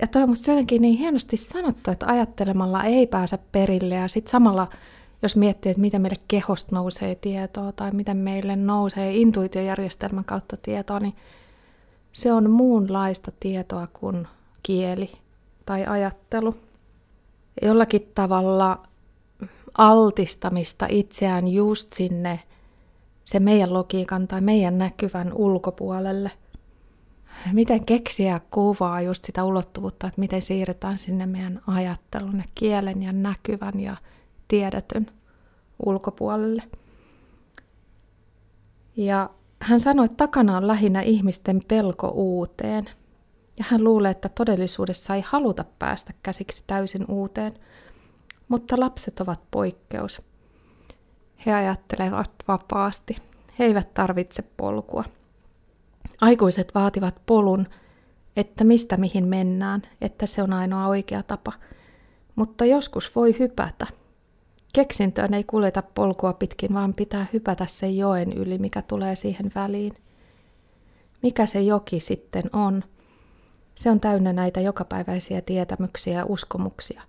Ja 0.00 0.06
toi 0.06 0.22
on 0.22 0.28
musta 0.28 0.50
jotenkin 0.50 0.82
niin 0.82 0.98
hienosti 0.98 1.36
sanottu, 1.36 1.90
että 1.90 2.06
ajattelemalla 2.06 2.84
ei 2.84 3.06
pääse 3.06 3.38
perille 3.52 3.94
ja 3.94 4.08
sitten 4.08 4.30
samalla 4.30 4.68
jos 5.24 5.36
miettii, 5.36 5.70
että 5.70 5.80
miten 5.80 6.02
meille 6.02 6.22
kehosta 6.28 6.76
nousee 6.76 7.14
tietoa 7.14 7.72
tai 7.72 7.90
miten 7.90 8.16
meille 8.16 8.56
nousee 8.56 9.16
intuitiojärjestelmän 9.16 10.24
kautta 10.24 10.56
tietoa, 10.56 11.00
niin 11.00 11.14
se 12.12 12.32
on 12.32 12.50
muunlaista 12.50 13.32
tietoa 13.40 13.86
kuin 13.92 14.28
kieli 14.62 15.12
tai 15.66 15.86
ajattelu. 15.86 16.54
Jollakin 17.62 18.10
tavalla 18.14 18.82
altistamista 19.78 20.86
itseään 20.90 21.48
just 21.48 21.92
sinne 21.92 22.40
se 23.24 23.40
meidän 23.40 23.74
logiikan 23.74 24.28
tai 24.28 24.40
meidän 24.40 24.78
näkyvän 24.78 25.32
ulkopuolelle. 25.32 26.30
Miten 27.52 27.84
keksiä 27.84 28.40
kuvaa 28.50 29.00
just 29.00 29.24
sitä 29.24 29.44
ulottuvuutta, 29.44 30.06
että 30.06 30.20
miten 30.20 30.42
siirrytään 30.42 30.98
sinne 30.98 31.26
meidän 31.26 31.60
ajattelun 31.66 32.38
ja 32.38 32.44
kielen 32.54 33.02
ja 33.02 33.12
näkyvän 33.12 33.80
ja 33.80 33.96
tiedetyn 34.48 35.10
ulkopuolelle. 35.86 36.62
Ja 38.96 39.30
hän 39.60 39.80
sanoi, 39.80 40.04
että 40.04 40.16
takana 40.16 40.56
on 40.56 40.66
lähinnä 40.66 41.00
ihmisten 41.00 41.60
pelko 41.68 42.08
uuteen. 42.08 42.84
Ja 43.58 43.64
hän 43.68 43.84
luulee, 43.84 44.10
että 44.10 44.28
todellisuudessa 44.28 45.14
ei 45.14 45.22
haluta 45.26 45.64
päästä 45.78 46.12
käsiksi 46.22 46.64
täysin 46.66 47.04
uuteen. 47.08 47.54
Mutta 48.48 48.80
lapset 48.80 49.20
ovat 49.20 49.40
poikkeus. 49.50 50.22
He 51.46 51.54
ajattelevat 51.54 52.30
vapaasti. 52.48 53.16
He 53.58 53.64
eivät 53.64 53.94
tarvitse 53.94 54.42
polkua. 54.56 55.04
Aikuiset 56.20 56.74
vaativat 56.74 57.14
polun, 57.26 57.66
että 58.36 58.64
mistä 58.64 58.96
mihin 58.96 59.26
mennään, 59.26 59.82
että 60.00 60.26
se 60.26 60.42
on 60.42 60.52
ainoa 60.52 60.86
oikea 60.86 61.22
tapa. 61.22 61.52
Mutta 62.36 62.64
joskus 62.64 63.16
voi 63.16 63.38
hypätä– 63.38 63.86
Keksintöön 64.74 65.34
ei 65.34 65.44
kuljeta 65.44 65.82
polkua 65.94 66.32
pitkin, 66.32 66.74
vaan 66.74 66.94
pitää 66.94 67.26
hypätä 67.32 67.66
sen 67.66 67.96
joen 67.96 68.32
yli, 68.32 68.58
mikä 68.58 68.82
tulee 68.82 69.16
siihen 69.16 69.52
väliin. 69.54 69.92
Mikä 71.22 71.46
se 71.46 71.60
joki 71.60 72.00
sitten 72.00 72.42
on? 72.52 72.84
Se 73.74 73.90
on 73.90 74.00
täynnä 74.00 74.32
näitä 74.32 74.60
jokapäiväisiä 74.60 75.40
tietämyksiä 75.40 76.18
ja 76.18 76.24
uskomuksia. 76.28 77.02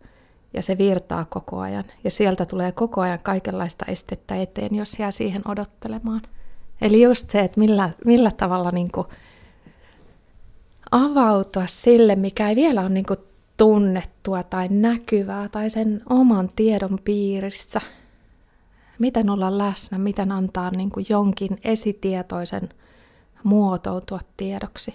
Ja 0.53 0.61
se 0.61 0.77
virtaa 0.77 1.25
koko 1.25 1.59
ajan. 1.59 1.83
Ja 2.03 2.11
sieltä 2.11 2.45
tulee 2.45 2.71
koko 2.71 3.01
ajan 3.01 3.19
kaikenlaista 3.23 3.85
estettä 3.87 4.35
eteen, 4.35 4.75
jos 4.75 4.99
jää 4.99 5.11
siihen 5.11 5.41
odottelemaan. 5.47 6.21
Eli 6.81 7.01
just 7.01 7.29
se, 7.29 7.39
että 7.39 7.59
millä, 7.59 7.89
millä 8.05 8.31
tavalla 8.31 8.71
niin 8.71 8.91
kuin 8.91 9.07
avautua 10.91 11.67
sille, 11.67 12.15
mikä 12.15 12.49
ei 12.49 12.55
vielä 12.55 12.81
ole 12.81 12.89
niin 12.89 13.05
kuin 13.05 13.19
tunnettua 13.57 14.43
tai 14.43 14.67
näkyvää 14.67 15.49
tai 15.49 15.69
sen 15.69 16.01
oman 16.09 16.49
tiedon 16.55 16.99
piirissä. 17.03 17.81
Miten 18.99 19.29
olla 19.29 19.57
läsnä, 19.57 19.97
miten 19.97 20.31
antaa 20.31 20.69
niin 20.71 20.89
kuin 20.89 21.05
jonkin 21.09 21.57
esitietoisen 21.63 22.69
muotoutua 23.43 24.19
tiedoksi. 24.37 24.93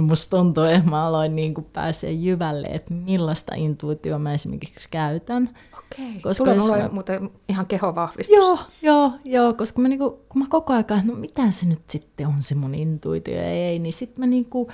Musta 0.00 0.36
tuntuu, 0.36 0.64
että 0.64 0.90
mä 0.90 1.06
aloin 1.06 1.36
niin 1.36 1.54
kuin 1.54 1.66
pääsee 1.72 2.12
jyvälle, 2.12 2.66
että 2.66 2.94
millaista 2.94 3.54
intuitio 3.54 4.18
mä 4.18 4.32
esimerkiksi 4.32 4.88
käytän. 4.90 5.56
Okei, 5.78 6.20
koska 6.22 6.44
tulee 6.44 6.58
mulla 6.58 6.76
mä... 6.76 6.88
muuten 6.88 7.30
ihan 7.48 7.66
kehovahvistus. 7.66 8.36
Joo, 8.36 8.58
joo, 8.82 9.12
joo 9.24 9.54
koska 9.54 9.80
mä, 9.80 9.88
niin 9.88 9.98
kuin, 9.98 10.14
kun 10.28 10.42
mä 10.42 10.48
koko 10.48 10.72
ajan, 10.72 11.06
no 11.06 11.14
mitä 11.14 11.50
se 11.50 11.66
nyt 11.66 11.82
sitten 11.90 12.26
on 12.26 12.42
se 12.42 12.54
mun 12.54 12.74
intuitio 12.74 13.34
ja 13.34 13.50
ei, 13.50 13.78
niin 13.78 13.92
sitten 13.92 14.20
mä 14.20 14.26
niin 14.26 14.44
kuin, 14.44 14.68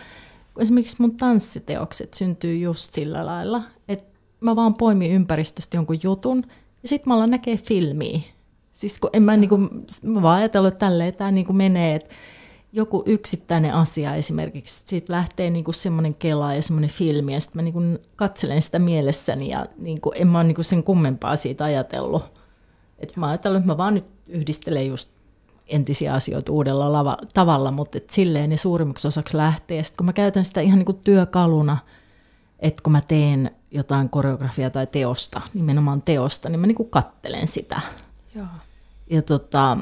esimerkiksi 0.59 0.97
mun 1.01 1.17
tanssiteokset 1.17 2.15
syntyy 2.15 2.59
just 2.59 2.93
sillä 2.93 3.27
lailla, 3.27 3.63
että 3.89 4.19
mä 4.41 4.57
vaan 4.57 4.75
poimin 4.75 5.13
ympäristöstä 5.13 5.77
jonkun 5.77 5.99
jutun 6.03 6.45
ja 6.83 6.89
sitten 6.89 7.11
mä 7.11 7.15
alan 7.15 7.31
näkee 7.31 7.57
filmiä. 7.57 8.21
Siis 8.73 8.99
kun 8.99 9.11
en 9.13 9.23
mä, 9.23 9.37
niin 9.37 9.49
kuin, 9.49 9.69
mä 10.03 10.23
vaan 10.23 10.39
ajatellut, 10.39 10.73
että 10.73 10.87
tälleen 10.87 11.15
tämä 11.15 11.31
niin 11.31 11.57
menee, 11.57 11.95
että 11.95 12.15
joku 12.73 13.03
yksittäinen 13.07 13.75
asia 13.75 14.15
esimerkiksi, 14.15 14.83
siitä 14.87 15.13
lähtee 15.13 15.51
niinku 15.51 15.73
semmoinen 15.73 16.15
kela 16.15 16.55
ja 16.55 16.63
semmoinen 16.63 16.91
filmi, 16.91 17.35
ja 17.35 17.41
sitten 17.41 17.59
mä 17.59 17.63
niinku 17.63 17.81
katselen 18.17 18.63
sitä 18.63 18.79
mielessäni, 18.79 19.49
ja 19.49 19.67
niinku, 19.79 20.13
en 20.15 20.29
mä 20.29 20.39
ole 20.39 20.47
niinku 20.47 20.63
sen 20.63 20.83
kummempaa 20.83 21.37
siitä 21.37 21.65
ajatellut. 21.65 22.23
Et 22.99 23.17
mä 23.17 23.29
ajattelin, 23.29 23.57
että 23.57 23.67
mä 23.67 23.77
vaan 23.77 23.95
nyt 23.95 24.07
yhdistelen 24.29 24.87
just 24.87 25.11
entisiä 25.67 26.15
asioita 26.15 26.53
uudella 26.53 26.93
lava, 26.93 27.17
tavalla, 27.35 27.71
mutta 27.71 27.99
et 27.99 28.11
silleen 28.11 28.51
ne 28.51 28.57
suurimmaksi 28.57 29.09
osaksi 29.09 29.37
lähtee. 29.37 29.83
Sitten 29.83 29.97
kun 29.97 30.07
mä 30.07 30.13
käytän 30.13 30.45
sitä 30.45 30.61
ihan 30.61 30.79
niinku 30.79 30.93
työkaluna, 30.93 31.79
että 32.59 32.83
kun 32.83 32.93
mä 32.93 33.01
teen 33.01 33.51
jotain 33.71 34.09
koreografiaa 34.09 34.71
tai 34.71 34.87
teosta, 34.87 35.41
nimenomaan 35.55 36.03
teosta, 36.03 36.49
niin 36.49 36.61
mä 36.61 36.67
niinku 36.67 36.85
kattelen 36.85 37.49
sitä. 37.49 37.81
Joo. 38.35 38.47
Ja, 39.11 39.23
tota, 39.23 39.79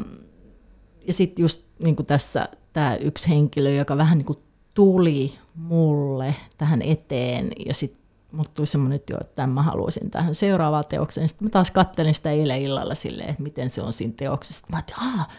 ja 1.07 1.13
sitten 1.13 1.43
just 1.43 1.67
niin 1.79 1.97
kuin 1.97 2.07
tässä 2.07 2.49
tämä 2.77 2.97
yksi 2.97 3.29
henkilö, 3.29 3.71
joka 3.71 3.97
vähän 3.97 4.19
niin 4.19 4.27
kuin 4.27 4.39
tuli 4.75 5.39
mulle 5.55 6.35
tähän 6.59 6.83
eteen 6.83 7.51
ja 7.67 7.75
sitten 7.75 8.01
mut 8.33 8.55
tuli 8.55 8.67
semmoinen, 8.67 8.97
että, 8.97 9.13
jo, 9.13 9.19
että 9.21 9.35
tämän 9.35 9.51
mä 9.51 9.63
haluaisin 9.63 10.11
tähän 10.11 10.35
seuraavaan 10.35 10.85
teokseen. 10.89 11.29
Sitten 11.29 11.47
mä 11.47 11.51
taas 11.51 11.71
kattelin 11.71 12.15
sitä 12.15 12.31
eilen 12.31 12.63
illalla 12.63 12.95
silleen, 12.95 13.31
että 13.31 13.43
miten 13.43 13.71
se 13.71 13.83
on 13.83 13.93
siinä 13.93 14.15
teoksessa. 14.17 14.67
Mä 14.71 14.77
ajattelin, 14.77 15.21
että 15.21 15.35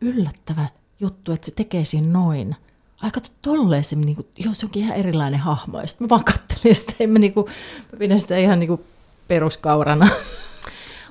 yllättävä 0.00 0.66
juttu, 1.00 1.32
että 1.32 1.46
se 1.46 1.52
tekee 1.54 1.84
siinä 1.84 2.12
noin. 2.12 2.56
Aika 3.02 3.20
tolleen 3.42 3.84
se, 3.84 3.96
niin 3.96 4.16
kuin, 4.16 4.26
joo, 4.38 4.54
se 4.54 4.66
onkin 4.66 4.82
ihan 4.82 4.96
erilainen 4.96 5.40
hahmo. 5.40 5.80
Ja 5.80 5.86
sitten 5.86 6.04
mä 6.04 6.08
vaan 6.08 6.24
kattelin 6.24 6.74
sitä, 6.74 6.92
en 7.00 7.10
mä, 7.10 7.18
niin 7.18 7.34
kuin, 7.34 7.46
mä 7.92 7.98
pidän 7.98 8.20
sitä 8.20 8.36
ihan 8.36 8.60
niin 8.60 8.68
kuin 8.68 8.84
peruskaurana. 9.28 10.08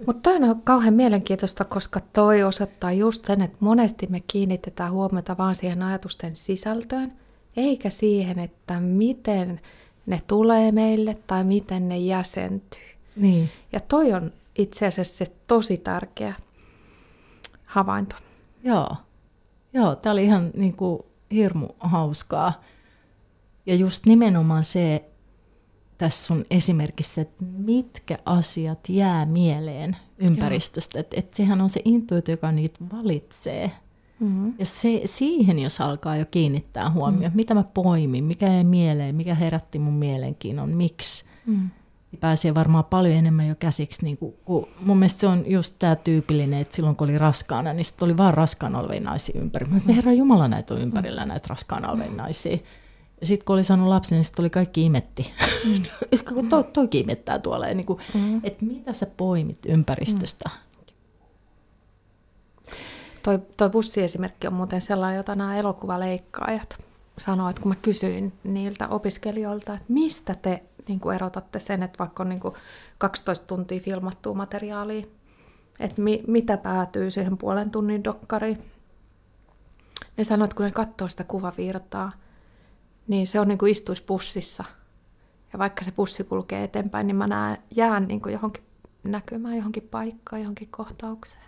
Mutta 0.08 0.30
toi 0.30 0.50
on 0.50 0.62
kauhean 0.62 0.94
mielenkiintoista, 0.94 1.66
koska 1.66 2.00
toi 2.14 2.44
osoittaa 2.44 2.92
just 2.92 3.26
sen, 3.26 3.42
että 3.42 3.58
monesti 3.60 4.08
me 4.08 4.20
kiinnitetään 4.20 4.92
huomiota 4.92 5.38
vaan 5.38 5.56
siihen 5.56 5.84
ajatusten 5.84 6.36
sisältöön, 6.36 7.14
eikä 7.58 7.90
siihen, 7.90 8.40
että 8.40 8.80
miten 8.80 9.60
ne 10.06 10.20
tulee 10.28 10.72
meille 10.72 11.18
tai 11.28 11.44
miten 11.44 11.90
ne 11.90 11.98
jäsentyy. 11.98 12.82
Niin. 13.16 13.50
Ja 13.72 13.80
toi 13.80 14.14
on 14.14 14.32
itse 14.58 14.88
asiassa 14.88 15.26
se 15.26 15.32
tosi 15.48 15.78
tärkeä 15.78 16.34
havainto. 17.66 18.16
Joo, 18.64 18.96
Joo 19.74 19.96
tämä 19.96 20.14
oli 20.14 20.24
ihan 20.24 20.52
niin 20.54 20.76
kuin 20.76 21.02
hirmu 21.32 21.68
hauskaa. 21.80 22.62
Ja 23.66 23.76
just 23.76 24.06
nimenomaan 24.06 24.64
se, 24.64 25.11
tässä 26.02 26.26
sun 26.26 26.46
esimerkissä, 26.52 27.22
että 27.22 27.46
mitkä 27.58 28.16
asiat 28.26 28.90
jää 28.90 29.26
mieleen 29.26 29.96
ympäristöstä. 30.18 31.00
Että 31.00 31.16
et 31.20 31.34
sehän 31.34 31.62
on 31.62 31.70
se 31.70 31.82
intuitio, 31.86 32.34
joka 32.34 32.52
niitä 32.52 32.80
valitsee. 32.94 33.72
Mm-hmm. 34.20 34.54
Ja 34.60 34.66
se, 34.66 35.02
siihen, 35.06 35.60
jos 35.60 35.82
alkaa 35.82 36.18
jo 36.18 36.26
kiinnittää 36.32 36.92
huomioon, 36.92 37.24
mm-hmm. 37.24 37.36
mitä 37.36 37.54
mä 37.54 37.64
poimin, 37.64 38.24
mikä 38.24 38.48
jäi 38.48 38.64
mieleen, 38.64 39.16
mikä 39.16 39.36
herätti 39.36 39.80
mun 39.80 39.94
mielenkiinnon, 39.94 40.70
miksi, 40.70 41.26
mm-hmm. 41.46 41.70
niin 42.12 42.20
pääsee 42.20 42.56
varmaan 42.56 42.86
paljon 42.86 43.16
enemmän 43.16 43.48
jo 43.48 43.56
käsiksi. 43.56 44.06
Niin 44.06 44.18
kuin, 44.18 44.34
kun 44.46 44.68
mun 44.80 44.98
mielestä 44.98 45.20
se 45.20 45.28
on 45.28 45.44
just 45.48 45.76
tämä 45.80 45.96
tyypillinen, 45.96 46.62
että 46.62 46.76
silloin 46.76 46.96
kun 46.96 47.10
oli 47.10 47.18
raskaana, 47.18 47.74
niin 47.74 47.86
sitten 47.86 48.06
oli 48.06 48.18
vaan 48.18 48.34
raskaana 48.34 48.80
olevia 48.80 49.02
naisia 49.02 49.42
ympäri. 49.42 49.66
Mä 49.66 49.94
herra 49.94 50.14
Jumala, 50.14 50.48
näitä 50.48 50.74
on 50.74 50.82
ympärillä 50.82 51.26
näitä 51.26 51.48
raskaana 51.50 51.92
olevia 51.92 52.12
naisia. 52.12 52.58
Ja 53.22 53.28
sitten 53.28 53.46
kun 53.46 53.54
oli 53.54 53.64
saanut 53.64 53.88
lapsen, 53.88 54.16
niin 54.16 54.24
sitten 54.24 54.44
oli 54.44 54.50
kaikki 54.50 54.86
imetti. 54.86 55.34
Mm. 55.66 55.84
kun 56.34 56.50
to, 56.50 56.64
toikin 56.64 57.02
imettää 57.02 57.40
tuolla. 57.40 57.66
Niin 57.66 57.86
kuin, 57.86 58.00
mm. 58.14 58.42
Että 58.44 58.66
mitä 58.66 58.94
sä 58.94 59.06
poimit 59.06 59.66
ympäristöstä? 59.66 60.50
Mm. 60.50 60.72
Toi, 63.24 63.40
toi 63.58 63.70
bussiesimerkki 63.70 64.48
on 64.48 64.54
muuten 64.54 64.82
sellainen, 64.82 65.18
jota 65.18 65.36
nämä 65.36 65.58
elokuvaleikkaajat 65.58 66.78
sanoo, 67.18 67.50
että 67.50 67.62
kun 67.62 67.72
mä 67.72 67.76
kysyin 67.76 68.34
niiltä 68.44 68.88
opiskelijoilta, 68.88 69.74
että 69.74 69.86
mistä 69.88 70.36
te 70.36 70.64
niin 70.88 71.00
kuin 71.00 71.16
erotatte 71.16 71.60
sen, 71.60 71.84
että 71.84 72.00
vaikka 72.00 72.24
on 72.24 72.30
niin 72.30 72.40
kuin 72.40 72.54
12 72.98 73.46
tuntia 73.46 73.80
filmattua 73.80 74.34
materiaalia, 74.34 75.06
että 75.80 76.02
mi, 76.02 76.24
mitä 76.28 76.58
päätyy 76.58 77.12
siihen 77.12 77.38
puolen 77.38 77.72
tunnin 77.72 78.04
dokkariin. 78.04 78.58
Ne 80.18 80.24
sanoo, 80.24 80.46
että 80.46 80.56
kun 80.56 80.66
ne 80.66 80.72
katsoo 80.72 81.08
sitä 81.08 81.24
kuvavirtaa, 81.24 82.12
niin 83.12 83.28
se 83.28 83.40
on 83.40 83.48
niin 83.48 83.58
kuin 83.58 83.72
istuisi 83.72 84.04
bussissa. 84.04 84.64
Ja 85.54 85.60
vaikka 85.60 85.84
se 85.84 85.92
bussi 85.92 86.24
kulkee 86.24 86.64
eteenpäin, 86.64 87.08
niin 87.08 87.16
mä 87.16 87.28
näen, 87.28 87.58
jään 87.76 88.08
niin 88.08 88.22
kuin 88.22 88.34
johonkin 88.34 88.64
näkymään, 89.04 89.56
johonkin 89.56 89.88
paikkaan, 89.92 90.42
johonkin 90.42 90.68
kohtaukseen. 90.72 91.44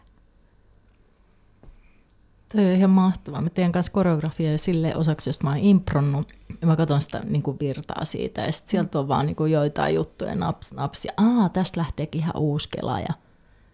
Toi 2.51 2.65
on 2.65 2.71
ihan 2.71 2.89
mahtavaa. 2.89 3.41
Mä 3.41 3.49
teen 3.49 3.71
kanssa 3.71 3.91
koreografiaa 3.91 4.57
sille 4.57 4.95
osaksi, 4.95 5.29
jos 5.29 5.43
mä 5.43 5.49
oon 5.49 5.59
impronnut. 5.59 6.33
Ja 6.61 6.67
mä 6.67 6.75
katson 6.75 7.01
sitä 7.01 7.19
niin 7.19 7.43
kuin 7.43 7.59
virtaa 7.59 8.05
siitä. 8.05 8.41
Ja 8.41 8.51
sitten 8.51 8.71
sieltä 8.71 8.99
on 8.99 9.07
vaan 9.07 9.25
niin 9.25 9.35
kuin 9.35 9.51
joitain 9.51 9.95
juttuja, 9.95 10.35
naps, 10.35 10.73
naps. 10.73 11.05
Ja 11.05 11.11
aa, 11.17 11.49
tästä 11.49 11.79
lähteekin 11.79 12.21
ihan 12.21 12.37
uusi 12.37 12.69
kela. 12.69 12.99
Ja 12.99 13.13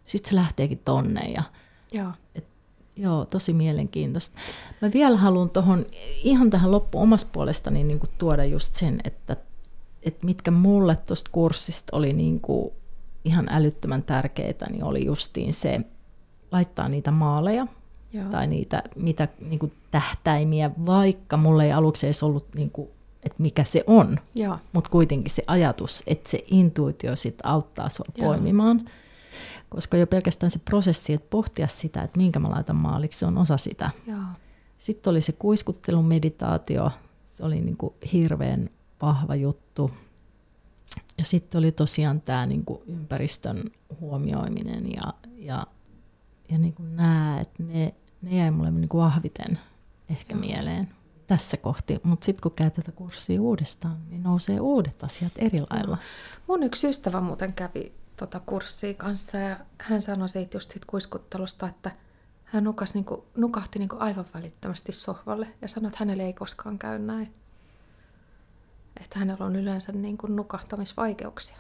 sitten 0.03 0.29
se 0.29 0.35
lähteekin 0.35 0.81
tonne. 0.85 1.31
Ja, 1.31 1.43
joo. 1.91 2.11
Et, 2.35 2.47
joo, 2.99 3.25
tosi 3.25 3.53
mielenkiintoista. 3.53 4.39
Mä 4.81 4.91
vielä 4.93 5.17
haluan 5.17 5.49
tuohon 5.49 5.85
ihan 6.23 6.49
tähän 6.49 6.71
loppuun 6.71 7.03
omasta 7.03 7.29
puolestani 7.31 7.83
niin 7.83 7.99
kuin 7.99 8.09
tuoda 8.17 8.45
just 8.45 8.75
sen, 8.75 9.01
että, 9.03 9.37
että 10.03 10.25
mitkä 10.25 10.51
mulle 10.51 10.95
tuosta 10.95 11.31
kurssista 11.33 11.97
oli 11.97 12.13
niin 12.13 12.41
kuin 12.41 12.71
ihan 13.25 13.47
älyttömän 13.49 14.03
tärkeitä, 14.03 14.65
niin 14.69 14.83
oli 14.83 15.05
justiin 15.05 15.53
se 15.53 15.79
laittaa 16.51 16.89
niitä 16.89 17.11
maaleja– 17.11 17.67
Joo. 18.13 18.25
tai 18.25 18.47
niitä 18.47 18.83
mitä, 18.95 19.27
niin 19.39 19.59
kuin 19.59 19.73
tähtäimiä, 19.91 20.71
vaikka 20.85 21.37
mulla 21.37 21.63
ei 21.63 21.71
aluksi 21.71 22.07
edes 22.07 22.23
ollut, 22.23 22.45
niin 22.55 22.71
kuin, 22.71 22.89
että 23.23 23.43
mikä 23.43 23.63
se 23.63 23.83
on, 23.87 24.19
mutta 24.73 24.89
kuitenkin 24.89 25.29
se 25.29 25.43
ajatus, 25.47 26.03
että 26.07 26.29
se 26.29 26.43
intuitio 26.47 27.15
sit 27.15 27.35
auttaa 27.43 27.89
sua 27.89 28.05
Joo. 28.17 28.27
poimimaan. 28.27 28.81
Koska 29.69 29.97
jo 29.97 30.07
pelkästään 30.07 30.51
se 30.51 30.59
prosessi, 30.59 31.13
että 31.13 31.27
pohtia 31.29 31.67
sitä, 31.67 32.01
että 32.01 32.17
minkä 32.17 32.39
mä 32.39 32.49
laitan 32.49 32.75
maaliksi, 32.75 33.19
se 33.19 33.25
on 33.25 33.37
osa 33.37 33.57
sitä. 33.57 33.89
Joo. 34.07 34.19
Sitten 34.77 35.11
oli 35.11 35.21
se 35.21 35.31
kuiskuttelun 35.31 36.05
meditaatio, 36.05 36.91
se 37.25 37.45
oli 37.45 37.61
niin 37.61 37.77
kuin 37.77 37.93
hirveän 38.13 38.69
vahva 39.01 39.35
juttu. 39.35 39.91
Ja 41.17 41.23
sitten 41.23 41.59
oli 41.59 41.71
tosiaan 41.71 42.21
tämä 42.21 42.45
niin 42.45 42.65
kuin 42.65 42.81
ympäristön 42.87 43.63
huomioiminen 43.99 44.91
ja, 44.91 45.13
ja 45.37 45.67
ja 46.51 46.57
niin 46.57 46.73
kuin 46.73 46.95
nämä, 46.95 47.39
että 47.39 47.63
ne, 47.63 47.93
ne 48.21 48.37
jäi 48.37 48.51
mulle 48.51 48.71
niin 48.71 48.89
kuin 48.89 49.01
vahviten 49.01 49.59
ehkä 50.09 50.35
Joo. 50.35 50.41
mieleen 50.41 50.89
tässä 51.27 51.57
kohti. 51.57 51.99
Mutta 52.03 52.25
sitten 52.25 52.41
kun 52.41 52.51
käy 52.51 52.69
tätä 52.69 52.91
kurssia 52.91 53.41
uudestaan, 53.41 53.97
niin 54.09 54.23
nousee 54.23 54.59
uudet 54.59 55.03
asiat 55.03 55.31
eri 55.37 55.61
lailla. 55.69 55.97
Mun 56.47 56.63
yksi 56.63 56.89
ystävä 56.89 57.21
muuten 57.21 57.53
kävi 57.53 57.91
tota 58.20 58.39
kurssia 58.45 58.93
kanssa 58.93 59.38
ja 59.38 59.57
hän 59.78 60.01
sanoi 60.01 60.30
siitä 60.30 60.57
just 60.57 60.72
siitä 60.72 60.86
kuiskuttelusta, 60.89 61.67
että 61.67 61.91
hän 62.43 62.63
nukas 62.63 62.93
niinku, 62.93 63.26
nukahti 63.36 63.80
niinku 63.80 63.95
aivan 63.99 64.26
välittömästi 64.34 64.91
sohvalle 64.91 65.47
ja 65.61 65.67
sanoi, 65.67 65.88
että 65.88 65.99
hänelle 65.99 66.24
ei 66.24 66.34
koskaan 66.34 66.80
käy 66.80 66.99
näin. 66.99 67.34
Että 69.01 69.20
hänellä 69.20 69.45
on 69.45 69.55
yleensä 69.55 69.91
niinku 69.91 70.28
nukahtamisvaikeuksia. 70.28 71.57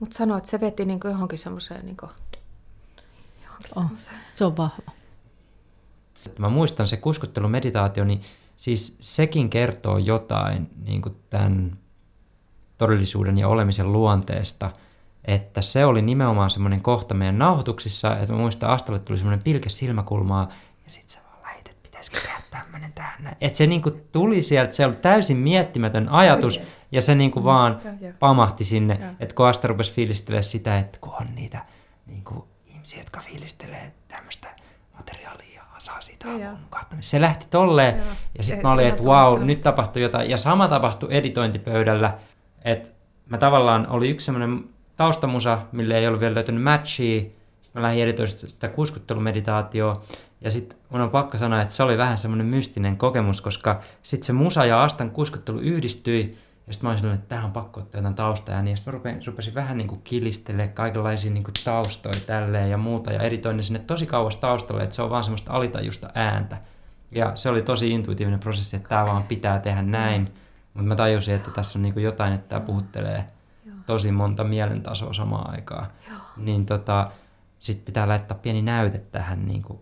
Mutta 0.00 0.18
sanoi, 0.18 0.38
että 0.38 0.50
se 0.50 0.60
veti 0.60 0.84
niinku 0.84 1.08
johonkin 1.08 1.38
semmoiseen 1.38 1.86
niinku 1.86 2.08
Oh, 3.76 3.84
se 4.34 4.44
on 4.44 4.56
vahva. 4.56 4.92
Mä 6.38 6.48
muistan 6.48 6.86
se 6.86 6.96
kuskuttelumeditaatio, 6.96 8.04
niin 8.04 8.22
siis 8.56 8.96
sekin 9.00 9.50
kertoo 9.50 9.98
jotain 9.98 10.70
niin 10.84 11.02
kuin 11.02 11.16
tämän 11.30 11.78
todellisuuden 12.78 13.38
ja 13.38 13.48
olemisen 13.48 13.92
luonteesta, 13.92 14.72
että 15.28 15.62
se 15.62 15.84
oli 15.84 16.02
nimenomaan 16.02 16.50
semmoinen 16.50 16.80
kohta 16.80 17.14
meidän 17.14 17.38
nauhoituksissa, 17.38 18.16
että 18.16 18.32
mä 18.32 18.38
muistan, 18.38 18.70
Astalle 18.70 18.98
tuli 18.98 19.18
semmoinen 19.18 19.42
pilke 19.42 19.68
silmäkulmaa, 19.68 20.48
ja 20.84 20.90
sit 20.90 21.08
sä 21.08 21.20
vaan 21.30 21.42
lähit, 21.42 21.68
että 21.68 21.82
pitäisikö 21.82 22.20
tehdä 22.20 22.42
tämmöinen 22.50 22.92
tähän. 22.92 23.36
Että 23.40 23.58
se 23.58 23.66
niinku 23.66 23.90
tuli 23.90 24.42
sieltä, 24.42 24.72
se 24.72 24.86
oli 24.86 24.96
täysin 24.96 25.36
miettimätön 25.36 26.08
ajatus, 26.08 26.56
oh, 26.56 26.62
yes. 26.62 26.78
ja 26.92 27.02
se 27.02 27.14
niinku 27.14 27.44
vaan 27.44 27.80
pamahti 28.18 28.64
sinne, 28.64 29.00
että 29.20 29.34
kun 29.34 29.46
Asta 29.46 29.68
rupesi 29.68 29.92
fiilistelemään 29.92 30.44
sitä, 30.44 30.78
että 30.78 30.98
kun 31.00 31.12
on 31.20 31.34
niitä 31.34 31.64
niinku 32.06 32.48
ihmisiä, 32.66 32.98
jotka 32.98 33.20
fiilistelee 33.20 33.92
tämmöistä 34.08 34.48
materiaalia 34.96 35.54
ja 35.54 35.62
saa 35.78 36.00
siitä 36.00 36.28
avun 36.28 37.00
Se 37.00 37.20
lähti 37.20 37.46
tolleen 37.50 37.96
ja, 37.96 38.02
ja 38.38 38.44
sitten 38.44 38.62
mä 38.62 38.72
olin, 38.72 38.86
että 38.86 39.02
wow, 39.02 39.44
nyt 39.44 39.60
tapahtui 39.60 40.02
jotain. 40.02 40.30
Ja 40.30 40.36
sama 40.36 40.68
tapahtui 40.68 41.08
editointipöydällä, 41.12 42.18
että 42.64 42.90
mä 43.26 43.38
tavallaan 43.38 43.86
oli 43.88 44.10
yksi 44.10 44.24
semmoinen 44.24 44.77
taustamusa, 44.98 45.58
mille 45.72 45.98
ei 45.98 46.06
ollut 46.06 46.20
vielä 46.20 46.34
löytynyt 46.34 46.62
matchia. 46.62 47.20
Sitten 47.62 47.82
mä 47.82 47.82
lähdin 47.82 48.02
editoimaan 48.02 48.38
sitä 48.38 48.68
kuiskuttelumeditaatioa. 48.68 50.02
Ja 50.40 50.50
sitten 50.50 50.78
mun 50.90 51.00
on 51.00 51.10
pakko 51.10 51.38
sanoa, 51.38 51.62
että 51.62 51.74
se 51.74 51.82
oli 51.82 51.98
vähän 51.98 52.18
semmoinen 52.18 52.46
mystinen 52.46 52.96
kokemus, 52.96 53.40
koska 53.40 53.80
sitten 54.02 54.26
se 54.26 54.32
musa 54.32 54.64
ja 54.64 54.82
Astan 54.82 55.10
kuiskuttelu 55.10 55.58
yhdistyi. 55.58 56.30
Ja 56.66 56.72
sitten 56.72 56.90
mä 56.90 56.96
olin 57.00 57.14
että 57.14 57.28
tähän 57.28 57.44
on 57.44 57.52
pakko 57.52 57.80
ottaa 57.80 57.98
jotain 57.98 58.14
taustaa. 58.14 58.54
Ja 58.54 58.62
niin 58.62 58.76
sitten 58.76 58.94
rupesin, 58.94 59.26
rupesin 59.26 59.54
vähän 59.54 59.78
niin 59.78 59.88
kuin 59.88 60.00
kilistelemaan 60.04 60.74
kaikenlaisia 60.74 61.30
niin 61.30 61.44
kuin 61.44 61.54
taustoja 61.64 62.20
tälleen 62.26 62.70
ja 62.70 62.76
muuta. 62.76 63.12
Ja 63.12 63.22
editoin 63.22 63.56
ne 63.56 63.62
sinne 63.62 63.78
tosi 63.78 64.06
kauas 64.06 64.36
taustalle, 64.36 64.82
että 64.82 64.96
se 64.96 65.02
on 65.02 65.10
vaan 65.10 65.24
semmoista 65.24 65.52
alitajusta 65.52 66.10
ääntä. 66.14 66.58
Ja 67.10 67.32
se 67.34 67.48
oli 67.48 67.62
tosi 67.62 67.90
intuitiivinen 67.90 68.40
prosessi, 68.40 68.76
että 68.76 68.88
tämä 68.88 69.06
vaan 69.06 69.22
pitää 69.22 69.58
tehdä 69.58 69.82
näin. 69.82 70.34
Mutta 70.74 70.88
mä 70.88 70.96
tajusin, 70.96 71.34
että 71.34 71.50
tässä 71.50 71.78
on 71.78 71.82
niin 71.82 71.94
kuin 71.94 72.04
jotain, 72.04 72.32
että 72.32 72.48
tämä 72.48 72.60
puhuttelee 72.60 73.26
tosi 73.88 74.12
monta 74.12 74.44
mielentasoa 74.44 75.12
samaan 75.12 75.50
aikaan. 75.50 75.86
Niin 76.36 76.66
tota, 76.66 77.08
sitten 77.60 77.84
pitää 77.84 78.08
laittaa 78.08 78.38
pieni 78.38 78.62
näyte 78.62 78.98
tähän 78.98 79.46
niin 79.46 79.62
kuin 79.62 79.78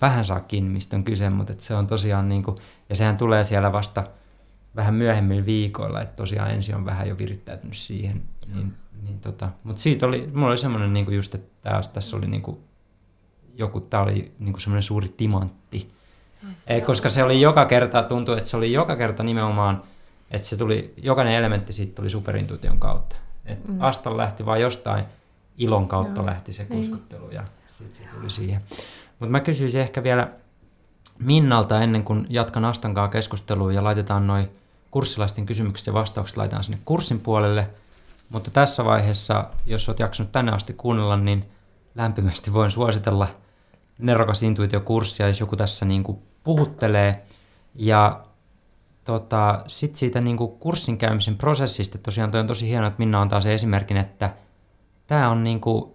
vähän 0.00 0.24
saa 0.24 0.40
kiinni, 0.40 0.70
mistä 0.70 0.96
on 0.96 1.04
kyse, 1.04 1.30
mutta 1.30 1.52
että 1.52 1.64
se 1.64 1.74
on 1.74 1.86
tosiaan, 1.86 2.28
niin 2.28 2.42
kuin, 2.42 2.56
ja 2.88 2.96
sehän 2.96 3.16
tulee 3.16 3.44
siellä 3.44 3.72
vasta 3.72 4.04
vähän 4.76 4.94
myöhemmillä 4.94 5.46
viikoilla, 5.46 6.00
että 6.00 6.16
tosiaan 6.16 6.50
ensin 6.50 6.74
on 6.74 6.84
vähän 6.84 7.08
jo 7.08 7.18
virittäytynyt 7.18 7.76
siihen. 7.76 8.22
Niin, 8.54 8.74
niin 9.02 9.20
tota, 9.20 9.48
mutta 9.64 9.82
siitä 9.82 10.06
oli, 10.06 10.28
mulla 10.34 10.48
oli 10.48 10.58
semmoinen 10.58 10.92
niin 10.92 11.12
just, 11.12 11.34
että 11.34 11.70
tässä, 11.70 11.92
tässä 11.92 12.16
oli 12.16 12.26
niin 12.26 12.42
kuin, 12.42 12.58
joku, 13.54 13.80
tämä 13.80 14.02
oli 14.02 14.32
niin 14.38 14.52
kuin 14.52 14.60
semmoinen 14.60 14.82
suuri 14.82 15.08
timantti. 15.08 15.88
Siis 16.34 16.62
e, 16.66 16.80
koska 16.80 17.10
se 17.10 17.22
oli 17.22 17.40
joka 17.40 17.64
kerta, 17.64 18.02
tuntui, 18.02 18.36
että 18.36 18.48
se 18.48 18.56
oli 18.56 18.72
joka 18.72 18.96
kerta 18.96 19.22
nimenomaan, 19.22 19.82
että 20.30 20.48
se 20.48 20.56
tuli, 20.56 20.94
jokainen 20.96 21.34
elementti 21.34 21.72
siitä 21.72 21.94
tuli 21.94 22.10
superintuition 22.10 22.78
kautta. 22.78 23.16
Että 23.44 23.72
mm. 23.72 23.80
Astal 23.80 24.16
lähti 24.16 24.46
vaan 24.46 24.60
jostain 24.60 25.04
ilon 25.58 25.88
kautta 25.88 26.20
Joo. 26.20 26.26
lähti 26.26 26.52
se 26.52 26.64
kuskuttelu. 26.64 27.30
Ja 27.30 27.44
Sitten 27.68 28.04
se 28.04 28.10
tuli 28.16 28.30
siihen. 28.30 28.60
Mutta 29.20 29.30
mä 29.30 29.40
kysyisin 29.40 29.80
ehkä 29.80 30.02
vielä 30.02 30.28
Minnalta 31.18 31.80
ennen 31.80 32.04
kuin 32.04 32.26
jatkan 32.30 32.64
Astankaa 32.64 33.08
keskustelua 33.08 33.72
ja 33.72 33.84
laitetaan 33.84 34.26
noin 34.26 34.48
kurssilaisten 34.90 35.46
kysymykset 35.46 35.86
ja 35.86 35.92
vastaukset 35.92 36.36
laitetaan 36.36 36.64
sinne 36.64 36.78
kurssin 36.84 37.20
puolelle. 37.20 37.66
Mutta 38.28 38.50
tässä 38.50 38.84
vaiheessa, 38.84 39.44
jos 39.66 39.88
olet 39.88 39.98
jaksanut 39.98 40.32
tänne 40.32 40.52
asti 40.52 40.72
kuunnella, 40.72 41.16
niin 41.16 41.44
lämpimästi 41.94 42.52
voin 42.52 42.70
suositella 42.70 43.28
nerokas 43.98 44.42
intuitiokurssia, 44.42 45.28
jos 45.28 45.40
joku 45.40 45.56
tässä 45.56 45.84
niin 45.84 46.02
kuin 46.02 46.18
puhuttelee. 46.44 47.24
Ja 47.74 48.20
tota, 49.04 49.64
sitten 49.66 49.98
siitä 49.98 50.20
niin 50.20 50.36
kuin 50.36 50.52
kurssin 50.52 50.98
käymisen 50.98 51.36
prosessista, 51.36 51.98
tosiaan 51.98 52.30
toi 52.30 52.40
on 52.40 52.46
tosi 52.46 52.68
hienoa, 52.68 52.88
että 52.88 52.98
Minna 52.98 53.20
antaa 53.20 53.40
se 53.40 53.54
esimerkin, 53.54 53.96
että 53.96 54.34
tämä 55.06 55.30
on 55.30 55.44
niin 55.44 55.60
kuin, 55.60 55.92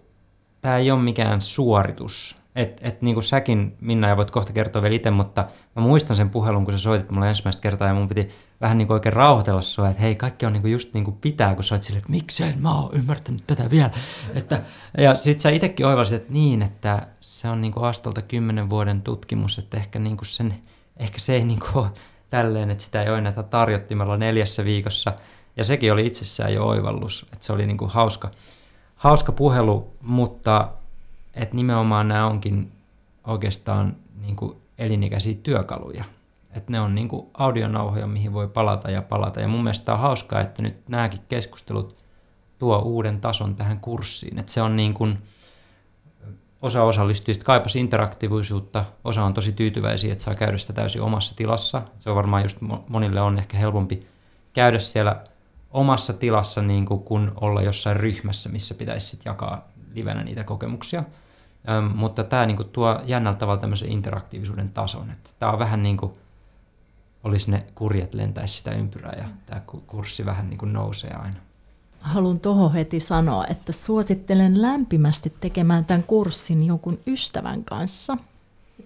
tämä 0.60 0.76
ei 0.76 0.90
ole 0.90 1.02
mikään 1.02 1.40
suoritus. 1.40 2.45
Et, 2.56 2.80
et 2.82 3.02
niin 3.02 3.14
kuin 3.14 3.24
säkin, 3.24 3.76
Minna, 3.80 4.08
ja 4.08 4.16
voit 4.16 4.30
kohta 4.30 4.52
kertoa 4.52 4.82
vielä 4.82 4.94
itse, 4.94 5.10
mutta 5.10 5.44
mä 5.76 5.82
muistan 5.82 6.16
sen 6.16 6.30
puhelun, 6.30 6.64
kun 6.64 6.74
sä 6.74 6.78
soitit 6.78 7.10
mulle 7.10 7.28
ensimmäistä 7.28 7.62
kertaa, 7.62 7.88
ja 7.88 7.94
mun 7.94 8.08
piti 8.08 8.28
vähän 8.60 8.78
niin 8.78 8.86
kuin 8.86 8.94
oikein 8.94 9.12
rauhoitella 9.12 9.62
sua, 9.62 9.88
että 9.88 10.02
hei, 10.02 10.14
kaikki 10.14 10.46
on 10.46 10.52
niin 10.52 10.60
kuin 10.62 10.72
just 10.72 10.94
niin 10.94 11.04
kuin 11.04 11.16
pitää, 11.16 11.54
kun 11.54 11.64
sä 11.64 11.74
oot 11.74 11.82
silleen, 11.82 11.98
että 11.98 12.10
miksei 12.10 12.54
mä 12.56 12.80
oon 12.80 12.94
ymmärtänyt 12.94 13.42
tätä 13.46 13.70
vielä. 13.70 13.90
Että, 14.34 14.62
ja 14.98 15.14
sit 15.14 15.40
sä 15.40 15.50
itsekin 15.50 15.86
oivalsit, 15.86 16.16
että 16.16 16.32
niin, 16.32 16.62
että 16.62 17.06
se 17.20 17.48
on 17.48 17.60
niin 17.60 17.72
kuin 17.72 17.84
Astolta 17.84 18.22
kymmenen 18.22 18.70
vuoden 18.70 19.02
tutkimus, 19.02 19.58
että 19.58 19.76
ehkä, 19.76 19.98
niin 19.98 20.16
kuin 20.16 20.26
sen, 20.26 20.54
ehkä 20.96 21.18
se 21.18 21.34
ei 21.34 21.44
niin 21.44 21.60
kuin 21.60 21.84
ole 21.84 21.90
tälleen, 22.30 22.70
että 22.70 22.84
sitä 22.84 23.02
ei 23.02 23.08
ole 23.08 23.20
näitä 23.20 23.42
tarjottimella 23.42 24.16
neljässä 24.16 24.64
viikossa. 24.64 25.12
Ja 25.56 25.64
sekin 25.64 25.92
oli 25.92 26.06
itsessään 26.06 26.54
jo 26.54 26.66
oivallus, 26.66 27.26
että 27.32 27.46
se 27.46 27.52
oli 27.52 27.66
niin 27.66 27.78
kuin 27.78 27.90
hauska, 27.90 28.28
hauska 28.94 29.32
puhelu, 29.32 29.96
mutta 30.00 30.68
että 31.36 31.56
nimenomaan 31.56 32.08
nämä 32.08 32.26
onkin 32.26 32.72
oikeastaan 33.26 33.96
niin 34.20 34.36
kuin 34.36 34.56
elinikäisiä 34.78 35.34
työkaluja. 35.42 36.04
Että 36.50 36.72
ne 36.72 36.80
on 36.80 36.94
niin 36.94 37.08
kuin 37.08 37.26
audionauhoja, 37.34 38.06
mihin 38.06 38.32
voi 38.32 38.48
palata 38.48 38.90
ja 38.90 39.02
palata. 39.02 39.40
Ja 39.40 39.48
mun 39.48 39.62
mielestä 39.62 39.92
on 39.92 39.98
hauskaa, 39.98 40.40
että 40.40 40.62
nyt 40.62 40.88
nämäkin 40.88 41.20
keskustelut 41.28 42.04
tuo 42.58 42.78
uuden 42.78 43.20
tason 43.20 43.56
tähän 43.56 43.80
kurssiin. 43.80 44.38
Että 44.38 44.52
se 44.52 44.62
on 44.62 44.76
niin 44.76 44.94
kuin, 44.94 45.18
osa 46.62 46.82
osallistujista 46.82 47.44
kaipasi 47.44 47.80
interaktiivisuutta, 47.80 48.84
osa 49.04 49.24
on 49.24 49.34
tosi 49.34 49.52
tyytyväisiä, 49.52 50.12
että 50.12 50.24
saa 50.24 50.34
käydä 50.34 50.58
sitä 50.58 50.72
täysin 50.72 51.02
omassa 51.02 51.36
tilassa. 51.36 51.82
Se 51.98 52.10
on 52.10 52.16
varmaan 52.16 52.42
just 52.42 52.58
monille 52.88 53.20
on 53.20 53.38
ehkä 53.38 53.56
helpompi 53.56 54.06
käydä 54.52 54.78
siellä 54.78 55.24
omassa 55.70 56.12
tilassa 56.12 56.62
niin 56.62 56.86
kuin 56.86 57.00
kun 57.00 57.32
olla 57.40 57.62
jossain 57.62 57.96
ryhmässä, 57.96 58.48
missä 58.48 58.74
pitäisi 58.74 59.06
sitten 59.06 59.30
jakaa 59.30 59.68
livenä 59.94 60.24
niitä 60.24 60.44
kokemuksia. 60.44 61.04
Öm, 61.68 61.84
mutta 61.94 62.24
tämä 62.24 62.46
niinku 62.46 62.64
tuo 62.64 63.00
jännältä 63.04 63.38
tavalla 63.38 63.60
tämmöisen 63.60 63.92
interaktiivisuuden 63.92 64.68
tason. 64.68 65.10
Että 65.10 65.30
tämä 65.38 65.52
on 65.52 65.58
vähän 65.58 65.82
niin 65.82 65.96
kuin 65.96 66.12
olisi 67.24 67.50
ne 67.50 67.66
kurjet 67.74 68.14
lentäisi 68.14 68.54
sitä 68.54 68.70
ympyrää 68.70 69.14
ja 69.18 69.28
tämä 69.46 69.60
kurssi 69.86 70.26
vähän 70.26 70.50
niin 70.50 70.58
kuin 70.58 70.72
nousee 70.72 71.14
aina. 71.14 71.36
Haluan 72.00 72.40
tuohon 72.40 72.72
heti 72.72 73.00
sanoa, 73.00 73.46
että 73.46 73.72
suosittelen 73.72 74.62
lämpimästi 74.62 75.32
tekemään 75.40 75.84
tämän 75.84 76.02
kurssin 76.02 76.66
jonkun 76.66 76.98
ystävän 77.06 77.64
kanssa. 77.64 78.16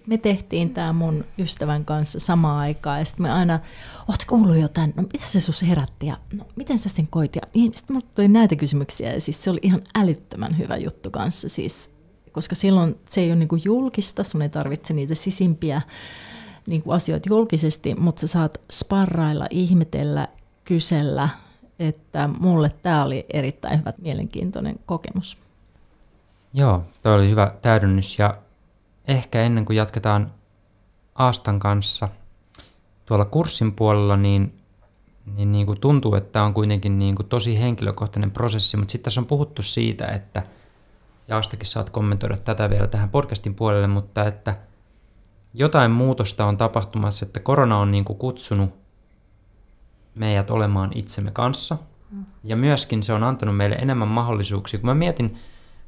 Me 0.07 0.17
tehtiin 0.17 0.73
tämä 0.73 0.93
mun 0.93 1.25
ystävän 1.37 1.85
kanssa 1.85 2.19
samaan 2.19 2.57
aikaan 2.57 2.99
ja 2.99 3.05
sitten 3.05 3.23
me 3.23 3.31
aina, 3.31 3.59
ootko 4.07 4.37
kuullut 4.37 4.57
jotain, 4.57 4.93
no 4.95 5.03
mitä 5.13 5.25
se 5.25 5.39
sus 5.39 5.61
herätti 5.67 6.07
ja 6.07 6.17
no, 6.33 6.45
miten 6.55 6.77
sä 6.77 6.89
sen 6.89 7.07
koit 7.07 7.35
ja 7.35 7.41
niin, 7.55 7.73
sitten 7.73 7.93
mulle 7.93 8.07
tuli 8.15 8.27
näitä 8.27 8.55
kysymyksiä 8.55 9.13
ja 9.13 9.21
siis 9.21 9.43
se 9.43 9.49
oli 9.49 9.59
ihan 9.61 9.81
älyttömän 9.95 10.57
hyvä 10.57 10.77
juttu 10.77 11.11
kanssa 11.11 11.49
siis 11.49 12.00
koska 12.31 12.55
silloin 12.55 12.99
se 13.09 13.21
ei 13.21 13.29
ole 13.29 13.35
niin 13.35 13.47
kuin 13.47 13.61
julkista, 13.65 14.23
sun 14.23 14.41
ei 14.41 14.49
tarvitse 14.49 14.93
niitä 14.93 15.15
sisimpiä 15.15 15.81
niin 16.67 16.81
kuin 16.81 16.95
asioita 16.95 17.29
julkisesti, 17.29 17.95
mutta 17.95 18.19
sä 18.21 18.27
saat 18.27 18.61
sparrailla, 18.71 19.47
ihmetellä, 19.49 20.27
kysellä, 20.63 21.29
että 21.79 22.29
mulle 22.39 22.71
tämä 22.83 23.05
oli 23.05 23.25
erittäin 23.33 23.79
hyvä, 23.79 23.93
mielenkiintoinen 23.97 24.79
kokemus. 24.85 25.37
Joo, 26.53 26.83
toi 27.03 27.13
oli 27.13 27.29
hyvä 27.29 27.53
täydennys 27.61 28.19
ja 28.19 28.37
ehkä 29.07 29.41
ennen 29.41 29.65
kuin 29.65 29.77
jatketaan 29.77 30.31
Aastan 31.15 31.59
kanssa 31.59 32.07
tuolla 33.05 33.25
kurssin 33.25 33.71
puolella, 33.71 34.17
niin, 34.17 34.53
niin, 35.35 35.51
niin 35.51 35.65
kuin 35.65 35.81
tuntuu, 35.81 36.15
että 36.15 36.31
tämä 36.31 36.45
on 36.45 36.53
kuitenkin 36.53 36.99
niin 36.99 37.15
kuin 37.15 37.27
tosi 37.29 37.59
henkilökohtainen 37.59 38.31
prosessi, 38.31 38.77
mutta 38.77 38.91
sitten 38.91 39.03
tässä 39.03 39.21
on 39.21 39.27
puhuttu 39.27 39.63
siitä, 39.63 40.05
että– 40.07 40.43
ja 41.27 41.37
Astakin 41.37 41.67
saat 41.67 41.89
kommentoida 41.89 42.37
tätä 42.37 42.69
vielä 42.69 42.87
tähän 42.87 43.09
podcastin 43.09 43.55
puolelle, 43.55 43.87
mutta 43.87 44.25
että 44.25 44.57
jotain 45.53 45.91
muutosta 45.91 46.45
on 46.45 46.57
tapahtumassa, 46.57 47.25
että 47.25 47.39
korona 47.39 47.77
on 47.77 47.91
niin 47.91 48.05
kuin 48.05 48.19
kutsunut 48.19 48.69
meidät 50.15 50.51
olemaan 50.51 50.91
itsemme 50.95 51.31
kanssa. 51.31 51.77
Mm. 52.11 52.25
Ja 52.43 52.55
myöskin 52.55 53.03
se 53.03 53.13
on 53.13 53.23
antanut 53.23 53.57
meille 53.57 53.75
enemmän 53.75 54.07
mahdollisuuksia. 54.07 54.79
Kun 54.79 54.87
mä 54.87 54.93
mietin, 54.93 55.37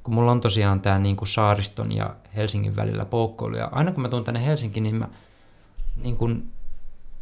kun 0.03 0.13
mulla 0.13 0.31
on 0.31 0.41
tosiaan 0.41 0.81
tämä 0.81 0.99
niin 0.99 1.15
kuin 1.15 1.27
Saariston 1.27 1.91
ja 1.91 2.15
Helsingin 2.35 2.75
välillä 2.75 3.05
poukkoilu, 3.05 3.57
ja 3.57 3.69
aina 3.71 3.91
kun 3.91 4.01
mä 4.01 4.09
tuun 4.09 4.23
tänne 4.23 4.45
Helsinkiin, 4.45 4.83
niin 4.83 4.95
mä 4.95 5.07
niin 6.03 6.17
kuin 6.17 6.51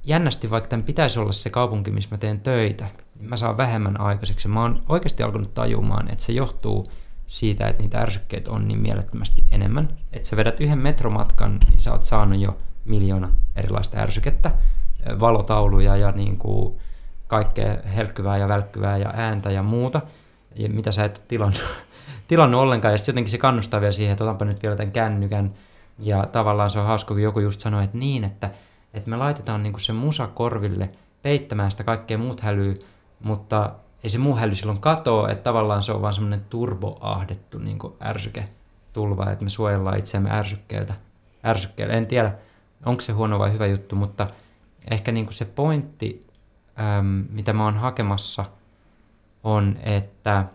jännästi, 0.04 0.50
vaikka 0.50 0.70
tämän 0.70 0.84
pitäisi 0.84 1.20
olla 1.20 1.32
se 1.32 1.50
kaupunki, 1.50 1.92
missä 1.92 2.10
mä 2.12 2.18
teen 2.18 2.42
töitä, 2.42 2.88
niin 3.20 3.30
mä 3.30 3.38
saan 3.38 3.58
vähemmän 3.58 4.00
aikaiseksi. 4.00 4.48
Mä 4.48 4.62
oon 4.62 4.84
oikeasti 4.90 5.24
alkanut 5.24 5.54
tajumaan, 5.54 6.12
että 6.12 6.24
se 6.24 6.32
johtuu 6.32 6.86
siitä, 7.32 7.68
että 7.68 7.84
niitä 7.84 8.00
ärsykkeitä 8.00 8.52
on 8.52 8.68
niin 8.68 8.80
mielettömästi 8.80 9.44
enemmän. 9.52 9.88
Että 10.12 10.28
sä 10.28 10.38
vedät 10.38 10.60
yhden 10.60 10.80
metromatkan, 10.80 11.58
niin 11.70 11.80
sä 11.80 11.92
oot 11.92 12.06
saanut 12.06 12.40
jo 12.40 12.58
miljoona 12.86 13.30
erilaista 13.56 13.98
ärsykettä, 13.98 14.52
valotauluja 15.20 15.98
ja 15.98 16.12
niin 16.12 16.38
kuin 16.38 16.76
kaikkea 17.28 17.78
helkkyvää 17.96 18.38
ja 18.38 18.48
välkkyvää 18.48 18.98
ja 18.98 19.14
ääntä 19.14 19.52
ja 19.52 19.64
muuta, 19.64 20.02
ja 20.56 20.70
mitä 20.70 20.92
sä 20.92 21.06
et 21.06 21.18
ole 21.18 21.26
tilannut, 21.28 21.62
tilannut 22.28 22.62
ollenkaan. 22.62 22.94
Ja 22.94 22.98
sitten 22.98 23.14
jotenkin 23.14 23.32
se 23.32 23.38
kannustaa 23.38 23.82
vielä 23.82 23.94
siihen, 23.94 24.12
että 24.12 24.24
otanpa 24.24 24.46
nyt 24.46 24.64
vielä 24.64 24.76
tämän 24.76 24.92
kännykän. 24.92 25.54
Ja 26.00 26.26
tavallaan 26.32 26.72
se 26.72 26.80
on 26.80 26.86
hauska, 26.86 27.14
kun 27.14 27.24
joku 27.24 27.40
just 27.40 27.60
sanoi, 27.60 27.84
että 27.84 27.98
niin, 27.98 28.24
että, 28.24 28.50
että 28.94 29.10
me 29.10 29.18
laitetaan 29.18 29.64
niin 29.64 29.74
kuin 29.74 29.82
se 29.82 29.94
musa 29.94 30.28
korville 30.28 30.90
peittämään 31.22 31.72
sitä 31.72 31.84
kaikkea 31.84 32.18
muut 32.18 32.42
hälyy, 32.42 32.80
mutta 33.24 33.76
ei 34.04 34.10
se 34.10 34.18
muu 34.18 34.36
häly 34.36 34.56
silloin 34.56 34.82
katoa, 34.82 35.30
että 35.30 35.44
tavallaan 35.44 35.84
se 35.84 35.92
on 35.92 36.02
vaan 36.02 36.14
semmoinen 36.14 36.46
turboahdettu 36.50 37.60
niin 37.60 37.80
tulva, 38.94 39.32
että 39.32 39.44
me 39.44 39.50
suojellaan 39.50 39.98
itseämme 39.98 40.32
ärsykkeeltä. 40.32 40.94
ärsykkeeltä. 41.46 41.94
En 41.94 42.08
tiedä, 42.08 42.34
onko 42.86 43.02
se 43.02 43.14
huono 43.14 43.40
vai 43.40 43.54
hyvä 43.54 43.68
juttu, 43.68 43.96
mutta 43.96 44.28
ehkä 44.92 45.12
niin 45.12 45.26
kuin 45.26 45.34
se 45.34 45.46
pointti, 45.46 46.20
äm, 46.80 47.26
mitä 47.30 47.54
mä 47.54 47.64
oon 47.64 47.78
hakemassa, 47.78 48.46
on, 49.44 49.78
että 49.84 50.46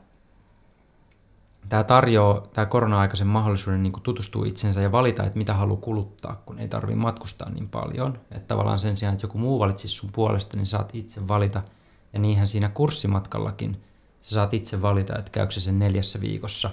tämä 1.68 1.84
tarjoaa 1.84 2.40
tämä 2.40 2.66
korona-aikaisen 2.66 3.26
mahdollisuuden 3.26 3.82
niin 3.82 4.02
tutustua 4.02 4.46
itsensä 4.46 4.80
ja 4.80 4.92
valita, 4.92 5.24
että 5.24 5.38
mitä 5.38 5.54
haluaa 5.54 5.80
kuluttaa, 5.80 6.42
kun 6.46 6.58
ei 6.58 6.68
tarvitse 6.68 7.00
matkustaa 7.00 7.50
niin 7.50 7.68
paljon. 7.68 8.18
Että 8.30 8.48
tavallaan 8.48 8.78
sen 8.78 8.96
sijaan, 8.96 9.12
että 9.14 9.24
joku 9.24 9.38
muu 9.38 9.58
valitsisi 9.58 9.94
sun 9.94 10.10
puolesta, 10.12 10.56
niin 10.56 10.66
saat 10.66 10.90
itse 10.94 11.28
valita– 11.28 11.62
ja 12.16 12.20
niinhän 12.20 12.48
siinä 12.48 12.68
kurssimatkallakin 12.68 13.82
sä 14.22 14.34
saat 14.34 14.54
itse 14.54 14.82
valita, 14.82 15.18
että 15.18 15.30
käykö 15.30 15.52
sen 15.52 15.78
neljässä 15.78 16.20
viikossa 16.20 16.70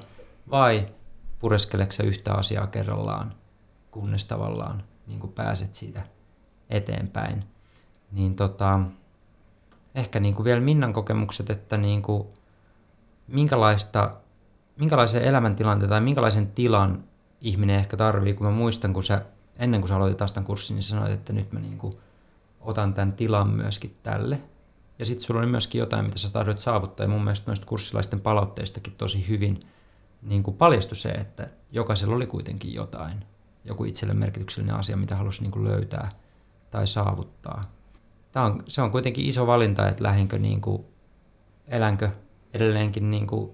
vai 0.52 0.86
pureskeleksä 1.40 2.04
yhtä 2.04 2.34
asiaa 2.34 2.68
kerrallaan, 2.68 3.34
kunnes 3.92 4.26
tavallaan 4.26 4.84
niin 5.08 5.20
kuin 5.20 5.34
pääset 5.34 5.76
siitä 5.76 6.04
eteenpäin. 6.70 7.44
Niin 8.12 8.36
tota, 8.36 8.80
ehkä 9.96 10.20
niin 10.20 10.36
kuin 10.36 10.44
vielä 10.44 10.62
Minnan 10.62 10.94
kokemukset, 10.94 11.50
että 11.50 11.78
niin 11.78 12.02
kuin 12.02 12.28
minkälaista, 13.28 14.16
minkälaisen 14.78 15.24
elämäntilanteen 15.24 15.90
tai 15.90 16.02
minkälaisen 16.02 16.48
tilan 16.48 17.04
ihminen 17.42 17.80
ehkä 17.80 17.98
tarvii, 17.98 18.34
kun 18.34 18.46
mä 18.46 18.52
muistan, 18.52 18.94
kun 18.94 19.04
sä, 19.04 19.26
ennen 19.56 19.82
kuin 19.82 19.90
sä 19.90 19.96
aloitit 19.96 20.18
taas 20.18 20.34
tämän 20.34 20.48
kurssin, 20.48 20.76
niin 20.76 20.84
sanoit, 20.84 21.14
että 21.14 21.34
nyt 21.34 21.52
mä 21.52 21.60
niin 21.60 21.78
kuin 21.78 21.98
otan 22.62 22.94
tämän 22.94 23.14
tilan 23.14 23.50
myöskin 23.50 23.98
tälle. 24.04 24.42
Ja 25.04 25.08
sitten 25.08 25.26
sulla 25.26 25.40
oli 25.40 25.50
myöskin 25.50 25.80
jotain, 25.80 26.06
mitä 26.06 26.18
sä 26.18 26.30
tahdot 26.30 26.60
saavuttaa. 26.60 27.04
Ja 27.04 27.10
mun 27.10 27.24
mielestä 27.24 27.52
noista 27.52 27.66
kurssilaisten 27.66 28.22
palautteistakin 28.22 28.94
tosi 28.98 29.28
hyvin 29.28 29.60
niin 30.22 30.44
kuin 30.44 30.58
paljastui 30.58 30.98
se, 30.98 31.10
että 31.10 31.50
jokaisella 31.72 32.16
oli 32.16 32.28
kuitenkin 32.28 32.74
jotain. 32.74 33.26
Joku 33.66 33.84
itselle 33.84 34.14
merkityksellinen 34.14 34.76
asia, 34.76 34.98
mitä 34.98 35.16
halusi 35.16 35.42
niin 35.42 35.52
kuin 35.52 35.66
löytää 35.66 36.10
tai 36.72 36.88
saavuttaa. 36.88 37.62
Tämä 38.32 38.46
on, 38.46 38.64
se 38.68 38.82
on 38.82 38.92
kuitenkin 38.92 39.26
iso 39.26 39.48
valinta, 39.48 39.90
että 39.90 40.04
lähdenkö 40.04 40.40
niin 40.40 40.62
kuin, 40.62 40.86
elänkö 41.68 42.10
edelleenkin 42.54 43.12
niin 43.12 43.28
kuin 43.28 43.52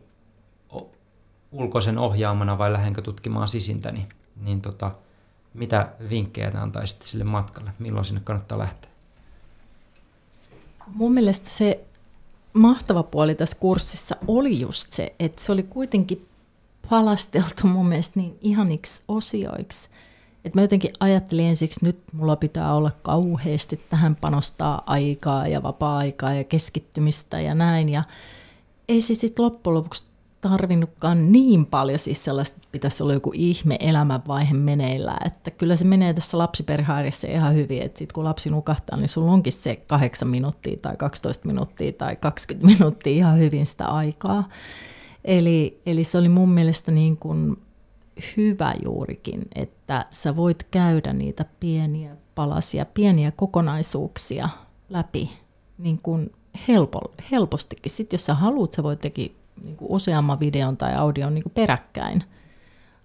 ulkoisen 1.51 1.97
ohjaamana 1.97 2.57
vai 2.57 2.73
lähdenkö 2.73 3.01
tutkimaan 3.01 3.47
sisintäni. 3.47 4.07
Niin 4.35 4.61
tota, 4.61 4.91
mitä 5.53 5.89
vinkkejä 6.09 6.51
te 6.51 6.57
antaisitte 6.57 7.07
sille 7.07 7.23
matkalle? 7.23 7.71
Milloin 7.79 8.05
sinne 8.05 8.21
kannattaa 8.23 8.59
lähteä? 8.59 8.88
Mun 10.93 11.13
mielestä 11.13 11.49
se 11.49 11.85
mahtava 12.53 13.03
puoli 13.03 13.35
tässä 13.35 13.57
kurssissa 13.59 14.15
oli 14.27 14.59
just 14.59 14.91
se, 14.91 15.15
että 15.19 15.43
se 15.43 15.51
oli 15.51 15.63
kuitenkin 15.63 16.27
valasteltu 16.91 17.67
mun 17.67 17.87
mielestä 17.87 18.19
niin 18.19 18.37
ihaniksi 18.41 19.03
osioiksi, 19.07 19.89
että 20.45 20.57
mä 20.57 20.61
jotenkin 20.61 20.91
ajattelin 20.99 21.45
ensiksi, 21.45 21.85
nyt 21.85 21.99
mulla 22.13 22.35
pitää 22.35 22.73
olla 22.73 22.91
kauheasti 23.01 23.81
tähän 23.89 24.15
panostaa 24.15 24.83
aikaa 24.85 25.47
ja 25.47 25.63
vapaa-aikaa 25.63 26.33
ja 26.33 26.43
keskittymistä 26.43 27.41
ja 27.41 27.55
näin. 27.55 27.89
Ja 27.89 28.03
ei 28.87 29.01
se 29.01 29.13
sitten 29.13 29.45
loppujen 29.45 29.75
lopuksi 29.75 30.03
tarvinnutkaan 30.41 31.31
niin 31.31 31.65
paljon 31.65 31.99
siis 31.99 32.23
sellaista, 32.23 32.55
että 32.55 32.67
pitäisi 32.71 33.03
olla 33.03 33.13
joku 33.13 33.31
ihme 33.33 33.77
elämänvaihe 33.79 34.53
meneillään. 34.53 35.27
Että 35.27 35.51
kyllä 35.51 35.75
se 35.75 35.85
menee 35.85 36.13
tässä 36.13 36.37
lapsiperhearjessa 36.37 37.27
ihan 37.27 37.55
hyvin, 37.55 37.81
että 37.81 37.99
sit 37.99 38.11
kun 38.11 38.23
lapsi 38.23 38.49
nukahtaa, 38.49 38.97
niin 38.97 39.09
sulla 39.09 39.31
onkin 39.31 39.53
se 39.53 39.75
8 39.75 40.27
minuuttia 40.27 40.77
tai 40.81 40.97
12 40.97 41.47
minuuttia 41.47 41.91
tai 41.91 42.15
20 42.15 42.67
minuuttia 42.67 43.13
ihan 43.13 43.39
hyvin 43.39 43.65
sitä 43.65 43.85
aikaa. 43.85 44.49
Eli, 45.25 45.81
eli 45.85 46.03
se 46.03 46.17
oli 46.17 46.29
mun 46.29 46.49
mielestä 46.49 46.91
niin 46.91 47.17
kuin 47.17 47.57
hyvä 48.37 48.73
juurikin, 48.85 49.41
että 49.55 50.05
sä 50.09 50.35
voit 50.35 50.63
käydä 50.71 51.13
niitä 51.13 51.45
pieniä 51.59 52.17
palasia, 52.35 52.85
pieniä 52.85 53.31
kokonaisuuksia 53.31 54.49
läpi 54.89 55.29
niin 55.77 55.99
kuin 56.03 56.31
helpo, 56.67 56.99
helpostikin. 57.31 57.91
Sitten 57.91 58.17
jos 58.17 58.25
sä 58.25 58.33
haluat, 58.33 58.71
sä 58.71 58.83
voit 58.83 58.99
teki 58.99 59.38
niin 59.63 59.75
kuin 59.75 59.91
useamman 59.91 60.39
videon 60.39 60.77
tai 60.77 60.95
audion 60.95 61.35
niin 61.35 61.43
kuin 61.43 61.53
peräkkäin. 61.53 62.23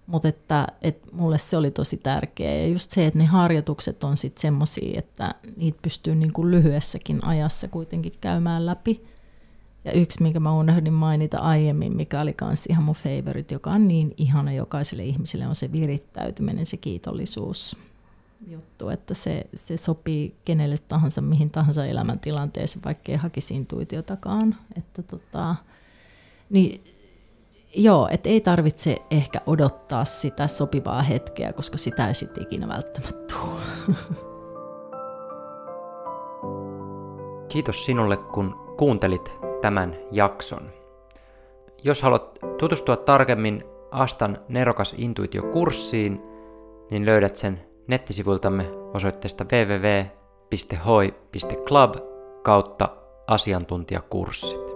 Mutta 0.07 0.27
että, 0.27 0.67
että 0.81 1.07
mulle 1.11 1.37
se 1.37 1.57
oli 1.57 1.71
tosi 1.71 1.97
tärkeää. 1.97 2.55
Ja 2.55 2.67
just 2.67 2.91
se, 2.91 3.05
että 3.05 3.19
ne 3.19 3.25
harjoitukset 3.25 4.03
on 4.03 4.17
sitten 4.17 4.41
semmoisia, 4.41 4.99
että 4.99 5.35
niitä 5.57 5.79
pystyy 5.81 6.15
niin 6.15 6.33
kuin 6.33 6.51
lyhyessäkin 6.51 7.23
ajassa 7.23 7.67
kuitenkin 7.67 8.13
käymään 8.21 8.65
läpi. 8.65 9.05
Ja 9.85 9.91
yksi, 9.91 10.23
minkä 10.23 10.39
mä 10.39 10.57
unohdin 10.57 10.93
mainita 10.93 11.37
aiemmin, 11.37 11.95
mikä 11.95 12.21
oli 12.21 12.35
myös 12.41 12.65
ihan 12.65 12.83
mun 12.83 12.95
favorite, 12.95 13.55
joka 13.55 13.71
on 13.71 13.87
niin 13.87 14.13
ihana 14.17 14.53
jokaiselle 14.53 15.03
ihmiselle, 15.05 15.47
on 15.47 15.55
se 15.55 15.71
virittäytyminen, 15.71 16.65
se 16.65 16.77
kiitollisuus 16.77 17.77
juttu, 18.47 18.89
että 18.89 19.13
se, 19.13 19.47
se 19.55 19.77
sopii 19.77 20.35
kenelle 20.45 20.77
tahansa, 20.87 21.21
mihin 21.21 21.49
tahansa 21.49 21.85
elämäntilanteeseen, 21.85 22.83
vaikka 22.83 23.11
ei 23.11 23.17
hakisi 23.17 23.55
intuitiotakaan. 23.55 24.55
Että 24.77 25.03
tota, 25.03 25.55
niin 26.49 26.83
joo, 27.75 28.07
että 28.11 28.29
ei 28.29 28.41
tarvitse 28.41 28.97
ehkä 29.11 29.39
odottaa 29.47 30.05
sitä 30.05 30.47
sopivaa 30.47 31.01
hetkeä, 31.01 31.53
koska 31.53 31.77
sitä 31.77 32.07
ei 32.07 32.13
sitten 32.13 32.43
ikinä 32.43 32.67
välttämättä 32.67 33.35
tule. 33.35 33.61
Kiitos 37.49 37.85
sinulle, 37.85 38.17
kun 38.17 38.55
kuuntelit 38.77 39.35
tämän 39.61 39.95
jakson. 40.11 40.71
Jos 41.83 42.01
haluat 42.01 42.39
tutustua 42.57 42.97
tarkemmin 42.97 43.63
Astan 43.91 44.37
nerokas 44.49 44.95
intuitio-kurssiin, 44.97 46.19
niin 46.91 47.05
löydät 47.05 47.35
sen 47.35 47.61
nettisivuiltamme 47.87 48.71
osoitteesta 48.93 49.45
www.hoi.club 49.51 50.75
kautta 52.43 52.89
asiantuntijakurssit. 53.27 54.74